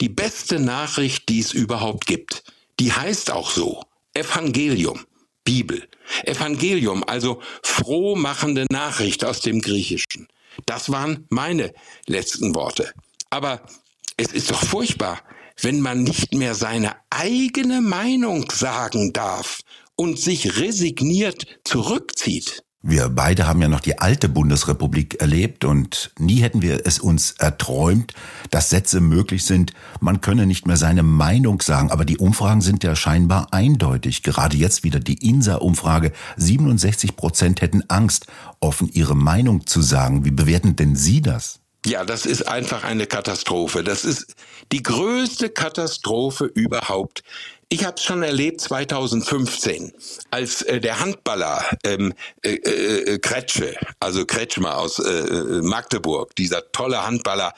die 0.00 0.08
beste 0.08 0.60
Nachricht, 0.60 1.28
die 1.28 1.40
es 1.40 1.52
überhaupt 1.52 2.06
gibt. 2.06 2.44
Die 2.80 2.92
heißt 2.92 3.30
auch 3.30 3.50
so. 3.50 3.82
Evangelium. 4.14 5.04
Bibel. 5.44 5.88
Evangelium, 6.24 7.04
also 7.04 7.40
frohmachende 7.62 8.66
Nachricht 8.70 9.24
aus 9.24 9.40
dem 9.40 9.60
Griechischen. 9.60 10.28
Das 10.66 10.90
waren 10.90 11.26
meine 11.30 11.72
letzten 12.06 12.54
Worte. 12.54 12.92
Aber 13.30 13.60
es 14.16 14.32
ist 14.32 14.50
doch 14.50 14.64
furchtbar, 14.64 15.18
wenn 15.60 15.80
man 15.80 16.02
nicht 16.02 16.34
mehr 16.34 16.54
seine 16.54 16.92
eigene 17.10 17.80
Meinung 17.80 18.50
sagen 18.50 19.12
darf 19.12 19.60
und 19.96 20.18
sich 20.18 20.58
resigniert 20.58 21.46
zurückzieht. 21.64 22.62
Wir 22.80 23.08
beide 23.08 23.48
haben 23.48 23.60
ja 23.60 23.68
noch 23.68 23.80
die 23.80 23.98
alte 23.98 24.28
Bundesrepublik 24.28 25.20
erlebt 25.20 25.64
und 25.64 26.12
nie 26.16 26.36
hätten 26.36 26.62
wir 26.62 26.86
es 26.86 27.00
uns 27.00 27.32
erträumt, 27.32 28.14
dass 28.50 28.70
Sätze 28.70 29.00
möglich 29.00 29.44
sind, 29.44 29.72
man 30.00 30.20
könne 30.20 30.46
nicht 30.46 30.68
mehr 30.68 30.76
seine 30.76 31.02
Meinung 31.02 31.60
sagen, 31.60 31.90
aber 31.90 32.04
die 32.04 32.18
Umfragen 32.18 32.60
sind 32.60 32.84
ja 32.84 32.94
scheinbar 32.94 33.52
eindeutig. 33.52 34.22
Gerade 34.22 34.56
jetzt 34.56 34.84
wieder 34.84 35.00
die 35.00 35.28
INSA-Umfrage, 35.28 36.12
67 36.36 37.16
Prozent 37.16 37.62
hätten 37.62 37.82
Angst, 37.88 38.26
offen 38.60 38.88
ihre 38.92 39.16
Meinung 39.16 39.66
zu 39.66 39.82
sagen. 39.82 40.24
Wie 40.24 40.30
bewerten 40.30 40.76
denn 40.76 40.94
Sie 40.94 41.20
das? 41.20 41.57
Ja, 41.86 42.04
das 42.04 42.26
ist 42.26 42.48
einfach 42.48 42.84
eine 42.84 43.06
Katastrophe. 43.06 43.84
Das 43.84 44.04
ist 44.04 44.34
die 44.72 44.82
größte 44.82 45.48
Katastrophe 45.48 46.44
überhaupt 46.44 47.22
ich 47.70 47.84
habe 47.84 47.96
es 47.96 48.02
schon 48.02 48.22
erlebt 48.22 48.62
2015, 48.62 49.92
als 50.30 50.62
äh, 50.62 50.80
der 50.80 51.00
Handballer 51.00 51.62
ähm, 51.84 52.14
äh, 52.42 52.54
äh, 52.54 53.18
Kretsche, 53.18 53.76
also 54.00 54.24
Kretschmer 54.24 54.78
aus 54.78 54.98
äh, 54.98 55.10
äh, 55.10 55.62
Magdeburg, 55.62 56.34
dieser 56.36 56.72
tolle 56.72 57.06
Handballer, 57.06 57.52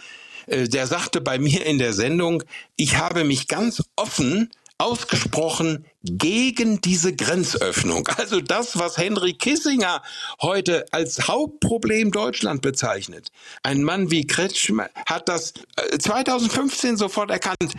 äh, 0.47 0.68
der 0.68 0.89
sagte 0.89 1.21
bei 1.21 1.39
mir 1.39 1.64
in 1.64 1.79
der 1.79 1.93
Sendung, 1.93 2.43
ich 2.77 2.97
habe 2.97 3.23
mich 3.23 3.47
ganz 3.47 3.85
offen 3.95 4.51
ausgesprochen 4.79 5.85
gegen 6.03 6.80
diese 6.80 7.14
Grenzöffnung. 7.14 8.09
Also 8.16 8.40
das, 8.40 8.78
was 8.78 8.96
Henry 8.96 9.34
Kissinger 9.34 10.03
heute 10.40 10.86
als 10.92 11.28
Hauptproblem 11.28 12.11
Deutschland 12.11 12.62
bezeichnet. 12.62 13.30
Ein 13.62 13.82
Mann 13.82 14.11
wie 14.11 14.26
Kretschmer 14.26 14.88
hat 15.07 15.28
das 15.28 15.55
2015 15.98 16.96
sofort 16.96 17.30
erkannt. 17.30 17.74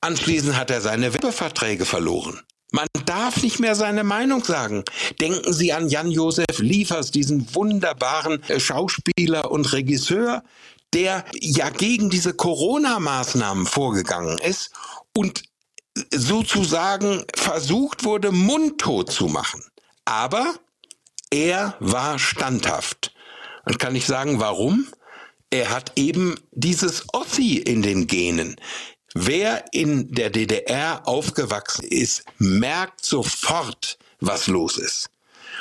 Anschließend 0.00 0.56
hat 0.56 0.70
er 0.70 0.80
seine 0.80 1.14
Werbeverträge 1.14 1.84
verloren. 1.84 2.40
Man 2.72 2.88
darf 3.06 3.42
nicht 3.42 3.60
mehr 3.60 3.76
seine 3.76 4.02
Meinung 4.02 4.42
sagen. 4.42 4.82
Denken 5.20 5.52
Sie 5.52 5.72
an 5.72 5.88
Jan-Josef 5.88 6.58
Liefers, 6.58 7.12
diesen 7.12 7.54
wunderbaren 7.54 8.42
äh, 8.48 8.58
Schauspieler 8.58 9.52
und 9.52 9.72
Regisseur, 9.72 10.42
der 10.92 11.24
ja 11.40 11.70
gegen 11.70 12.10
diese 12.10 12.34
Corona-Maßnahmen 12.34 13.66
vorgegangen 13.66 14.38
ist 14.38 14.72
und 15.16 15.44
sozusagen 16.10 17.24
versucht 17.36 18.04
wurde, 18.04 18.32
mundtot 18.32 19.12
zu 19.12 19.26
machen. 19.26 19.62
Aber 20.04 20.54
er 21.30 21.76
war 21.80 22.18
standhaft. 22.18 23.14
Und 23.64 23.78
kann 23.78 23.94
ich 23.94 24.06
sagen, 24.06 24.40
warum? 24.40 24.86
Er 25.50 25.70
hat 25.70 25.92
eben 25.96 26.34
dieses 26.52 27.04
Ossi 27.12 27.56
in 27.56 27.82
den 27.82 28.06
Genen. 28.06 28.56
Wer 29.14 29.64
in 29.72 30.10
der 30.12 30.30
DDR 30.30 31.06
aufgewachsen 31.06 31.84
ist, 31.84 32.24
merkt 32.38 33.04
sofort, 33.04 33.98
was 34.20 34.48
los 34.48 34.76
ist. 34.76 35.10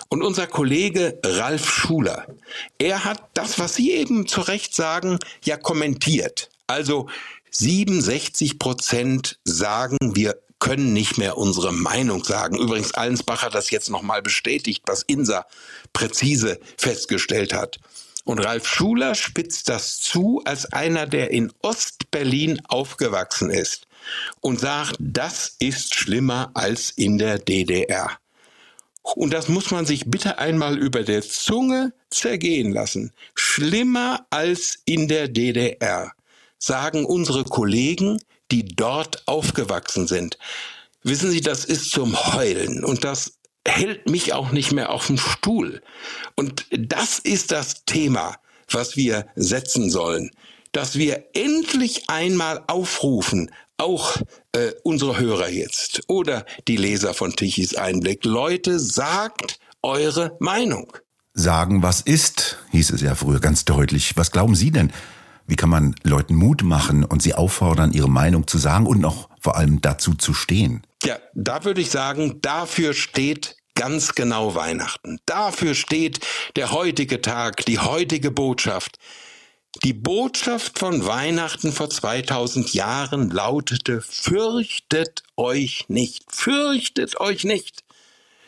Und 0.10 0.24
unser 0.24 0.48
Kollege 0.48 1.20
Ralf 1.24 1.70
Schuler, 1.72 2.26
er 2.80 3.04
hat 3.06 3.22
das, 3.36 3.60
was 3.60 3.76
Sie 3.76 3.92
eben 3.92 4.28
zu 4.28 4.42
Recht 4.42 4.74
sagen, 4.76 5.20
ja 5.44 5.58
kommentiert. 5.58 6.50
Also 6.66 7.08
67 7.54 8.60
Prozent 8.60 9.40
sagen, 9.46 9.98
wir 10.16 10.40
können 10.60 10.94
nicht 10.94 11.18
mehr 11.18 11.38
unsere 11.38 11.74
Meinung 11.74 12.24
sagen. 12.24 12.58
Übrigens, 12.58 12.94
Allensbach 12.94 13.44
hat 13.44 13.54
das 13.54 13.70
jetzt 13.70 13.90
nochmal 13.90 14.22
bestätigt, 14.22 14.84
was 14.86 15.04
INSA 15.04 15.46
präzise 15.92 16.60
festgestellt 16.78 17.54
hat. 17.54 17.80
Und 18.24 18.40
Ralf 18.40 18.66
Schuler 18.66 19.16
spitzt 19.16 19.68
das 19.68 20.00
zu 20.00 20.42
als 20.46 20.72
einer, 20.72 21.06
der 21.06 21.32
in 21.32 21.52
Ostberlin 21.62 22.62
aufgewachsen 22.66 23.50
ist 23.50 23.88
und 24.40 24.60
sagt, 24.60 24.96
das 25.00 25.56
ist 25.60 25.96
schlimmer 25.96 26.52
als 26.54 26.90
in 26.92 27.18
der 27.18 27.40
DDR. 27.40 28.18
Und 29.02 29.34
das 29.34 29.50
muss 29.50 29.70
man 29.72 29.86
sich 29.86 30.06
bitte 30.10 30.38
einmal 30.38 30.78
über 30.78 31.04
der 31.04 31.22
Zunge 31.22 31.94
zergehen 32.10 32.72
lassen. 32.72 33.12
Schlimmer 33.36 34.26
als 34.30 34.80
in 34.86 35.10
der 35.10 35.28
DDR, 35.28 36.14
sagen 36.64 37.04
unsere 37.06 37.44
Kollegen, 37.44 38.22
die 38.52 38.64
dort 38.64 39.28
aufgewachsen 39.28 40.08
sind. 40.08 40.38
Wissen 41.04 41.30
Sie, 41.30 41.42
das 41.42 41.66
ist 41.66 41.92
zum 41.92 42.16
Heulen 42.34 42.86
und 42.86 43.04
das 43.04 43.34
hält 43.68 44.10
mich 44.10 44.34
auch 44.34 44.52
nicht 44.52 44.72
mehr 44.72 44.90
auf 44.90 45.08
dem 45.08 45.18
Stuhl. 45.18 45.82
Und 46.36 46.66
das 46.72 47.20
ist 47.20 47.52
das 47.52 47.84
Thema, 47.86 48.38
was 48.70 48.96
wir 48.96 49.28
setzen 49.36 49.90
sollen, 49.90 50.32
dass 50.72 50.98
wir 50.98 51.26
endlich 51.34 52.10
einmal 52.10 52.64
aufrufen, 52.68 53.52
auch 53.78 54.18
äh, 54.54 54.72
unsere 54.84 55.20
Hörer 55.20 55.50
jetzt 55.50 56.04
oder 56.08 56.46
die 56.70 56.78
Leser 56.78 57.14
von 57.14 57.36
Tichys 57.36 57.76
Einblick, 57.76 58.24
Leute, 58.24 58.80
sagt 58.80 59.60
eure 59.82 60.38
Meinung. 60.40 60.94
Sagen, 61.34 61.84
was 61.84 62.00
ist, 62.00 62.60
hieß 62.72 62.92
es 62.92 63.02
ja 63.02 63.16
früher 63.16 63.42
ganz 63.42 63.66
deutlich. 63.66 64.16
Was 64.16 64.32
glauben 64.32 64.56
Sie 64.56 64.72
denn? 64.72 64.94
Wie 65.48 65.56
kann 65.56 65.70
man 65.70 65.96
Leuten 66.04 66.36
Mut 66.36 66.64
machen 66.64 67.04
und 67.04 67.22
sie 67.22 67.34
auffordern, 67.34 67.92
ihre 67.92 68.10
Meinung 68.10 68.48
zu 68.48 68.58
sagen 68.58 68.86
und 68.86 69.00
noch 69.00 69.30
vor 69.40 69.56
allem 69.58 69.82
dazu 69.82 70.16
zu 70.16 70.34
stehen? 70.34 70.84
Ja, 71.04 71.18
da 71.34 71.66
würde 71.66 71.82
ich 71.82 71.90
sagen, 71.90 72.40
dafür 72.42 72.94
steht 72.94 73.58
ganz 73.76 74.16
genau 74.16 74.56
Weihnachten. 74.56 75.20
Dafür 75.26 75.76
steht 75.76 76.20
der 76.56 76.72
heutige 76.72 77.22
Tag, 77.22 77.66
die 77.66 77.80
heutige 77.80 78.32
Botschaft. 78.32 78.98
Die 79.84 79.94
Botschaft 79.94 80.78
von 80.80 81.06
Weihnachten 81.06 81.72
vor 81.72 81.90
2000 81.90 82.74
Jahren 82.74 83.32
lautete, 83.32 84.02
fürchtet 84.02 85.24
euch 85.36 85.86
nicht, 85.88 86.24
fürchtet 86.30 87.20
euch 87.20 87.44
nicht. 87.44 87.84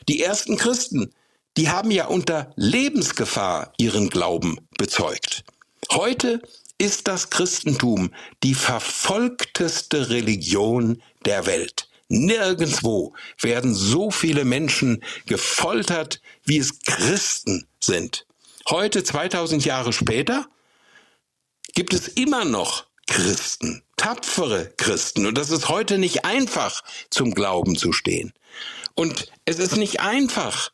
Die 0.07 0.21
ersten 0.21 0.55
Christen, 0.55 1.11
die 1.57 1.69
haben 1.69 1.89
ja 1.89 2.05
unter 2.05 2.53
Lebensgefahr 2.55 3.73
ihren 3.77 4.09
Glauben 4.09 4.59
bezeugt. 4.77 5.43
Heute 5.91 6.41
ist 6.77 7.07
das 7.07 7.29
Christentum 7.29 8.11
die 8.43 8.53
verfolgteste 8.53 10.09
Religion 10.09 11.01
der 11.25 11.45
Welt. 11.45 11.89
Nirgendwo 12.07 13.15
werden 13.39 13.73
so 13.73 14.11
viele 14.11 14.45
Menschen 14.45 15.03
gefoltert, 15.25 16.21
wie 16.43 16.59
es 16.59 16.79
Christen 16.81 17.67
sind. 17.79 18.27
Heute, 18.69 19.03
2000 19.03 19.65
Jahre 19.65 19.93
später, 19.93 20.47
gibt 21.73 21.93
es 21.93 22.07
immer 22.07 22.45
noch 22.45 22.85
Christen, 23.07 23.83
tapfere 23.97 24.71
Christen. 24.77 25.25
Und 25.25 25.37
das 25.37 25.51
ist 25.51 25.69
heute 25.69 25.97
nicht 25.97 26.25
einfach, 26.25 26.83
zum 27.09 27.33
Glauben 27.33 27.75
zu 27.75 27.91
stehen. 27.91 28.33
Und 28.95 29.31
es 29.45 29.59
ist 29.59 29.75
nicht 29.75 29.99
einfach, 29.99 30.71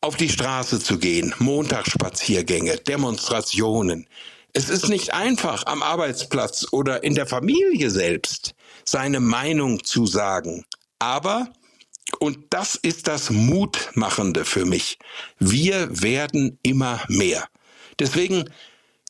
auf 0.00 0.16
die 0.16 0.28
Straße 0.28 0.80
zu 0.80 0.98
gehen, 0.98 1.34
Montagsspaziergänge, 1.38 2.76
Demonstrationen. 2.78 4.08
Es 4.54 4.68
ist 4.68 4.88
nicht 4.88 5.14
einfach, 5.14 5.64
am 5.66 5.82
Arbeitsplatz 5.82 6.66
oder 6.72 7.04
in 7.04 7.14
der 7.14 7.26
Familie 7.26 7.90
selbst 7.90 8.54
seine 8.84 9.20
Meinung 9.20 9.82
zu 9.82 10.06
sagen. 10.06 10.66
Aber, 10.98 11.48
und 12.18 12.38
das 12.50 12.74
ist 12.74 13.08
das 13.08 13.30
Mutmachende 13.30 14.44
für 14.44 14.66
mich, 14.66 14.98
wir 15.38 16.02
werden 16.02 16.58
immer 16.62 17.02
mehr. 17.08 17.48
Deswegen 17.98 18.44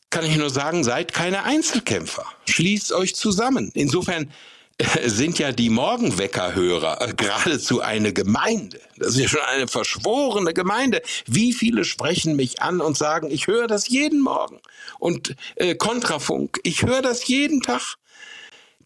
kann 0.09 0.25
ich 0.25 0.37
nur 0.37 0.49
sagen, 0.49 0.83
seid 0.83 1.11
keine 1.11 1.43
Einzelkämpfer. 1.43 2.25
Schließt 2.47 2.93
euch 2.93 3.15
zusammen. 3.15 3.71
Insofern 3.73 4.31
sind 5.05 5.39
ja 5.39 5.51
die 5.51 5.69
Morgenweckerhörer 5.69 7.01
äh, 7.01 7.13
geradezu 7.13 7.81
eine 7.81 8.13
Gemeinde. 8.13 8.79
Das 8.97 9.09
ist 9.09 9.19
ja 9.19 9.27
schon 9.27 9.41
eine 9.41 9.67
verschworene 9.67 10.53
Gemeinde. 10.53 11.01
Wie 11.25 11.53
viele 11.53 11.85
sprechen 11.85 12.35
mich 12.35 12.61
an 12.61 12.81
und 12.81 12.97
sagen, 12.97 13.29
ich 13.29 13.47
höre 13.47 13.67
das 13.67 13.87
jeden 13.87 14.21
Morgen. 14.21 14.59
Und 14.99 15.35
äh, 15.55 15.75
Kontrafunk, 15.75 16.59
ich 16.63 16.83
höre 16.83 17.01
das 17.01 17.27
jeden 17.27 17.61
Tag, 17.61 17.95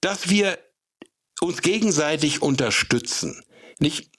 dass 0.01 0.29
wir 0.29 0.59
uns 1.41 1.61
gegenseitig 1.61 2.41
unterstützen. 2.41 3.43
Nicht 3.79 4.09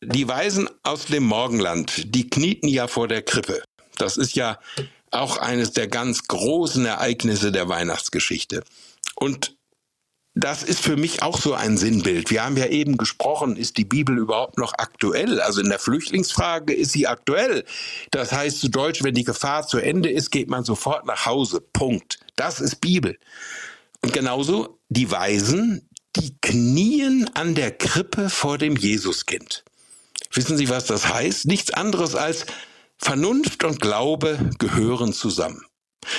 die 0.00 0.28
Weisen 0.28 0.68
aus 0.84 1.06
dem 1.06 1.24
Morgenland, 1.24 2.14
die 2.14 2.30
knieten 2.30 2.68
ja 2.68 2.86
vor 2.86 3.08
der 3.08 3.22
Krippe. 3.22 3.62
Das 3.96 4.16
ist 4.16 4.36
ja 4.36 4.60
auch 5.10 5.38
eines 5.38 5.72
der 5.72 5.88
ganz 5.88 6.28
großen 6.28 6.86
Ereignisse 6.86 7.50
der 7.50 7.68
Weihnachtsgeschichte. 7.68 8.62
Und 9.16 9.57
das 10.38 10.62
ist 10.62 10.80
für 10.80 10.96
mich 10.96 11.22
auch 11.22 11.40
so 11.40 11.54
ein 11.54 11.76
Sinnbild. 11.76 12.30
Wir 12.30 12.44
haben 12.44 12.56
ja 12.56 12.66
eben 12.66 12.96
gesprochen, 12.96 13.56
ist 13.56 13.76
die 13.76 13.84
Bibel 13.84 14.16
überhaupt 14.16 14.56
noch 14.56 14.72
aktuell? 14.78 15.40
Also 15.40 15.60
in 15.60 15.68
der 15.68 15.80
Flüchtlingsfrage 15.80 16.72
ist 16.72 16.92
sie 16.92 17.08
aktuell. 17.08 17.64
Das 18.12 18.30
heißt 18.30 18.60
zu 18.60 18.68
Deutsch, 18.68 19.02
wenn 19.02 19.14
die 19.14 19.24
Gefahr 19.24 19.66
zu 19.66 19.78
Ende 19.78 20.10
ist, 20.10 20.30
geht 20.30 20.48
man 20.48 20.62
sofort 20.62 21.06
nach 21.06 21.26
Hause. 21.26 21.60
Punkt. 21.60 22.20
Das 22.36 22.60
ist 22.60 22.80
Bibel. 22.80 23.18
Und 24.00 24.12
genauso 24.12 24.78
die 24.88 25.10
Weisen, 25.10 25.88
die 26.14 26.36
knien 26.40 27.28
an 27.34 27.56
der 27.56 27.72
Krippe 27.72 28.30
vor 28.30 28.58
dem 28.58 28.76
Jesuskind. 28.76 29.64
Wissen 30.32 30.56
Sie, 30.56 30.68
was 30.68 30.86
das 30.86 31.12
heißt? 31.12 31.46
Nichts 31.46 31.72
anderes 31.72 32.14
als 32.14 32.46
Vernunft 32.96 33.64
und 33.64 33.80
Glaube 33.80 34.38
gehören 34.58 35.12
zusammen. 35.12 35.64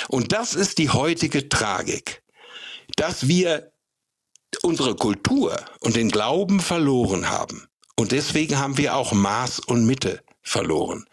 Und 0.09 0.33
das 0.33 0.55
ist 0.55 0.77
die 0.77 0.89
heutige 0.89 1.47
Tragik, 1.47 2.21
dass 2.97 3.29
wir 3.29 3.68
unsere 4.63 4.95
Kultur 4.95 5.55
und 5.79 5.95
den 5.95 6.09
Glauben 6.09 6.59
verloren 6.59 7.29
haben. 7.29 7.67
Und 7.95 8.11
deswegen 8.11 8.57
haben 8.57 8.77
wir 8.77 8.95
auch 8.95 9.11
Maß 9.11 9.59
und 9.59 9.85
Mitte 9.85 10.21
verloren. 10.41 11.05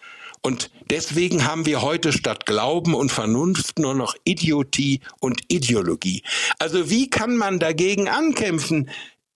Und 0.42 0.70
deswegen 0.90 1.44
haben 1.44 1.66
wir 1.66 1.82
heute 1.82 2.12
statt 2.12 2.46
Glauben 2.46 2.94
und 2.94 3.10
Vernunft 3.10 3.80
nur 3.80 3.94
noch 3.94 4.14
Idiotie 4.22 5.00
und 5.18 5.40
Ideologie. 5.48 6.22
Also 6.60 6.88
wie 6.88 7.10
kann 7.10 7.36
man 7.36 7.58
dagegen 7.58 8.08
ankämpfen, 8.08 8.88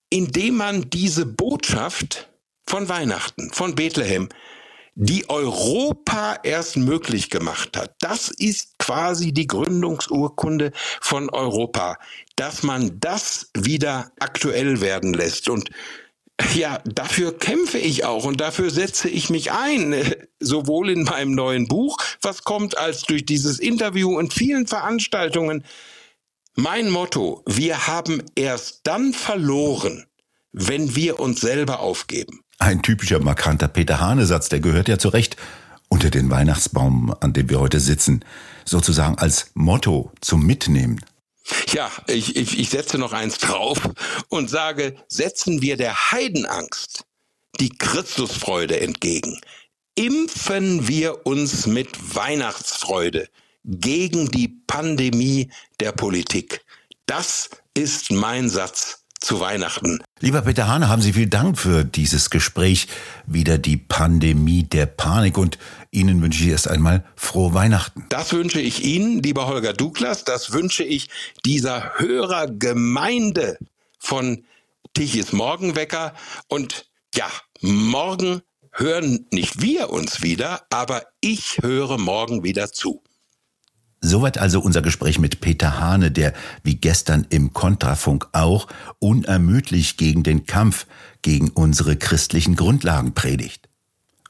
indem 0.09 0.57
man 0.57 0.89
diese 0.91 1.27
Botschaft 1.27 2.29
von 2.65 2.89
Weihnachten, 2.89 3.53
von 3.53 3.75
Bethlehem, 3.75 4.29
die 4.95 5.29
Europa 5.31 6.39
erst 6.43 6.77
möglich 6.77 7.31
gemacht 7.31 7.77
hat. 7.77 7.95
Das 8.01 8.29
ist 8.29 8.79
quasi 8.79 9.33
die 9.33 9.47
Gründungsurkunde 9.47 10.73
von 11.01 11.31
Europa, 11.31 11.97
dass 12.37 12.63
man 12.63 12.99
das 13.01 13.51
wieder 13.55 14.13
aktuell 14.19 14.81
werden 14.81 15.15
lässt. 15.15 15.49
Und 15.49 15.71
ja, 16.55 16.81
dafür 16.85 17.37
kämpfe 17.39 17.79
ich 17.79 18.05
auch 18.05 18.25
und 18.25 18.41
dafür 18.41 18.71
setze 18.71 19.09
ich 19.09 19.31
mich 19.31 19.53
ein, 19.53 19.95
sowohl 20.41 20.91
in 20.91 21.05
meinem 21.05 21.33
neuen 21.33 21.69
Buch, 21.69 21.97
was 22.23 22.45
kommt, 22.45 22.77
als 22.77 23.03
durch 23.03 23.25
dieses 23.25 23.59
Interview 23.59 24.19
und 24.19 24.33
vielen 24.33 24.67
Veranstaltungen. 24.67 25.65
Mein 26.57 26.91
Motto, 26.91 27.43
wir 27.47 27.87
haben 27.87 28.23
erst 28.35 28.81
dann 28.85 29.13
verloren, 29.13 30.07
wenn 30.53 30.97
wir 30.97 31.21
uns 31.21 31.41
selber 31.41 31.81
aufgeben. 31.81 32.43
Ein 32.61 32.83
typischer 32.83 33.21
markanter 33.21 33.69
Peter 33.69 34.01
Hane-Satz, 34.01 34.51
der 34.51 34.61
gehört 34.61 34.87
ja 34.87 34.99
zurecht 34.99 35.37
unter 35.89 36.11
den 36.11 36.31
Weihnachtsbaum, 36.31 37.13
an 37.21 37.33
dem 37.33 37.49
wir 37.49 37.59
heute 37.59 37.81
sitzen, 37.81 38.23
sozusagen 38.67 39.17
als 39.17 39.51
Motto 39.55 40.13
zum 40.21 40.45
Mitnehmen. 40.45 41.01
Ja, 41.73 41.91
ich, 42.07 42.37
ich, 42.37 42.59
ich 42.59 42.69
setze 42.69 42.99
noch 42.99 43.15
eins 43.15 43.39
drauf 43.39 43.81
und 44.29 44.51
sage, 44.51 44.95
setzen 45.09 45.63
wir 45.63 45.79
der 45.79 46.13
Heidenangst 46.13 47.05
die 47.59 47.71
Christusfreude 47.71 48.79
entgegen. 48.79 49.41
Impfen 49.95 50.87
wir 50.87 51.27
uns 51.27 51.67
mit 51.67 52.15
Weihnachtsfreude 52.15 53.29
gegen 53.65 54.31
die 54.31 54.49
Pandemie 54.67 55.51
der 55.81 55.93
Politik. 55.93 56.61
Das 57.07 57.49
ist 57.73 58.11
mein 58.11 58.51
Satz 58.51 59.00
zu 59.21 59.41
Weihnachten. 59.41 60.03
Lieber 60.21 60.43
Peter 60.43 60.67
Hane, 60.67 60.89
haben 60.89 61.03
Sie 61.03 61.13
vielen 61.13 61.31
Dank 61.31 61.59
für 61.59 61.85
dieses 61.85 62.31
Gespräch. 62.31 62.89
Wieder 63.27 63.59
die 63.59 63.77
Pandemie 63.77 64.65
der 64.65 64.87
Panik 64.87 65.39
und 65.39 65.59
Ihnen 65.91 66.23
wünsche 66.23 66.43
ich 66.43 66.51
erst 66.51 66.69
einmal 66.69 67.05
frohe 67.17 67.55
Weihnachten. 67.55 68.05
Das 68.09 68.33
wünsche 68.33 68.61
ich 68.61 68.85
Ihnen, 68.85 69.23
lieber 69.23 69.47
Holger 69.47 69.73
Douglas. 69.73 70.25
Das 70.25 70.53
wünsche 70.53 70.85
ich 70.85 71.09
dieser 71.45 71.99
Hörergemeinde 71.99 73.59
von 73.99 74.45
Tichys 74.95 75.33
Morgenwecker. 75.33 76.15
Und 76.49 76.87
ja, 77.15 77.29
morgen 77.61 78.43
hören 78.73 79.27
nicht 79.33 79.61
wir 79.61 79.91
uns 79.91 80.23
wieder, 80.23 80.63
aber 80.71 81.03
ich 81.21 81.59
höre 81.63 81.99
morgen 81.99 82.43
wieder 82.45 82.73
zu. 82.73 83.03
Soweit 84.01 84.39
also 84.39 84.61
unser 84.61 84.81
Gespräch 84.81 85.19
mit 85.19 85.41
Peter 85.41 85.79
Hane, 85.79 86.11
der 86.11 86.33
wie 86.63 86.77
gestern 86.77 87.27
im 87.29 87.53
Kontrafunk 87.53 88.29
auch 88.33 88.67
unermüdlich 88.99 89.99
gegen 89.99 90.23
den 90.23 90.47
Kampf 90.47 90.87
gegen 91.23 91.51
unsere 91.51 91.97
christlichen 91.97 92.57
Grundlagen 92.57 93.13
predigt. 93.13 93.69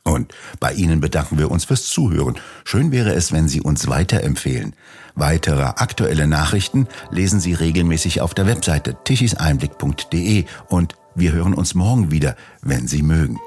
Und 0.03 0.33
bei 0.59 0.73
Ihnen 0.73 1.01
bedanken 1.01 1.39
wir 1.39 1.51
uns 1.51 1.67
fürs 1.67 1.87
Zuhören. 1.87 2.37
Schön 2.65 2.91
wäre 2.91 3.13
es, 3.13 3.33
wenn 3.33 3.49
Sie 3.49 3.61
uns 3.61 3.87
weiterempfehlen. 3.87 4.75
Weitere 5.15 5.63
aktuelle 5.63 6.27
Nachrichten 6.27 6.89
lesen 7.11 7.39
Sie 7.39 7.53
regelmäßig 7.53 8.21
auf 8.21 8.35
der 8.35 8.47
Webseite 8.47 8.97
tichiseinblick.de 9.05 10.47
und 10.69 10.95
wir 11.15 11.33
hören 11.33 11.55
uns 11.55 11.75
morgen 11.75 12.11
wieder, 12.11 12.35
wenn 12.63 12.89
Sie 12.89 13.03
mögen. 13.03 13.39